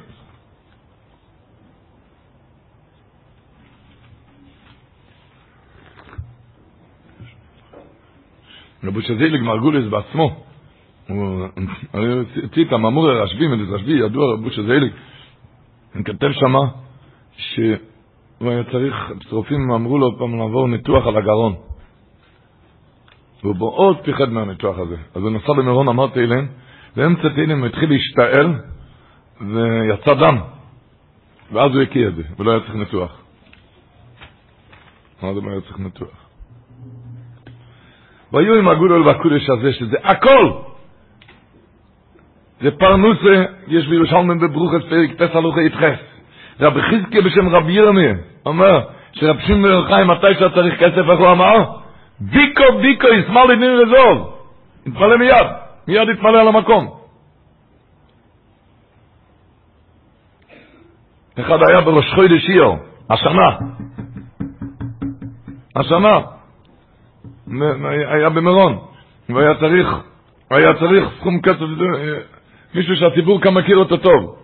[8.85, 10.45] רבו שזיליג מרגוליס בעצמו,
[11.09, 11.47] הוא
[12.43, 14.93] הוציא את המאמור הרשב"י, מדד רשב"י, ידוע רבו שזיליג,
[15.95, 16.61] הוא כתב שמה
[17.37, 18.95] שהוא היה צריך,
[19.29, 21.55] צרופים אמרו לו פעם לעבור ניתוח על הגרון.
[23.43, 24.97] והוא מאוד פיחד מהניתוח הזה.
[25.15, 26.49] אז הוא נסע למירון, אמר תהילים,
[26.97, 28.55] באמצע תהילים הוא התחיל להשתעל,
[29.41, 30.39] ויצא דם.
[31.53, 33.21] ואז הוא הקיא את זה, ולא היה צריך ניתוח.
[35.23, 36.29] מה זה לא היה צריך ניתוח?
[38.33, 40.53] והיו עם הגודל והקודש הזה, שזה הכל!
[42.61, 45.99] זה פרנוסה, יש בירושלמים בברוכס פרק פסח לוכה יתחס.
[46.61, 48.15] רבי חזקיה בשם רבי ירמיה,
[48.47, 48.81] אומר,
[49.13, 51.65] שרב שמעון חיים, מתי שאתה צריך כסף, איך הוא אמר?
[52.21, 54.35] ביקו ביקו ישמאל לדין רזוב.
[54.87, 55.47] יתפלא מיד,
[55.89, 56.98] מיד יתפלא על המקום.
[61.41, 62.79] אחד היה בראש חודש איור,
[63.11, 63.57] השנה.
[65.77, 66.21] השנה.
[68.09, 68.79] היה במירון,
[69.29, 69.89] והיה צריך,
[70.51, 71.65] היה צריך סכום כסף,
[72.75, 74.37] מישהו שהציבור כאן מכיר אותו טוב.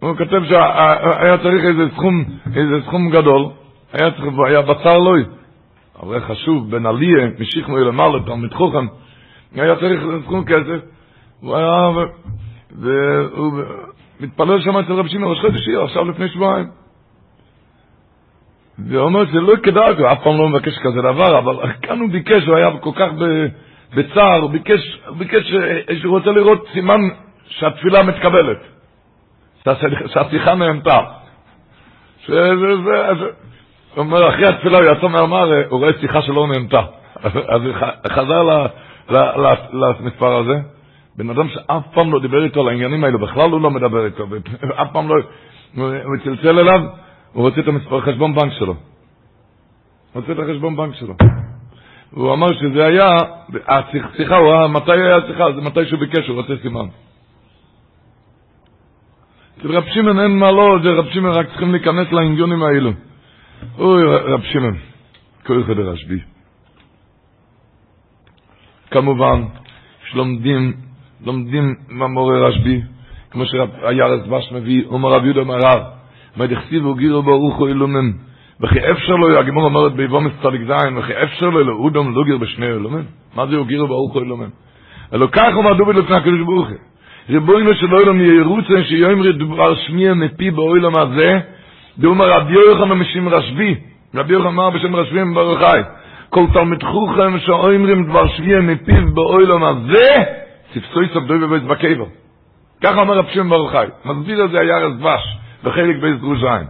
[0.00, 2.24] הוא כותב שהיה צריך איזה סכום,
[2.56, 3.46] איזה סכום גדול,
[3.92, 5.24] היה צריך, היה בצר לוי.
[6.02, 8.86] אבל חשוב, בן עליה, משיחנו למעלה, תלמיד חוכם,
[9.54, 10.80] היה צריך סכום כסף,
[11.42, 11.90] והוא היה,
[12.70, 13.62] והוא
[14.22, 16.66] מתפלל שם אצל רב שמעון ראש חודש עיר, עכשיו לפני שבועיים.
[18.78, 22.10] והוא אומר שזה לא כדאי, הוא אף פעם לא מבקש כזה דבר, אבל כאן הוא
[22.10, 23.08] ביקש, הוא היה כל כך
[23.94, 25.54] בצער, הוא ביקש, הוא ביקש
[26.00, 27.00] שהוא רוצה לראות סימן
[27.46, 28.58] שהתפילה מתקבלת,
[30.06, 31.00] שהשיחה נהנתה.
[32.18, 33.16] שזה, זה, אז,
[33.94, 36.80] הוא אומר, אחרי התפילה הוא יצא מהמר, הוא רואה שיחה שלא נהנתה.
[37.22, 37.74] אז הוא
[38.08, 38.66] חזר
[39.72, 40.54] למספר הזה.
[41.16, 44.26] בן אדם שאף פעם לא דיבר איתו על העניינים האלו, בכלל הוא לא מדבר איתו,
[44.82, 45.14] אף פעם לא,
[45.74, 46.80] הוא צלצל אליו,
[47.32, 48.74] הוא רוצה את המספר חשבון בנק שלו.
[50.12, 51.14] הוא רוצה את החשבון בנק שלו.
[52.10, 53.16] הוא אמר שזה היה,
[53.66, 55.52] השיחה, הוא היה, מתי היה השיחה?
[55.54, 56.86] זה מתי שהוא ביקש, הוא רוצה סימן.
[59.58, 62.90] אצל רב שמעון אין מה לא, זה רב שמעון רק צריכים להיכנס לעניונים האלו.
[63.78, 64.76] אוי, רב שמעון,
[65.46, 66.18] כל חדר רשב"י.
[68.90, 69.42] כמובן,
[70.10, 70.72] שלומדים
[71.26, 72.80] לומדים מהמורה רשב"י,
[73.30, 75.82] כמו שהירס דבש מביא, אומר רב יהודה מרר,
[76.36, 78.10] מה דכתיבו גירו ברוך הוא אילומן,
[78.60, 83.02] וכי אפשר לו, הגמור אומרת ביבומס צדיק זין, וכי אפשר לו לאודום לוגר בשני אילומן?
[83.36, 84.48] מה זה גירו ברוך הוא אילומן?
[85.14, 86.76] אלא כך הוא מדובי לפני הקדוש ברוך הוא.
[87.30, 91.40] ריבונו של אילום ירוצה שיאמרי דבר שמיע מפי באילום הזה,
[91.98, 93.74] דאומר רבי יוחנן משים רשב"י,
[94.14, 95.80] רבי יוחנן אמר בשם רשב"י ברוך חי,
[96.28, 100.41] כל תלמיד חוכם שאומרים דבר שמיע מפיו באילום הזה,
[100.72, 102.04] תפסוי סבדוי בבית בקבר.
[102.82, 103.86] ככה אומר רב שמעון ברוך חי.
[104.04, 104.58] מסביר את זה
[104.98, 106.66] דבש, בחלק בייס דרוז'יים.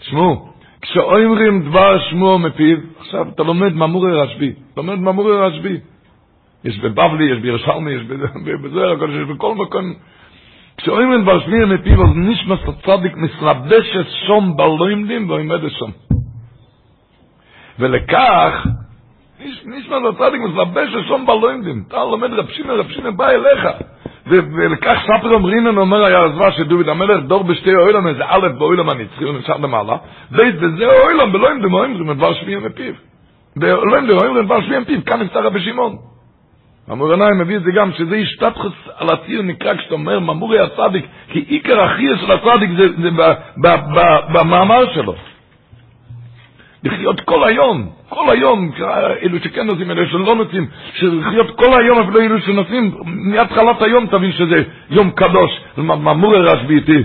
[0.00, 0.48] תשמעו,
[0.82, 5.80] כשאומרים דבר שמו מפיו, עכשיו אתה לומד ממורי רשב"י, לומד ממורי רשב"י.
[6.64, 8.02] יש בבבלי, יש בירושלמי, יש
[8.62, 9.94] בזוהר הקודש, יש בכל מקום.
[10.76, 12.54] כשאומרים דבר שמו מפיו, אז נשמע
[12.86, 15.90] צדיק מסלבשת שום בלוימדים ועומד שום.
[17.78, 18.66] ולכך,
[19.64, 21.84] נשמע צדיק מסלבשת שום בלוימדים.
[21.88, 23.68] אתה לומד רב שמעון, רב שמעון בא אליך.
[24.26, 29.24] ולכך ספר אומרינן אומר היה הזמן שדוד המלך דור בשתי אוילם איזה א' באוילם הנצחי
[29.24, 29.96] נמשך למעלה
[30.30, 32.94] בית וזה אוילם עם דמוים זה מדבר שביעים מפיו
[33.56, 35.96] עם דמוים זה מדבר שביעים מפיו כאן נפתח רבי שמעון
[36.88, 41.38] המורנאי מביא את זה גם שזה השתתחוס על הציר נקרא כשאתה אומר ממורי הצדיק כי
[41.48, 43.10] עיקר החייה של הצדיק זה
[44.32, 45.14] במאמר שלו
[46.84, 48.70] לחיות כל היום, כל היום,
[49.22, 50.66] אלו שכן נוסעים, אלו שלא נוסעים,
[51.02, 57.02] לחיות כל היום, אפילו אלו שנוסעים, מהתחלת היום תבין שזה יום קדוש, ממור רשב"י איתי.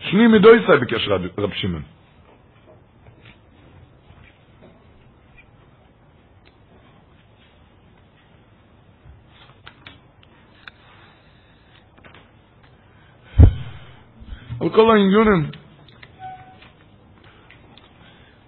[0.00, 1.08] שני מדויסאי ביקש
[1.38, 1.82] רב שמעון.
[14.60, 15.61] על כל העניונים,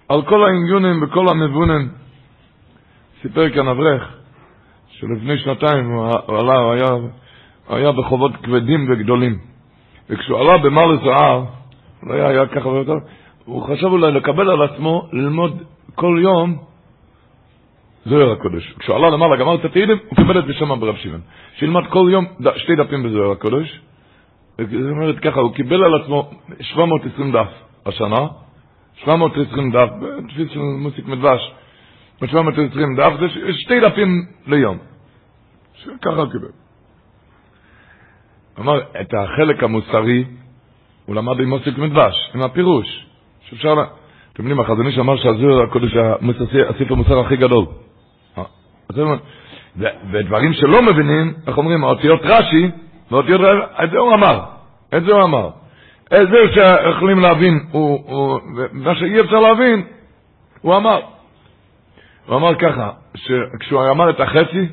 [0.08, 1.86] על כל העניונים וכל המבונן.
[3.22, 4.16] סיפר כאן אברך,
[4.88, 6.88] שלפני שנתיים הוא עלה, הוא היה,
[7.66, 9.38] הוא היה בחובות כבדים וגדולים.
[10.10, 11.42] וכשהוא עלה במר זהב,
[12.02, 12.94] לא היה, היה ככה ויותר,
[13.44, 15.62] הוא חשב אולי לקבל על עצמו ללמוד
[15.94, 16.58] כל יום
[18.06, 18.74] זוהר הקודש.
[18.78, 21.20] כשהוא עלה למעלה, גמר את התהילים, הוא קיבל את בשם ברב שמעון.
[21.56, 22.24] שילמד כל יום
[22.56, 23.80] שתי דפים בזוהר הקודש.
[24.58, 26.30] זאת אומרת ככה, הוא קיבל על עצמו
[26.60, 27.48] 720 דף
[27.86, 28.26] השנה,
[28.96, 29.88] 720 דף,
[30.28, 31.52] תפיס של מוסיק מדבש,
[32.26, 34.78] 720 דף, זה שתי דפים ליום.
[36.02, 36.48] ככה קיבל.
[38.58, 40.24] אמר, את החלק המוסרי,
[41.06, 43.06] הוא למד עם מוסיק מדבש, עם הפירוש,
[43.40, 43.74] שאפשר,
[44.32, 45.96] אתם יודעים, החזוני שאמר שהזוהר הקודש,
[46.68, 47.66] הספר המוסר הכי גדול.
[50.12, 52.70] ודברים שלא מבינים, איך אומרים, האותיות רש"י,
[53.10, 53.40] ואותיות,
[53.84, 54.40] את זה הוא אמר,
[54.96, 55.50] את זה הוא אמר.
[56.10, 57.60] זה שיכולים להבין,
[58.72, 59.82] מה שאי אפשר להבין,
[60.60, 61.00] הוא אמר.
[62.26, 62.90] הוא אמר ככה,
[63.60, 64.68] כשהוא אמר את החצי,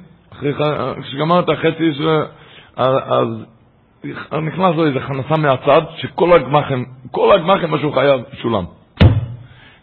[1.02, 1.92] כשגמר את החצי,
[2.76, 3.28] אז
[4.44, 8.64] נכנס לו איזה הכנסה מהצד, שכל הגמחם, כל הגמחם מה שהוא חייב, שולם.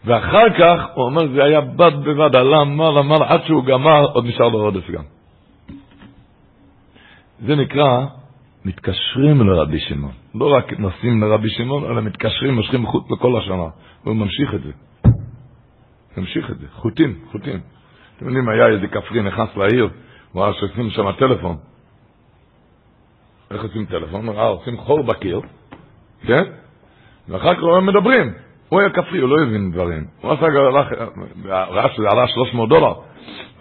[0.05, 4.25] ואחר כך, הוא אומר, זה היה בד בבד, עלה מעלה מעלה, עד שהוא גמר, עוד
[4.25, 5.03] נשאר לו עודף גם.
[7.45, 8.05] זה נקרא
[8.65, 10.11] מתקשרים לרבי שמעון.
[10.35, 13.67] לא רק נוסעים לרבי שמעון, אלא מתקשרים, מושכים חוט לכל השנה.
[14.03, 14.71] והוא ממשיך את זה.
[16.17, 16.65] ממשיך את זה.
[16.73, 17.59] חוטים, חוטים.
[18.17, 19.89] אתם יודעים, היה איזה כפרי נכנס לעיר,
[20.31, 21.57] הוא ראה שעושים שם טלפון.
[23.51, 24.27] איך עושים טלפון?
[24.27, 25.41] הוא ראה, עושים חור בקיר,
[26.21, 26.43] כן?
[27.29, 28.33] ואחר כך הם מדברים.
[28.69, 30.05] הוא היה כפרי, הוא לא הבין דברים.
[30.21, 30.87] הוא עשה, הלך,
[31.45, 32.93] ראה שזה עלה 300 דולר.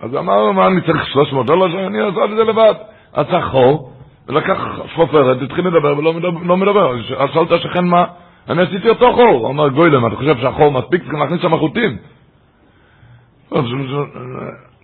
[0.03, 1.87] אז אמר, מה אני צריך 300 דולר?
[1.87, 2.75] אני אעשה את זה לבד.
[3.13, 3.93] עשה חור,
[4.29, 4.59] ולקח
[4.95, 6.95] חופרת, התחיל לדבר ולא מדבר, לא מדבר.
[7.19, 8.05] אז שאלת השכן מה,
[8.49, 9.29] אני עשיתי אותו חור.
[9.29, 11.03] הוא אמר, גוילם, אתה חושב שהחור מספיק?
[11.03, 11.97] צריכים להכניס שם חוטים.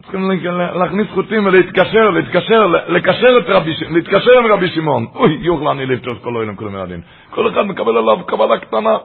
[0.03, 0.31] צריכים
[0.75, 5.07] להכניס חוטים ולהתקשר, להתקשר, לקשר את רבי להתקשר עם רבי שמעון.
[5.15, 7.01] אוי, יוכל אני לפתור כל אוהלם כולם מהדין.
[7.31, 8.97] כל אחד מקבל עליו קבלה קטנה.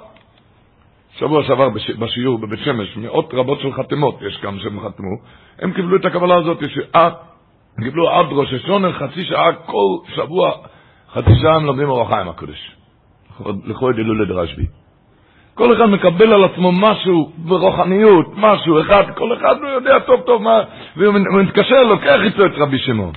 [1.18, 1.70] שבוע שעבר
[2.00, 5.16] בשיעור בבית שמש, מאות רבות של חתימות, יש כמה שהם חתמו,
[5.60, 6.64] הם קיבלו את הקבלה הזאת,
[7.84, 10.52] קיבלו עד ראש השונה חצי שעה כל שבוע,
[11.14, 12.76] חצי שעה הם לומדים אורח חיים הקודש.
[13.66, 14.66] לכו ידלו לדרשבי.
[15.54, 20.42] כל אחד מקבל על עצמו משהו ברוחניות, משהו אחד, כל אחד הוא יודע טוב טוב
[20.42, 20.64] מה,
[20.96, 21.14] והוא
[21.44, 23.14] מתקשר, לוקח איתו את רבי שמעון.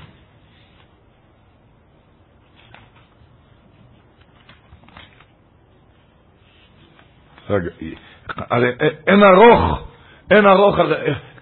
[8.51, 8.69] הרי
[9.07, 9.79] אין ארוך,
[10.31, 10.77] אין ארוך,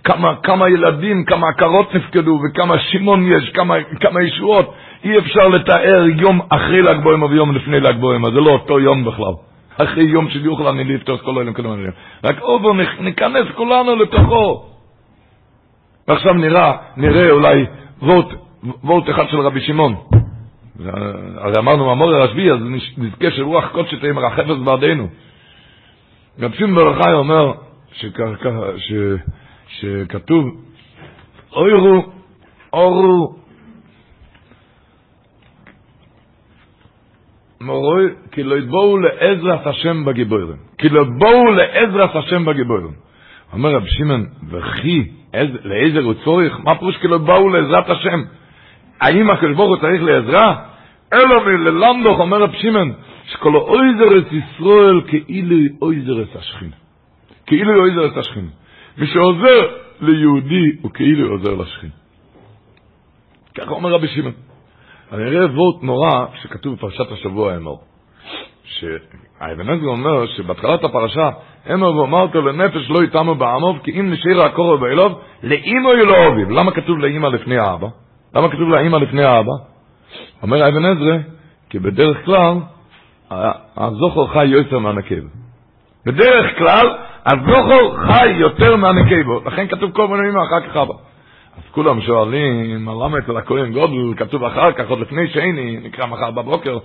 [0.04, 4.74] כמה, כמה ילדים, כמה עקרות נפקדו וכמה שמעון יש, כמה, כמה ישועות.
[5.04, 9.04] אי אפשר לתאר יום אחרי ל"ג בעומר ויום לפני ל"ג בעומר, זה לא אותו יום
[9.04, 9.34] בכלל.
[9.76, 11.90] אחרי יום של יוכל אני לפתור כל כולם הדברים.
[12.24, 14.64] רק אובו, ניכנס כולנו לתוכו.
[16.08, 17.66] ועכשיו נראה, נראה אולי
[18.02, 18.26] וולט,
[18.84, 19.94] וולט אחד של רבי שמעון.
[21.36, 22.58] הרי אמרנו מאמור הרשב"י, אז
[22.98, 25.08] נזכה שרוח קודש תהיה מרחפת בעדינו.
[26.40, 27.52] רבי שמעון בר אומר,
[27.92, 28.92] שככה, ש...
[29.70, 30.44] שכתוב,
[31.52, 32.12] אוירו,
[32.72, 33.36] אורו,
[37.60, 40.56] מורוי, כי לא יתבואו לעזרת השם בגיבורים.
[40.78, 42.92] כי לא יתבואו לעזרת השם בגיבורים.
[43.52, 45.08] אומר רב שמעון, וכי
[45.64, 46.60] לעזר הוא צורך?
[46.64, 48.22] מה פירוש כי לא באו לעזרת השם?
[49.00, 50.64] האם הקדוש הוא צריך לעזרה?
[51.12, 52.92] אלא מללמדוך, אומר רב שמעון,
[53.24, 56.76] שכל אויזרס ישראל כאילו אויזרס השכינה.
[57.46, 58.48] כאילו אויזרס השכינה.
[58.98, 61.92] מי שעוזר ליהודי הוא כאילו עוזר לשכינה.
[63.54, 64.32] ככה אומר רבי שמעון.
[65.12, 67.80] אני אראה וורט נורא שכתוב בפרשת השבוע אמור.
[68.64, 71.30] שהאבן עזרא אומר שבהתחלת הפרשה,
[71.72, 76.50] אמר ואמרת לנפש לא איתנו בעמוב, כי אם נשאיר הקורא באלוב, לאימא לא אוביב.
[76.50, 77.86] למה כתוב לאימא לפני האבא?
[78.34, 79.52] למה כתוב לאימא לפני האבא?
[80.42, 81.16] אומר אבן עזרא,
[81.70, 82.56] כי בדרך כלל,
[83.76, 85.24] הזוכר חי יותר מהנקב.
[86.06, 86.86] בדרך כלל,
[87.26, 89.46] הזוכר חי יותר מהנקב.
[89.46, 90.94] לכן כתוב כל מיני אימא אחר כך אבא.
[91.56, 96.30] אז כולם שואלים, למה אצל הכהן גודל כתוב אחר כך, עוד לפני שני, נקרא מחר
[96.30, 96.78] בבוקר,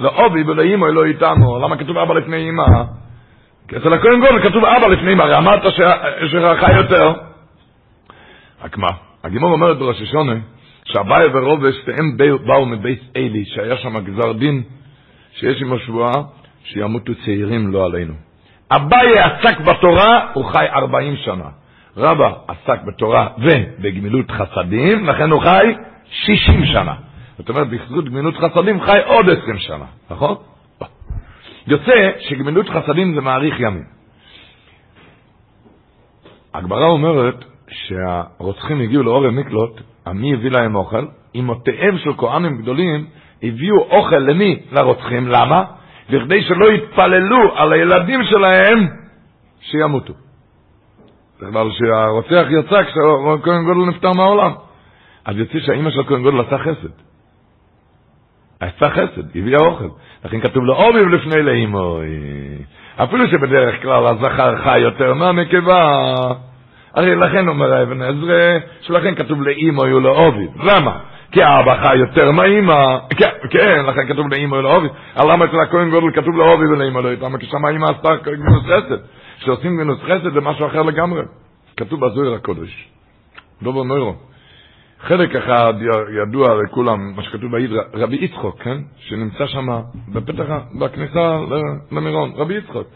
[0.00, 2.64] לאובי ולאימא לא איתנו, למה כתוב אבא לפני אימא?
[3.68, 5.62] כי אצל הכהן גודל כתוב אבא לפני אימא, הרי אמרת
[6.28, 7.12] שחי יותר.
[8.64, 8.88] רק מה,
[9.24, 10.34] הגימור אומרת בראש השונה,
[10.84, 12.16] שאביי ורובש, הם
[12.46, 14.62] באו מבית אלי, שהיה שם גזר דין,
[15.32, 16.12] שיש עם השבועה,
[16.64, 18.25] שימותו צעירים לא עלינו.
[18.70, 21.48] אביי עסק בתורה, הוא חי ארבעים שנה.
[21.96, 25.74] רבא עסק בתורה ובגמילות חסדים, לכן הוא חי
[26.10, 26.94] 60 שנה.
[27.38, 30.34] זאת אומרת, בזכות גמילות חסדים חי עוד 20 שנה, נכון?
[31.66, 33.84] יוצא שגמילות חסדים זה מאריך ימים.
[36.54, 41.06] הגמרא אומרת שהרוצחים הגיעו לאורם מקלוט, עמי הביא להם אוכל,
[41.36, 43.06] אמותיהם של כהנים גדולים
[43.42, 44.60] הביאו אוכל למי?
[44.72, 45.28] לרוצחים.
[45.28, 45.64] למה?
[46.10, 48.86] בכדי שלא יתפללו על הילדים שלהם
[49.60, 50.12] שימותו.
[51.42, 54.52] בגלל שהרוצח יצא כשכהן גודל נפטר מהעולם.
[55.24, 56.88] אז יוצא שהאימא של כהן גודל עשה חסד.
[58.60, 59.88] עשה חסד, הביאה אוכל.
[60.24, 62.00] לכן כתוב לו, אוביב לפני לאימו.
[62.96, 66.14] אפילו שבדרך כלל הזכר חי יותר מהנקבה.
[66.94, 70.50] הרי לכן אומר האבן עזרא, שלכן כתוב לאימו יהיו לו אוביב.
[70.62, 70.98] למה?
[71.32, 72.98] כי האבא חי יותר מהאימא.
[73.10, 74.90] כן, כן, לכן כתוב לו אוביב.
[75.16, 77.38] אבל למה אצל הכהן גודל כתוב לאוביב ולאימו לא איתם?
[77.38, 78.96] כי שם האימא עשתה גנוס חסד.
[79.38, 81.22] כשעושים גנוס חסד זה משהו אחר לגמרי.
[81.76, 82.88] כתוב בזוהיר הקודש.
[83.62, 84.14] דובר נוירו.
[85.00, 85.74] חלק אחד
[86.22, 88.78] ידוע לכולם, מה שכתוב בהידרה, רבי יצחוק, כן?
[88.98, 89.66] שנמצא שם
[90.08, 90.48] בפתח,
[90.80, 91.38] בכניסה
[91.92, 92.86] למירון, רבי יצחוק.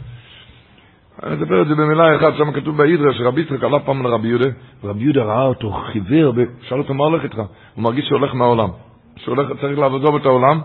[1.22, 4.46] אני אדבר את זה במילה אחת, שם כתוב בהידרה שרבי יצחק עלה פעם לרבי יהודה,
[4.84, 7.36] ורבי יהודה ראה אותו חיוור, ושאל אותו מה הולך איתך?
[7.74, 8.68] הוא מרגיש שהוא הולך מהעולם,
[9.16, 10.60] שהוא הולך, צריך לעזוב את העולם.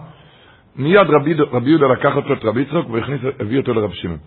[0.76, 4.18] מיד רבי, רבי יהודה לקח אותו את רבי יצחק והביא אותו לרבי שמעון.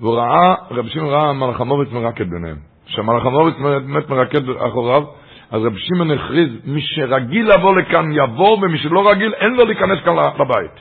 [0.00, 2.56] והוא ראה, רבי שמעון ראה מלאכמוביץ מרקד ביניהם.
[2.86, 5.02] כשמלאכמוביץ באמת מרקד אחוריו,
[5.50, 9.98] אז רבי שמעון הכריז, מי שרגיל לבוא לכאן יבוא, ומי שלא רגיל אין לו להיכנס
[10.04, 10.80] כאן לבית.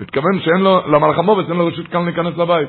[0.00, 2.68] התכוון שאין לו, למלאכמוביץ אין לו רשות כאן להיכנס לבית.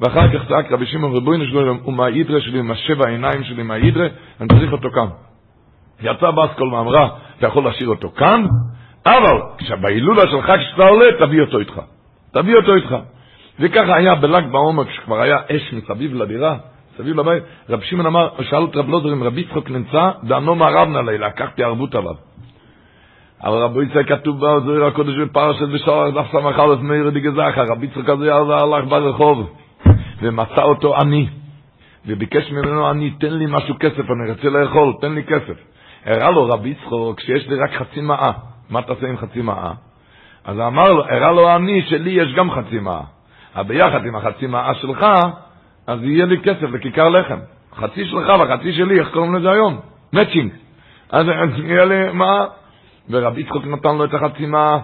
[0.00, 4.06] ואחר כך צעק רבי שמעון רבוינו שלו, הוא מהאידרה שלי, עם השבע העיניים שלי מהאידרה,
[4.40, 5.06] אני צריך אותו כאן.
[6.00, 7.08] יצא באסקול ואמרה,
[7.38, 8.44] אתה יכול להשאיר אותו כאן,
[9.06, 11.80] אבל כשבהילולה שלך כשאתה עולה, תביא אותו איתך.
[12.32, 12.96] תביא אותו איתך.
[13.60, 16.56] וככה היה בל"ג בעומר, כשכבר היה אש מסביב לדירה,
[16.94, 20.88] מסביב לבית, רב שמעון אמר, שאל את רב לוזר אם רבי יצחוק נמצא, דענו מערב
[20.88, 22.14] נא לקחתי ערבות עליו.
[23.44, 28.08] אבל רבי יצחק כתוב בזוהיר הקודש בפרשת בשער דף סמך א' מאיר דגזכה, רבי יצחק
[28.08, 29.50] הזה הלך ברחוב,
[30.22, 31.28] ומצא אותו עני,
[32.06, 35.54] וביקש ממנו עני, תן לי משהו כסף, אני רוצה לאכול, תן לי כסף.
[36.04, 38.32] הראה לו רבי יצחוק שיש לי רק חצי מאה,
[38.70, 39.72] מה תעשה עם חצי מאה?
[40.44, 43.02] אז אמר לו, הראה לו עני שלי יש גם חצי מאה.
[43.56, 45.06] אבל ביחד עם החצי מאה שלך,
[45.86, 47.38] אז יהיה לי כסף לכיכר לחם.
[47.76, 49.80] חצי שלך וחצי שלי, איך קוראים לזה היום?
[50.12, 50.52] מצ'ינג.
[51.10, 51.26] אז
[51.64, 52.46] יהיה לי מה?
[53.10, 54.78] ורבי יצחוק נתן לו את החצי מאה,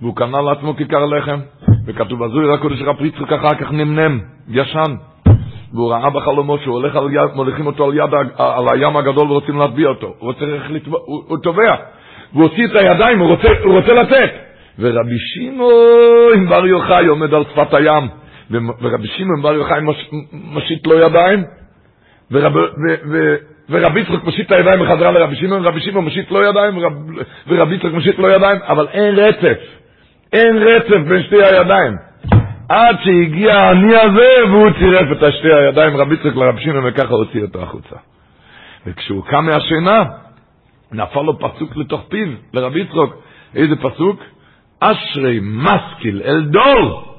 [0.00, 1.40] והוא קנה לעצמו כיכר לחם,
[1.86, 4.94] וכתוב בזוי רק קודש רבי יצחוק אחר כך נמנם, ישן.
[5.74, 9.58] והוא ראה בחלומות שהוא הולך על יד, מוליכים אותו על יד, על הים הגדול ורוצים
[9.58, 10.06] להטביע אותו.
[10.06, 11.74] הוא רוצה איך לתבוע, הוא, תובע.
[12.32, 14.30] והוא הוציא את הידיים, הוא רוצה, הוא רוצה לתת.
[14.78, 18.08] ורבי שמעון בר יוחאי עומד על שפת הים,
[18.50, 21.44] ורבי שמעון בר יוחאי מש, מושיט לו ידיים,
[22.30, 22.60] ורב, ו,
[23.10, 23.34] ו,
[23.70, 26.92] ורבי יצחק מושיט את הידיים בחזרה לרבי שמעון, רבי שמעון מושיט לו ידיים, ורב,
[27.48, 29.58] ורבי יצחק מושיט לו ידיים, אבל אין רצף,
[30.34, 31.96] אין רצף בין שתי הידיים.
[32.68, 37.42] עד שהגיע העני הזה, והוא צירף את שתי הידיים, רבי יצחק לרבי שמעון, וככה הוציא
[37.42, 37.96] אותו החוצה.
[38.86, 40.04] וכשהוא קם מהשינה,
[40.92, 43.16] נפל לו פסוק לתוך פיו, לרבי יצחק.
[43.54, 44.20] איזה פסוק?
[44.80, 47.14] אשרי משכיל אל דור,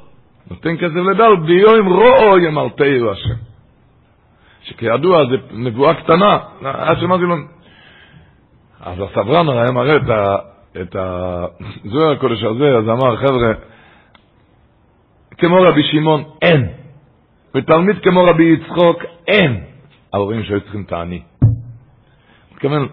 [0.51, 3.35] נותן כסף לדור, ביום רואו ימלטהו השם.
[4.61, 6.37] שכידוע זה נבואה קטנה,
[6.99, 7.35] שמעתי לו,
[8.81, 10.01] אז הסברן היה מראה את,
[10.81, 13.53] את הזוהר הקודש הזה, אז אמר, חבר'ה,
[15.37, 16.67] כמו רבי שמעון, אין.
[17.55, 19.63] ותלמיד כמו רבי יצחוק, אין.
[20.15, 21.21] רואים שהיו צריכים את העני.
[22.53, 22.87] מתכוון,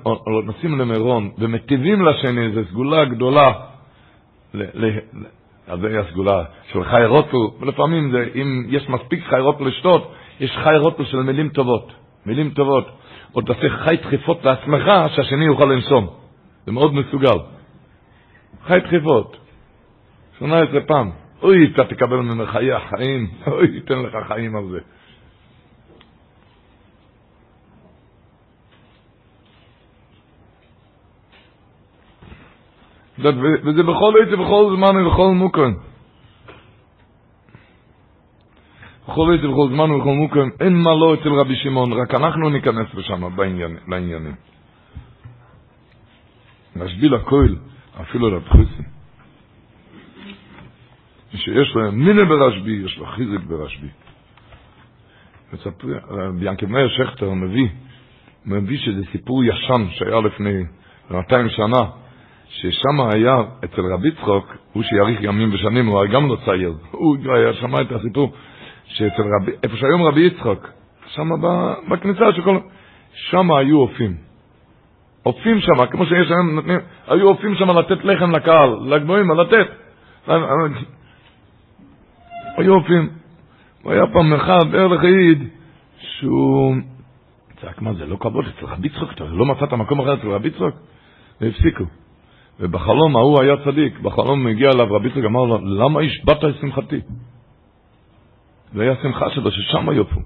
[0.44, 3.52] נוסעים למירון ומטיבים לשני, זו סגולה גדולה.
[4.54, 4.98] ל- ל-
[5.66, 10.50] אז זה הסגולה של חי רוטל, ולפעמים זה, אם יש מספיק חי רוטל לשתות, יש
[10.64, 11.92] חי רוטל של מילים טובות,
[12.26, 12.88] מילים טובות.
[13.34, 14.84] או תעשה חי דחיפות לעצמך,
[15.14, 16.06] שהשני יוכל לנשום.
[16.66, 17.36] זה מאוד מסוגל.
[18.66, 19.36] חי דחיפות.
[20.38, 21.10] 18 פעם.
[21.42, 24.78] אוי, אתה תקבל ממנו חיי החיים, אוי, ייתן לך חיים על זה.
[33.64, 35.72] וזה בכל עת ובכל זמן ובכל מוקם.
[39.08, 42.94] בכל עת ובכל זמן ובכל מוקם, אין מה לא אצל רבי שמעון, רק אנחנו ניכנס
[42.94, 43.36] לשם
[43.86, 44.34] בעניינים.
[46.76, 47.48] נשביל הכל,
[48.02, 48.92] אפילו לדחוסים.
[51.34, 53.88] שיש להם מיני ברשב"י, יש לו חיזק ברשב"י.
[55.52, 55.86] מספר,
[56.38, 57.68] ביאנקל מאיר שכטר מביא,
[58.46, 60.64] מביא שזה סיפור ישן שהיה לפני
[61.10, 61.84] 200 שנה,
[62.48, 63.34] ששם היה
[63.64, 67.92] אצל רבי צחוק, הוא שיאריך ימים ושנים, הוא גם לא צעיר, הוא היה שמע את
[67.92, 68.32] הסיפור,
[68.86, 70.68] שאצל רבי, איפה שהיום רבי יצחוק,
[71.06, 71.28] שם
[71.88, 72.58] בכניסה שכל,
[73.14, 74.31] שם היו אופים.
[75.26, 79.66] אופים שם, כמו שיש היום, נותנים, היו אופים שם לתת לחם לקהל, לגבוהים, לתת.
[82.56, 83.08] היו אופים.
[83.84, 85.48] היה פעם אחד, ערך העיד,
[85.98, 86.76] שהוא
[87.60, 90.50] צעק, מה זה, לא כבוד אצל רבי צחוק, אתה לא מצאת מקום אחר אצל רבי
[90.50, 90.74] צחוק?
[91.40, 91.84] והפסיקו.
[92.60, 97.00] ובחלום ההוא היה צדיק, בחלום הגיע אליו רבי צחוק, אמר לו, למה השבעת את שמחתי?
[98.72, 100.20] זה היה שמחה שלו, ששם יופו.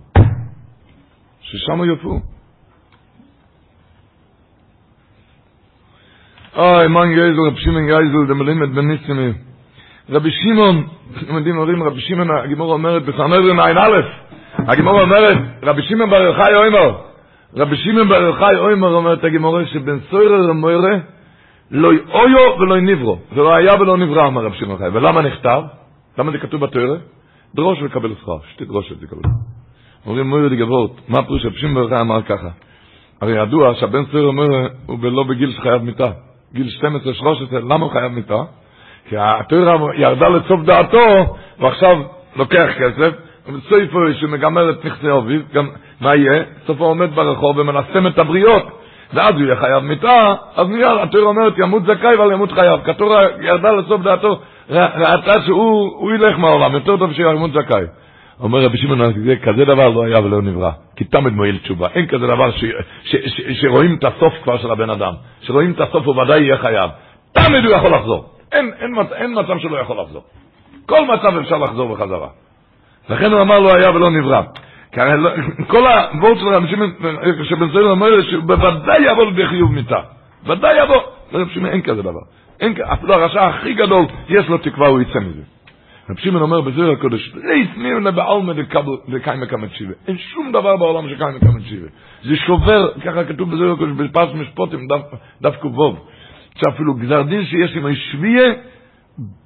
[1.40, 2.20] ששם יופו.
[6.56, 9.32] אוי, מן גייזל, רב שמעון גייזל, דמלימד בניסימי.
[10.10, 10.86] רבי שמעון,
[11.22, 14.00] אתם יודעים, אומרים, רבי שמעון, הגימור אומרת, בסנדרין עין א',
[14.58, 16.92] הגימור אומרת, רבי שמעון בר יוחאי אוימר,
[17.56, 20.96] רבי שמעון בר יוחאי אוימר אומרת הגימור, שבן סוירר למוירה,
[21.70, 23.18] לא אויו ולא נברו.
[23.34, 24.88] זה לא היה ולא נברא, אמר רבי שמעון חי.
[24.92, 25.62] ולמה נכתב?
[26.18, 26.96] למה זה כתוב בתוירה?
[27.54, 29.22] דרוש וקבל שכר, שתי דרושת זה קבל.
[30.06, 32.48] אומרים מוירה לגבות, מה פירוש רבי שמעון בר יוחאי אמר ככה?
[33.20, 36.10] הרי ידוע שהבן סוירר למוירה הוא לא בגיל שחייב מיתה.
[36.56, 36.68] גיל
[37.50, 38.42] 12-13, למה הוא חייב מיתה?
[39.08, 41.96] כי התורה ירדה לסוף דעתו, ועכשיו
[42.36, 43.10] לוקח כסף,
[43.48, 45.68] ובסופו שמגמר את נכסי אביו, גם
[46.00, 46.42] מה יהיה?
[46.66, 48.62] סופו עומד ברחוב ומנסם את הבריות,
[49.14, 52.90] ואז הוא יהיה חייב מיתה, אז מיד התורה אומרת ימות זכאי אבל ימות חייב, כי
[52.90, 57.84] התורה ירדה לסוף דעתו, ראתה שהוא ילך מהעולם, יותר טוב שימות זכאי.
[58.40, 59.00] אומר רבי שמעון,
[59.42, 61.88] כזה דבר לא היה ולא נברא, כי תמיד מועיל תשובה.
[61.94, 62.64] אין כזה דבר ש,
[63.04, 65.12] ש, ש, שרואים את הסוף כבר של הבן אדם.
[65.40, 66.90] שרואים את הסוף הוא ודאי יהיה חייב.
[67.32, 68.24] תמיד הוא יכול לחזור.
[68.52, 70.22] אין, אין, אין מצב שלא יכול לחזור.
[70.86, 72.28] כל מצב אפשר לחזור בחזרה.
[73.10, 74.42] לכן הוא אמר לא היה ולא נברא.
[74.96, 75.30] לא,
[75.72, 76.92] כל הוורד של רבי שמעון,
[77.44, 80.00] שבן סויל אומר שהוא בוודאי יבוא לידי חיוב מיתה.
[80.46, 81.00] ודאי יבוא.
[81.32, 82.20] לרבי שמעון אין כזה דבר.
[82.60, 85.55] אין, אפילו הרשע הכי גדול, יש לו תקווה, הוא יצא מזה.
[86.10, 88.52] רב שמעון אומר בזוהר הקודש, ליס מירנה בעלמא
[89.08, 89.92] דקאי מקמת שיבה.
[90.08, 91.86] אין שום דבר בעולם שקאי מקמת שיבה.
[92.22, 94.88] זה שובר, ככה כתוב בזוהר הקודש, בפרס משפוטים,
[95.42, 95.96] דף ק"ו,
[96.56, 98.52] שאפילו גזר דין שיש עם השביעה,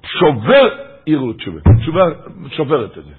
[0.03, 0.69] שובר
[1.05, 1.59] עירות תשובה.
[1.81, 2.05] תשובה
[2.49, 3.11] שוברת את זה.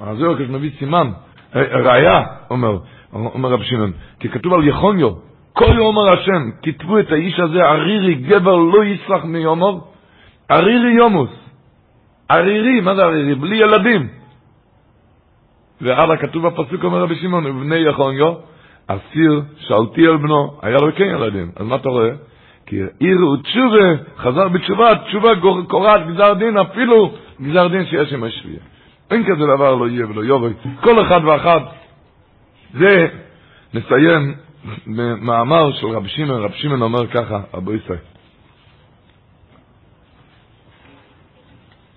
[0.00, 1.10] הזוהר הקודש מביא סימן,
[1.54, 2.78] ראיה, אומר,
[3.12, 5.10] אומר רב שמעון, כי כתוב על יחוניו,
[5.52, 9.78] כל יאמר השם, כתבו את האיש הזה, ערירי גבר לא יסלח מיומר,
[10.48, 11.41] ערירי יומוס.
[12.28, 13.34] ערירי, מה זה ערירי?
[13.34, 14.08] בלי ילדים.
[15.80, 18.34] והלאה כתוב בפסוק, אומר רבי שמעון, ובני יחוניו,
[18.86, 21.50] אסיר שאלתי על בנו, היה לו כן ילדים.
[21.56, 22.10] אז מה אתה רואה?
[22.66, 23.88] כי עיר ותשובה,
[24.18, 25.30] חזר בתשובה, תשובה
[25.68, 28.58] קורעת גזר דין, אפילו גזר דין שיש עם השביע.
[29.10, 30.52] אין כזה דבר לא יהיה ולא יובל.
[30.80, 31.62] כל אחד ואחת.
[32.74, 33.06] זה,
[33.74, 34.34] נסיים
[34.86, 38.11] במאמר של רבי שמעון, רבי שמעון אומר ככה, אבו ישראל.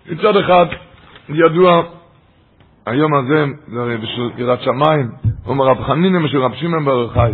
[0.09, 0.65] מצד אחד,
[1.29, 1.83] ידוע,
[2.85, 5.11] היום הזה, זה בשביל יראת שמיים,
[5.45, 7.33] אומר רב חנינא של רב שמעון בר יוחאי,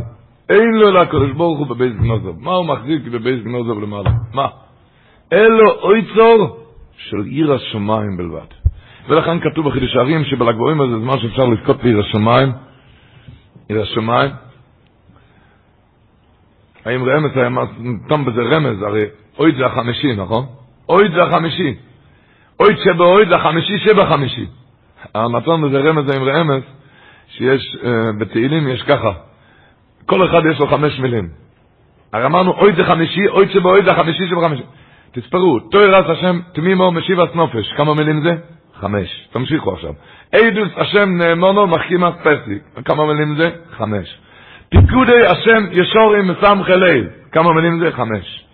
[0.49, 2.35] אין לו לקדוש ברוך הוא בבייס גנוזוב.
[2.39, 4.09] מה הוא מחזיק בבייס גנוזוב למעלה?
[4.33, 4.47] מה?
[5.31, 6.57] אין לו אויצור
[6.97, 8.47] של עיר השמיים בלבד.
[9.07, 12.51] ולכן כתוב בחידוש הערים שבלגבורים הזה זמן שאפשר לזכות בעיר השמיים,
[13.69, 14.31] עיר השמיים.
[16.85, 17.49] האם רמז היה
[17.79, 19.05] נתן בזה רמז, הרי
[19.39, 20.45] אויד זה החמישי, נכון?
[20.89, 21.75] אויד זה החמישי.
[22.61, 24.45] אויד שבאויד זה החמישי שבחמישי.
[25.15, 26.63] הנתון בזה רמז עם רמז,
[27.27, 27.87] שיש, uh,
[28.19, 29.11] בתהילים יש ככה,
[30.05, 31.29] כל אחד יש לו חמש מילים.
[32.13, 34.63] הרי אמרנו, אוי זה חמישי, אוי שבאוי זה החמישי שבחמישי.
[35.11, 38.35] תספרו, תוירס השם תמימו משיבת נופש, כמה מילים זה?
[38.79, 39.27] חמש.
[39.31, 39.93] תמשיכו עכשיו.
[40.31, 43.49] עדוס השם נאמונו מחכימת פסיק, כמה מילים זה?
[43.77, 44.17] חמש.
[44.69, 47.91] פיקודי השם ישורים מסמכי ליל, כמה מילים זה?
[47.91, 48.45] חמש.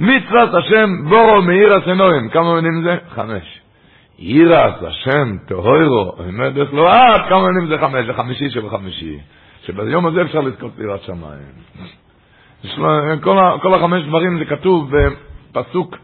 [0.00, 2.28] מצוות השם בורו מאיר הסנורים.
[2.28, 2.96] כמה מילים זה?
[3.08, 3.60] חמש.
[4.18, 9.18] ירס השם טהוירו עומדת לו עד כמה מילים זה חמש, זה חמישי שבחמישי.
[9.64, 11.42] שביום הזה אפשר לזכות לירת שמיים.
[13.20, 14.90] כל, כל החמש דברים זה כתוב
[15.52, 15.96] בפסוק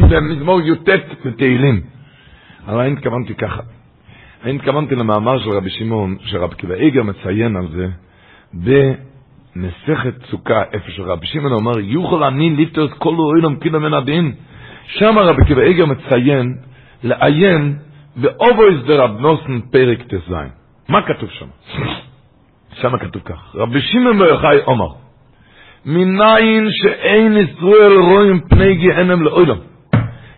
[0.00, 0.88] במזמור י"ט
[1.24, 1.80] בתהילים.
[2.66, 3.60] אבל אני התכוונתי ככה.
[4.44, 7.88] אני התכוונתי למאמר של רבי שמעון, שרבי קיבא איגר מציין על זה,
[9.58, 14.32] במסכת סוכה, איפה שרבי שמעון אומר, יוכל אני ליפטוס כל אוהלם כאילו מן הדין.
[14.86, 16.54] שם רבי קיבא איגר מציין,
[17.02, 17.78] לעיין
[18.16, 20.32] באובויס דרב נוסן פרק ט"ז.
[20.88, 21.46] מה כתוב שם?
[22.72, 24.58] שם כתוב כך, רבי שמעון בר יוחאי
[25.86, 29.56] מניין שאין ישראל רואים פני גיהנם לאוילם.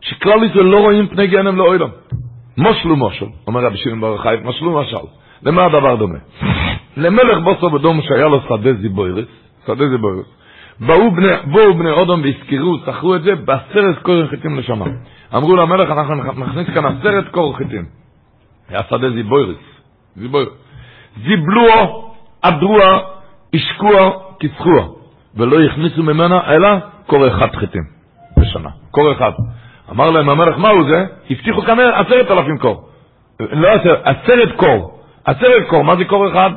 [0.01, 1.89] שכלל ישראל לא רואים פני גיהנם לאוילם.
[2.59, 4.97] מושלו מושל, אומר רבי שמעון בר יוחאי, משל.
[5.43, 6.19] למה הדבר דומה?
[6.97, 9.29] למלך בוסו בדום שהיה לו שדה זיבוירס,
[9.67, 10.27] שדה זיבוירס,
[10.81, 14.87] באו בני, באו בני אודום והזכירו, שכרו את זה בעשרת קורן חיטים לשמה.
[15.37, 17.85] אמרו למלך, אנחנו נכניס כאן עשרת קורן חיטים.
[18.69, 19.57] היה שדה זיבוירס,
[20.17, 20.53] זיבוירס.
[21.17, 22.11] זיבלוו,
[22.43, 22.99] עדרוה,
[23.55, 24.11] השקוע,
[24.41, 24.87] כיסחוה.
[25.37, 26.69] ולא הכניסו ממנה אלא
[27.07, 27.83] קור אחד חיטים
[28.41, 29.33] בשנה, קור אחד.
[29.91, 31.05] אמר להם המלך, מהו זה?
[31.31, 32.89] הבטיחו כאן עשרת אלפים קור.
[33.41, 35.01] לא עשרת, עשרת קור.
[35.25, 36.51] עשרת קור, מה זה קור אחד?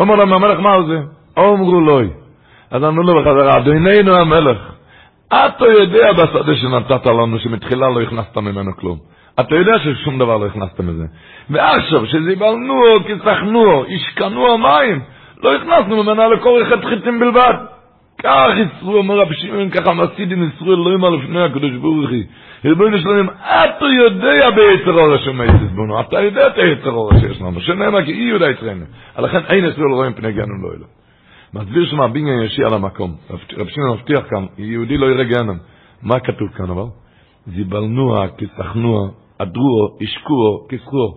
[0.00, 0.98] אמר להם המלך, מהו זה?
[1.38, 2.08] אמרו לוי.
[2.70, 4.58] אז אמרו לו בחזרה, אדוננו המלך,
[5.28, 8.98] אתה יודע בשדה שנתת לנו שמתחילה לא הכנסת ממנו כלום.
[9.40, 11.04] אתה יודע ששום דבר לא הכנסת מזה.
[11.50, 15.00] ועכשיו, שזיבלנו, כסחנו, השקענו המים,
[15.42, 17.54] לא הכנסנו ממנה לקור אחד חיטים בלבד.
[18.22, 22.24] כך יצרו, אומר רבי שמעון, ככה מסידים יצרו אלוהים על לפני הקדוש ברוך היא.
[22.64, 27.60] ריבונו שלהם, אתה יודע ביצר אור השם היצזבונו, אתה יודע את היצר אור שיש לנו,
[27.60, 28.84] שנאמר כי אי יהודה יצרנו.
[29.18, 30.86] לכן אין ישראל רואים פני גנום לא אלו.
[31.54, 33.14] מסביר שם הבניין ישי על המקום.
[33.56, 35.58] רבי שמעון מבטיח כאן, יהודי לא יראה גנום.
[36.02, 36.84] מה כתוב כאן אבל?
[37.46, 41.08] זיבלנוה, כסחנוה, עדרוה, השקוה, כסחוה.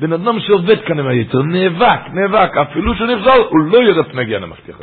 [0.00, 3.08] בן אדם שעובד כאן עם היצר, נאבק, נאבק, אפילו שהוא
[3.50, 4.76] הוא לא יראה פני גנום, מבטיח.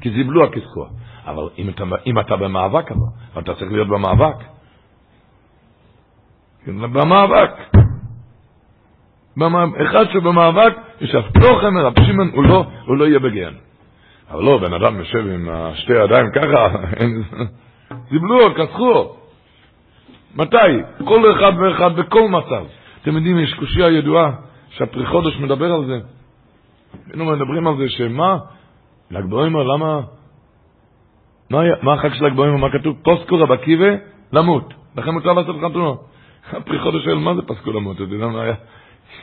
[0.00, 0.88] כי זיבלו הכסחוה.
[1.28, 4.36] אבל אם אתה, אם אתה במאבק, אבל אתה צריך להיות במאבק.
[6.66, 7.50] במאבק.
[9.36, 9.80] במאבק.
[9.80, 13.54] אחד שבמאבק, יש הפתוחם מרב שמעון, הוא לא, הוא לא יהיה בגיהן.
[14.30, 16.68] אבל לא, בן אדם יושב עם שתי ידיים ככה,
[18.10, 19.14] זיבלו, כסחו.
[20.36, 20.82] מתי?
[21.04, 22.64] כל אחד ואחד בכל מצב.
[23.02, 24.30] אתם יודעים, יש קושייה ידועה,
[24.70, 25.98] שהפרי חודש מדבר על זה.
[27.06, 28.38] היינו מדברים על זה שמה?
[29.10, 30.00] ל"ג בעומר, למה?
[31.50, 32.96] מה, מה החג של הגבוהים ומה כתוב?
[33.02, 33.88] פוסקו רב עקיבא
[34.32, 34.74] למות.
[34.96, 35.90] לכן מותר לעשות חתונה.
[36.52, 37.96] הפרי חודש שואל, מה זה פסקו למות?
[37.96, 38.54] אתה יודע מה היה?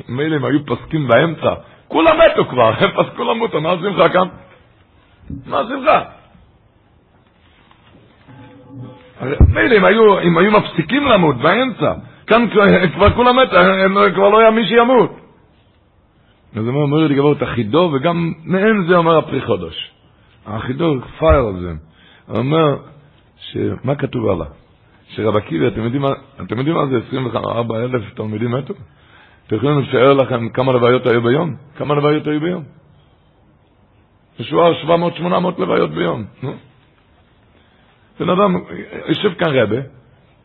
[0.09, 1.53] מילא הם היו פוסקים באמצע.
[1.87, 4.27] כולם מתו כבר, הם פסקו למות, מה השמחה כאן?
[5.45, 6.01] מה השמחה?
[9.47, 11.93] מילא אם היו, אם היו מפסיקים למות באמצע,
[12.27, 12.45] כאן
[12.93, 13.57] כבר כולם מתו,
[14.15, 15.19] כבר לא היה מי שימות.
[16.55, 19.91] אז הוא אומר לי גבור את החידו, וגם מעין זה אומר הפרי חודש.
[20.45, 21.73] החידו פייר על זה.
[22.29, 22.75] אומר,
[23.83, 24.45] מה כתוב עליו?
[25.09, 26.01] שרב עקיבא, אתם יודעים,
[26.75, 28.73] מה זה 24 אלף תלמידים מתו?
[29.47, 31.55] אתם יכולים לשער לכם כמה לוויות היו ביום?
[31.77, 32.63] כמה לוויות היו ביום?
[34.39, 35.23] משוער 700-800
[35.57, 36.25] לוויות ביום.
[36.43, 36.53] נו.
[38.19, 38.55] בן אדם,
[39.07, 39.77] יושב כאן רבה,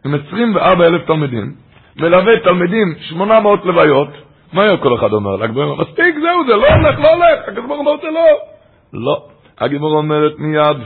[0.05, 1.55] עם 24 אלף תלמידים,
[1.97, 4.09] מלווה תלמידים 800 לוויות,
[4.53, 5.45] מה היה כל אחד אומר?
[5.45, 8.27] הגמרא מספיק, זהו, זה לא הולך, לא הולך, הגמרא אומר זה לא.
[8.93, 9.29] לא.
[9.59, 10.77] הגמרא אומרת מיד,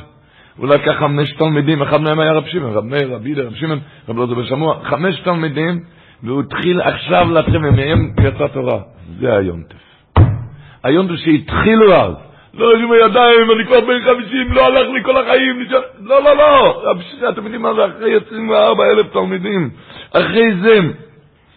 [0.57, 3.81] הוא לקח חמש תלמידים, אחד מהם היה רב שמעון, רב מאיר, רב ידע, רב שמעון,
[4.09, 5.81] רב לא זובר שמוע, חמש תלמידים,
[6.23, 8.79] והוא התחיל עכשיו להתחיל, ומהם יצא תורה.
[9.21, 9.77] זה היונטף.
[10.85, 12.15] היונטף שהתחילו אז.
[12.55, 15.81] לא עם הידיים, אני כבר בן חמישים, לא הלך לי כל החיים, נשאר...
[16.01, 16.83] לא, לא, לא,
[17.29, 19.71] אתם יודעים מה זה אחרי 24 אלף תלמידים.
[20.13, 20.81] אחרי זה,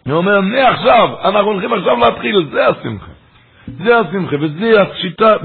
[0.05, 3.11] הוא אומר, מעכשיו, אנחנו הולכים עכשיו להתחיל, זה השמחה.
[3.83, 5.35] זה השמחה, וזה השיטה,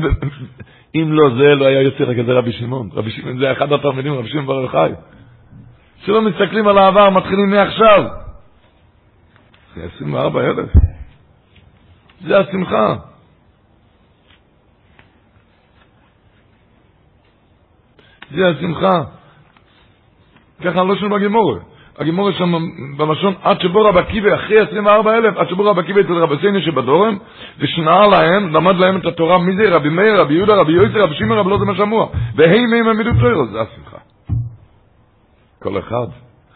[0.95, 2.89] אם לא זה, לא היה יוצא רק איזה רבי שמעון.
[2.93, 4.93] רבי שמעון זה אחד התלמידים, רבי שמעון בר יוחאי.
[6.05, 8.05] שלא מסתכלים על העבר, מתחילים מעכשיו.
[9.75, 10.71] זה 24 אלף.
[12.21, 12.95] זה השמחה.
[18.31, 19.03] זה השמחה.
[20.65, 21.72] ככה לא שומעים בגימורת.
[21.99, 22.53] הגימור שם
[22.97, 26.63] בלשון, עד שבו רב עקיבא, אחרי 24 אלף, עד שבו רב עקיבא אצל רבי סייני
[26.63, 27.19] שבדורם,
[27.59, 29.77] ושנאה להם, למד להם את התורה, מי זה?
[29.77, 32.09] רבי מאיר, רבי יהודה, רבי יוסי, רבי שמעון, רבי לא זה מה שמוע.
[32.37, 33.97] והי מהם עמידו תוירו, זה השמחה.
[35.63, 36.07] כל אחד,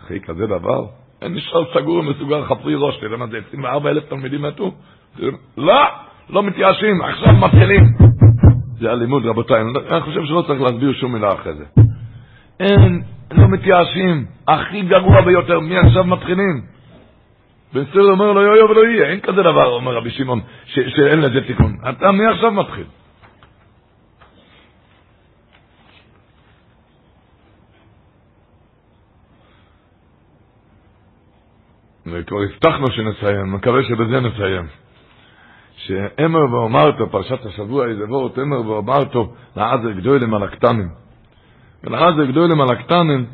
[0.04, 0.86] אחרי כזה דבר,
[1.22, 4.72] אין נשאר סגור ומסוגר חפרי ראש, תראה מה זה, 24 אלף תלמידים מתו.
[5.56, 5.82] לא,
[6.30, 7.84] לא מתייאשים, עכשיו מתחילים.
[8.80, 11.64] זה הלימוד, רבותיי, אני חושב שלא צריך להסביר שום מילה אחרי זה.
[12.60, 14.26] אין, לא מתייאשים.
[14.48, 16.62] הכי גרוע ביותר, מי עכשיו מתחילים?
[17.72, 21.76] בסדר אומר לא יהיה ולא יהיה, אין כזה דבר, אומר רבי שמעון, שאין לזה תיקון.
[21.88, 22.84] אתה מי עכשיו מתחיל?
[32.06, 34.66] וכבר הבטחנו שנסיים, מקווה שבזה נסיים.
[35.76, 41.05] שאמר ואומרתו, פרשת השבוע, איזה וורט, אמר ואומרתו, לעזר גדולים על הקטנים.
[41.86, 43.26] ולעזר גדולים על הקטנים,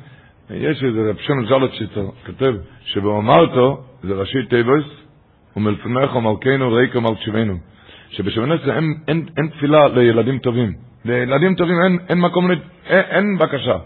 [0.50, 2.54] יש איזה רב שם זלוטשיצר, כותב,
[2.84, 4.84] שבאומרתו, זה ראשי טייבויס,
[5.56, 7.54] ומלפניך מלכנו ריקו מלכשבנו.
[8.10, 10.72] שבשמונה עשרה אין, אין, אין תפילה לילדים טובים.
[11.04, 13.78] לילדים טובים אין, אין מקום, אין, אין בקשה.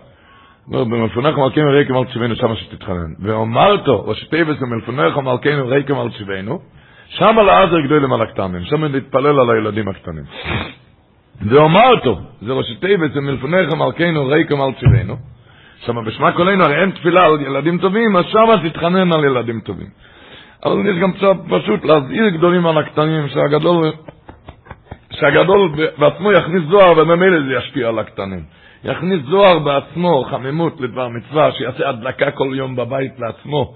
[0.69, 3.13] במלפונך מלכנו ריקו מלכשבנו, שמה שתתחנן.
[3.23, 6.59] ואומרתו, ראשי טייבויס ומלפניך מלכנו ריקו מלכשבנו,
[7.09, 10.25] שם על העזר גדולים על הקטנים, שם להתפלל על הילדים הקטנים.
[11.41, 15.17] ואומרתו, זה ראשי טייבויס ומלפניך מלכנו ריקו מלכשבנו,
[15.87, 19.87] שם בשמה קולנו הרי אין תפילה על ילדים טובים, אז שמה תתחנן על ילדים טובים.
[20.65, 23.93] אבל יש גם קצת פשוט להזהיר גדולים על הקטנים, שהגדול,
[25.11, 28.43] שהגדול בעצמו יכניס זוהר וממילא זה ישפיע על הקטנים.
[28.85, 33.75] יכניס זוהר בעצמו, חמימות לדבר מצווה, שיעשה הדלקה כל יום בבית לעצמו,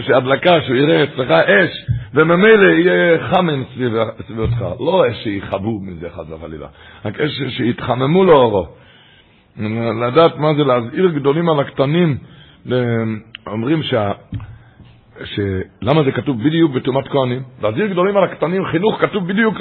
[0.00, 3.62] שהדלקה, שהוא יראה אצלך אש, וממילא יהיה חמן
[4.26, 6.66] סביבך, לא אש שיכבו מזה חס וחלילה,
[7.04, 8.66] רק אש שיתחממו לו אורו.
[10.08, 12.18] לדעת מה זה להזהיר גדולים על הקטנים,
[13.46, 14.12] אומרים שה...
[15.24, 17.42] שלמה זה כתוב בדיוק בטומאת כהנים?
[17.62, 19.58] להזהיר גדולים על הקטנים, חינוך כתוב בדיוק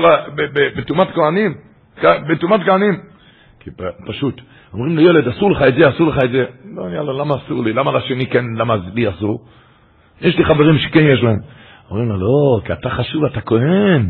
[0.76, 1.54] בטומאת כהנים,
[2.04, 2.94] בטומאת כהנים.
[3.60, 3.70] כי
[4.08, 4.42] פשוט,
[4.74, 6.46] אומרים לילד, אסור לך את זה, אסור לך את זה.
[6.76, 7.74] לא, יאללה, למה אסור לי?
[7.74, 9.46] למה לשני כן, למה לי אסור?
[10.22, 11.40] יש לי חברים שכן יש להם.
[11.90, 14.10] אומרים לו, לא, כי אתה חשוב, אתה כהן.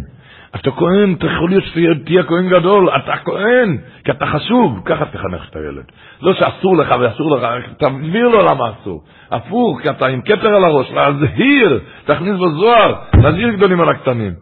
[0.56, 5.50] אתה כהן, אתה יכול להיות שתהיה כהן גדול, אתה כהן, כי אתה חשוב, ככה תחנך
[5.50, 5.84] את הילד.
[6.22, 9.04] לא שאסור לך ואסור לך, תבהיר לו למה אסור.
[9.32, 14.34] הפוך, כי אתה עם כתר על הראש, להזהיר, תכניס בזוהר, להזהיר גדולים על הקטנים.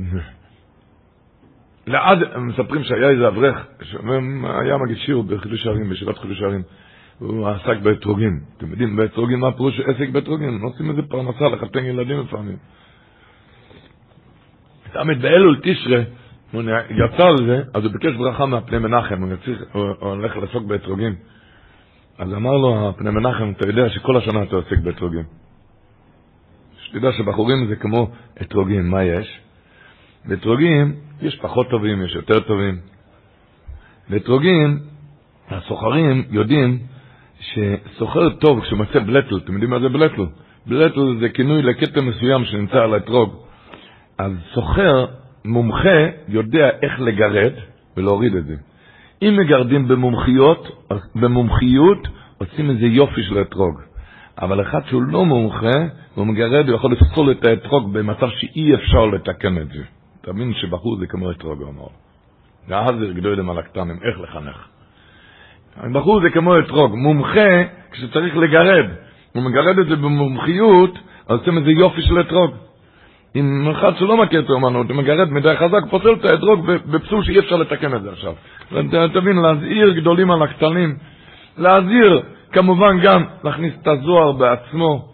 [1.86, 3.66] לעד, מספרים שהיה איזה אברך,
[4.42, 6.62] היה מגיד שיר בחידוש הערים, בישיבת חידוש הערים,
[7.18, 8.40] הוא עסק באתרוגים.
[8.56, 10.48] אתם יודעים, באתרוגים, מה פירוש עסק באתרוגים?
[10.48, 12.56] הם עושים איזה פרנסה לחתן ילדים לפעמים.
[14.92, 16.02] תמיד באלול תשרה,
[16.52, 20.36] הוא יצא על זה, אז הוא ביקש ברכה מהפני מנחם, הוא, יציר, הוא, הוא הולך
[20.36, 21.14] לעסוק באתרוגים.
[22.18, 25.24] אז אמר לו הפני מנחם, אתה יודע שכל השנה אתה עוסק באתרוגים.
[26.80, 28.10] שתדע שבחורים זה כמו
[28.42, 29.40] אתרוגים, מה יש?
[30.24, 32.78] באתרוגים יש פחות טובים, יש יותר טובים.
[34.10, 34.78] באתרוגים,
[35.50, 36.78] הסוחרים יודעים
[37.40, 40.26] שסוחר טוב כשהוא מוצא בלטל, אתם יודעים מה זה בלטל?
[40.66, 43.34] בלטל זה כינוי לכתם מסוים שנמצא על האתרוג.
[44.18, 45.06] אז סוחר
[45.44, 47.52] מומחה יודע איך לגרד
[47.96, 48.54] ולהוריד את זה.
[49.22, 53.80] אם מגרדים במומחיות, במומחיות עושים איזה יופי של אתרוג.
[54.38, 55.78] אבל אחד שהוא לא מומחה,
[56.14, 59.82] הוא מגרד, הוא יכול לפסול את האתרוג במצב שאי אפשר לתקן את זה.
[60.20, 61.86] תאמין שבחור זה כמו אתרוג, הוא אמר.
[63.14, 64.68] גדולים על הקטנים, איך לחנך.
[65.92, 68.86] בחור זה כמו אתרוג, מומחה, כשצריך לגרד,
[69.32, 70.98] הוא מגרד את זה במומחיות,
[71.28, 72.50] אז עושים איזה יופי של אתרוג.
[73.36, 77.38] אם אחד שלא מכיר את האומנות, הוא מגרד מדי חזק, פוסל את האתרוג בפסול שאי
[77.38, 78.34] אפשר לתקן את זה עכשיו.
[79.14, 80.96] תבין, להזהיר גדולים על הקטנים,
[81.58, 82.22] להזהיר,
[82.52, 85.09] כמובן גם להכניס את הזוהר בעצמו,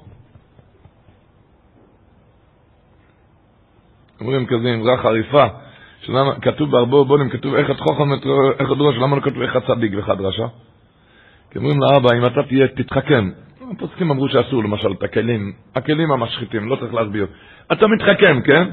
[4.21, 5.45] אומרים כזה אמרה חריפה,
[6.01, 8.13] שלמה, כתוב בהרבה בונים, כתוב איך את חוכם,
[8.59, 10.47] איך את ראש, למה לא כתוב איך את צדיק ואחד רשע?
[11.51, 13.31] כי אומרים לאבא, אם אתה תהיה, תתחכם.
[13.71, 17.27] הפוסקים אמרו שאסור למשל את הכלים, הכלים המשחיתים, לא צריך להסביר.
[17.73, 18.69] אתה מתחכם, כן?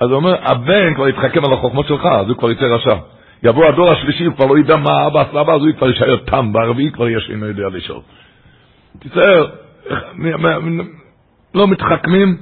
[0.00, 2.96] אז הוא אומר, הבן כבר יתחכם על החוכמות שלך, אז הוא כבר יצא רשע.
[3.42, 6.16] יבוא הדור השלישי, הוא כבר לא ידע מה אבא עשה אבא, אז הוא כבר יישאר
[6.16, 8.00] תם, ברביעי כבר יש אינו יודע לשאול.
[8.98, 9.46] תישאר,
[11.54, 12.36] לא מתחכמים,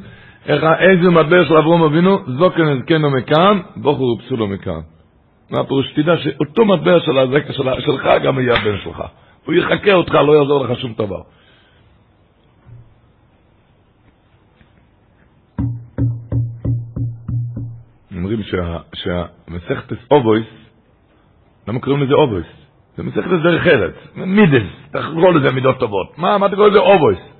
[0.47, 4.81] איך איזה מטבע של אברום אבינו, זוקן הזקנו מכאן, בוכו רופסו לו מכאן.
[5.51, 5.93] מה הפירוש?
[5.93, 9.03] תדע שאותו מטבע של הזקן שלך גם יהיה הבן שלך.
[9.45, 11.21] הוא יחכה אותך, לא יעזור לך שום דבר.
[18.17, 18.43] אומרים
[18.95, 20.47] שהמסכת אבות,
[21.69, 22.47] למה קוראים לזה אבות?
[22.97, 24.67] זה מסכת דרך ארץ, מידות,
[25.15, 26.19] קורא לזה מידות טובות.
[26.19, 27.36] מה, מה אתה קורא לזה אבות?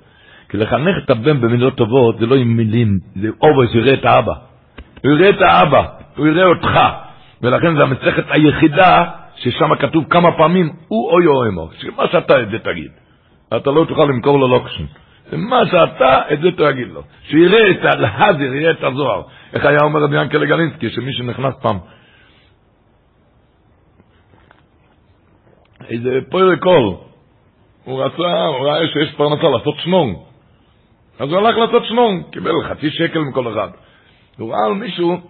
[0.49, 4.05] כי לחנך את הבן במידות טובות זה לא עם מילים, זה אבות, הוא יראה את
[4.05, 4.33] האבא.
[5.05, 5.87] הוא יראה את האבא,
[6.17, 6.71] הוא יראה אותך.
[7.43, 9.05] ולכן זו המסכת היחידה
[9.37, 11.69] ששם כתוב כמה פעמים, הוא היה אומר.
[11.79, 12.91] שמה שאתה את זה תגיד.
[13.57, 14.85] אתה לא תוכל למכור לו לוקשן.
[15.33, 17.03] מה שאתה, את זה תגיד לו.
[17.23, 19.23] שיראה את הלהזיר, יראה את הזוהר.
[19.53, 21.79] איך היה אומר רבי ינקלה גלינסקי, שמי שנכנס פעם,
[25.89, 26.95] איזה פויערל,
[27.85, 30.15] הוא רצה, הוא ראה שיש פרנסה לעשות שנור.
[31.19, 33.69] אז הוא הלך לעשות שנור, קיבל חצי שקל מכל אחד.
[34.39, 35.21] הוא ראה על מישהו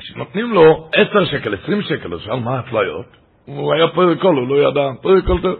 [0.00, 3.06] שנותנים לו עשר שקל, עשרים שקל, אז שאל מה האפליה?
[3.44, 5.56] הוא היה פויערל, הוא לא ידע, פויערל טוב.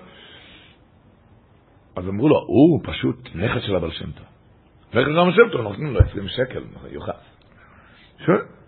[1.97, 4.27] אז אמרו לו, הוא פשוט נכד של הבעל שם טוב.
[4.91, 7.37] נכד של הבעל שם טוב, נותנים לו עשרים שקל, יוחס.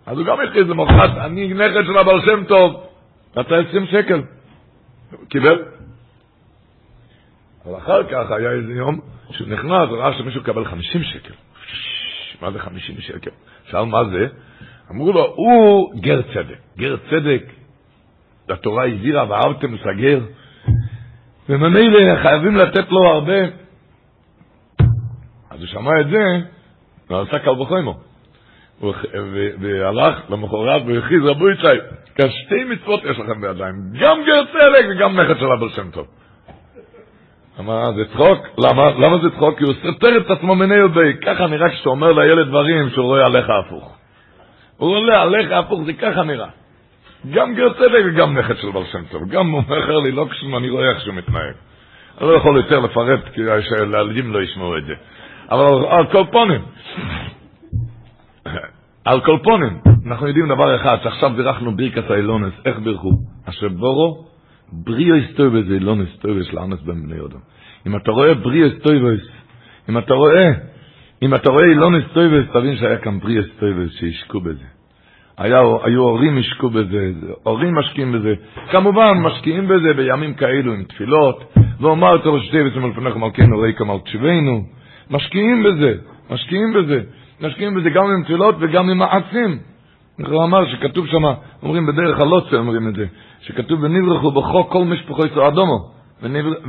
[0.05, 2.83] אז הוא גם הכריז למוחרת, אני נכד של הבעל שם טוב,
[3.31, 4.21] אתה עשרים שקל.
[5.29, 5.72] קיבל.
[7.65, 8.99] אבל אחר כך היה איזה יום
[9.31, 11.33] שהוא נכנס, ראה שמישהו קבל חמישים שקל.
[12.41, 13.31] מה זה חמישים שקל?
[13.65, 14.27] שאל מה זה?
[14.91, 16.57] אמרו לו, הוא גר צדק.
[16.77, 17.43] גר צדק,
[18.49, 20.19] התורה הזהירה, ואהבתם סגר.
[21.49, 23.41] וממילא חייבים לתת לו הרבה.
[25.49, 26.39] אז הוא שמע את זה,
[27.09, 27.99] ועשה קל וחוימו.
[29.59, 31.77] והלך למחרת והכריז רבו יצחי,
[32.15, 36.07] כשתי מצוות יש לכם בידיים, גם גר צדק וגם נכד של אבר שם טוב.
[37.59, 38.47] אמר, זה צחוק?
[38.57, 38.89] למה?
[38.89, 39.57] למה זה צחוק?
[39.57, 41.13] כי הוא סותר את עצמו מני יודעי.
[41.25, 43.97] ככה נראה כשאתה אומר לילד דברים שהוא רואה עליך הפוך.
[44.77, 46.47] הוא עולה עליך הפוך, זה ככה נראה.
[47.31, 47.67] גם גר
[48.05, 49.29] וגם נכד של בר שם טוב.
[49.29, 51.53] גם הוא אומר לי, לא כשם אני רואה איך שהוא מתנהג.
[52.21, 53.41] אני לא יכול יותר לפרט, כי
[53.77, 54.93] הילדים לא ישמעו את זה.
[55.51, 56.61] אבל על כל פונים,
[59.05, 63.11] על כל פונים, אנחנו יודעים דבר אחד, שעכשיו בירכנו ברכת האילונס, איך בירכו?
[63.49, 64.25] אשר בורו,
[64.73, 67.39] בריאו היסטויבס זה אילונס טויבס לאנס בין בני יודם.
[67.87, 69.27] אם אתה רואה בריאו היסטויבס,
[69.89, 70.51] אם אתה רואה,
[71.21, 74.65] אם אתה רואה אילונס טויבס, תבין שהיה כאן בריאו היסטויבס שהשקו בזה.
[75.37, 77.11] היה, היו הורים השקו בזה,
[77.43, 78.33] הורים משקיעים בזה.
[78.71, 84.63] כמובן, משקיעים בזה בימים כאלו עם תפילות, ואומר את ראש תיבס ומלפניך מלכנו ריקה מלכשבנו.
[85.09, 85.93] משקיעים בזה,
[86.29, 87.01] משקיעים בזה.
[87.41, 89.72] משקיעים בזה גם עם תפילות וגם עם מעשים.
[90.17, 91.23] הוא אמר שכתוב שם,
[91.63, 93.05] אומרים בדרך הלוצה, אומרים את זה,
[93.41, 95.89] שכתוב ונברחו בכו כל משפחו יצא אדומו,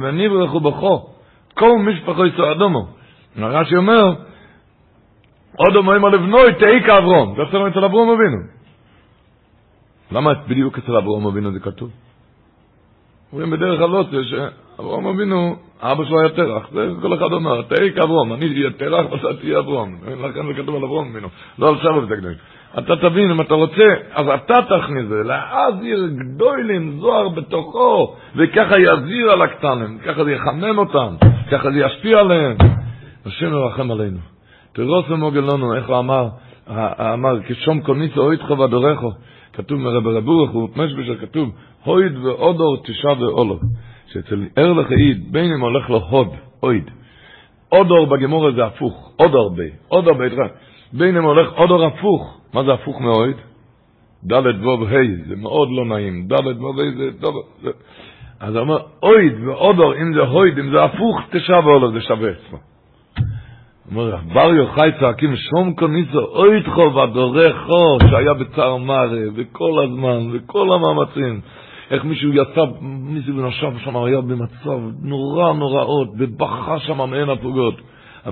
[0.03, 1.07] ונברחו בכו
[1.55, 2.87] כל משפחו יצא אדומו.
[3.39, 4.15] רש"י אומר,
[5.57, 8.39] עוד אומרים על אבנוי תהי כאברום, זה אצלנו אצל אברום אבינו.
[10.13, 11.91] למה בדיוק אצל אברום אבינו זה כתוב?
[13.33, 18.33] אומרים בדרך הלוצה שאברום אבינו אבא שלו היה תרח, זה כל אחד אומר, תהי כאברום,
[18.33, 19.97] אני אהיה תרח ואתה תהיה אברום.
[20.05, 22.33] לכן זה כתוב על אברום ממנו, לא על שבע ותקדים.
[22.79, 23.85] אתה תבין, אם אתה רוצה,
[24.15, 30.79] אז אתה תכניס זה, להזיר גדולים זוהר בתוכו, וככה יזיר על הקטנים, ככה זה יחמם
[30.79, 31.15] אותם,
[31.51, 32.57] ככה זה ישפיע עליהם.
[33.27, 34.19] השם ירחם עלינו.
[34.73, 36.29] תירוס ומוגל לנו, איך הוא אמר,
[37.01, 39.11] אמר, כשום קוניצו אויתך ודורכו,
[39.53, 41.51] כתוב מרב רבורך, הוא משבשר כתוב,
[41.85, 43.59] הויד ואודור תשע ואולו.
[44.13, 46.29] שאצל ערלך העיד, בין אם הולך לו הוד,
[46.63, 46.91] אויד.
[47.73, 50.29] אודור בגמור זה הפוך, אודור בי, אודור בי,
[50.93, 53.37] בין אם הולך אודור הפוך, מה זה הפוך מאויד?
[54.27, 57.71] ד' ו' ה', זה מאוד לא נעים, ד' ו' ה' זה טוב, זה...
[58.41, 62.31] אז הוא אומר, אויד ואודור, אם זה הויד, אם זה הפוך, תשב אולו, זה שווה
[62.31, 62.59] עצמו.
[63.91, 70.69] אומר, בר יוחאי צועקים, שום קוניסו, אויד חו ודורכו, שהיה בצער מרה, וכל הזמן, וכל
[70.73, 71.41] המאמצים.
[71.91, 77.75] איך מישהו יצא, מישהו נשב שם, היה במצב נורא נוראות, ובכה שם מעין הפוגות.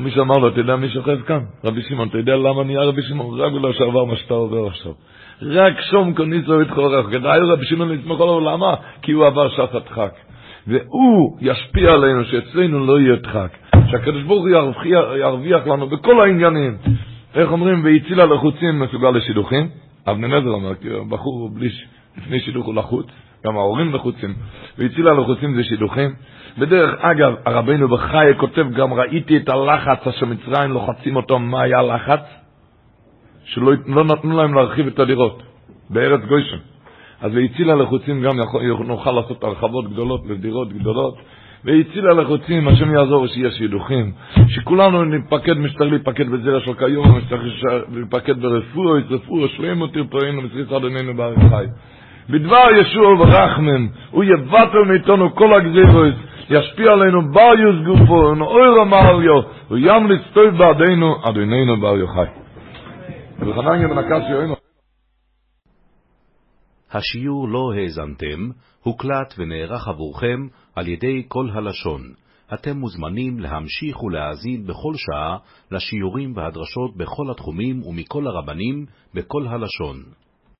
[0.01, 1.41] מישהו אמר לו, אתה יודע מי שוכב כאן?
[1.65, 3.41] רבי שמעון, אתה יודע למה נהיה רבי שמעון?
[3.41, 4.93] רק בגלל שעבר מה שאתה עובר עכשיו.
[5.43, 7.07] רק שום כניסו התחורך.
[7.07, 8.75] כדאי רבי שמעון לסמוך עליו, למה?
[9.03, 10.13] כי הוא עבר שעת הדחק.
[10.67, 13.57] והוא ישפיע עלינו שאצלנו לא יהיה דחק.
[13.91, 16.77] שהקדוש ברוך הוא ירוויח, ירוויח לנו בכל העניינים.
[17.35, 19.69] איך אומרים, והציל הלחוצים מסוגל לשידוכים?
[20.07, 21.69] אומר, כי בחור בלי,
[22.19, 23.07] לפני שידוך הוא לחוץ.
[23.47, 24.35] גם ההורים לחוצים,
[24.79, 26.15] והציל הלחוצים זה שידוכים.
[26.59, 31.79] בדרך אגב, הרבינו בחי כותב, גם ראיתי את הלחץ אשר מצרים לוחצים אותו, מה היה
[31.79, 32.21] הלחץ?
[33.45, 35.43] שלא לא נתנו להם להרחיב את הדירות,
[35.91, 36.57] בארץ גוישם.
[37.21, 41.15] אז והציל הלחוצים גם יכול, נוכל לעשות הרחבות גדולות לדירות גדולות.
[41.65, 44.13] והציל הלחוצים, השם יעזור שיהיה שידוכים,
[44.49, 47.41] שכולנו נתפקד, משתר להיפקד בזרע של קיום, משתר
[47.93, 51.67] להיפקד ברפואה, רפואה, שלם אותי פרענו, מסריס אדוננו בערך חי.
[52.31, 56.15] בדבר ישוע ורחמם, הוא יבטל מאיתנו כל הגזירוס,
[56.51, 62.27] ישפיע עלינו בר יוסגופו, ונאויר המריו, וימליץ טוב בעדינו, אדוננו בר יוחאי.
[66.93, 68.51] השיעור לא האזנתם,
[68.83, 70.47] הוקלט ונערך עבורכם
[70.77, 72.01] על ידי כל הלשון.
[72.55, 75.37] אתם מוזמנים להמשיך ולהאזין בכל שעה
[75.71, 80.22] לשיעורים והדרשות בכל התחומים ומכל הרבנים בכל הלשון.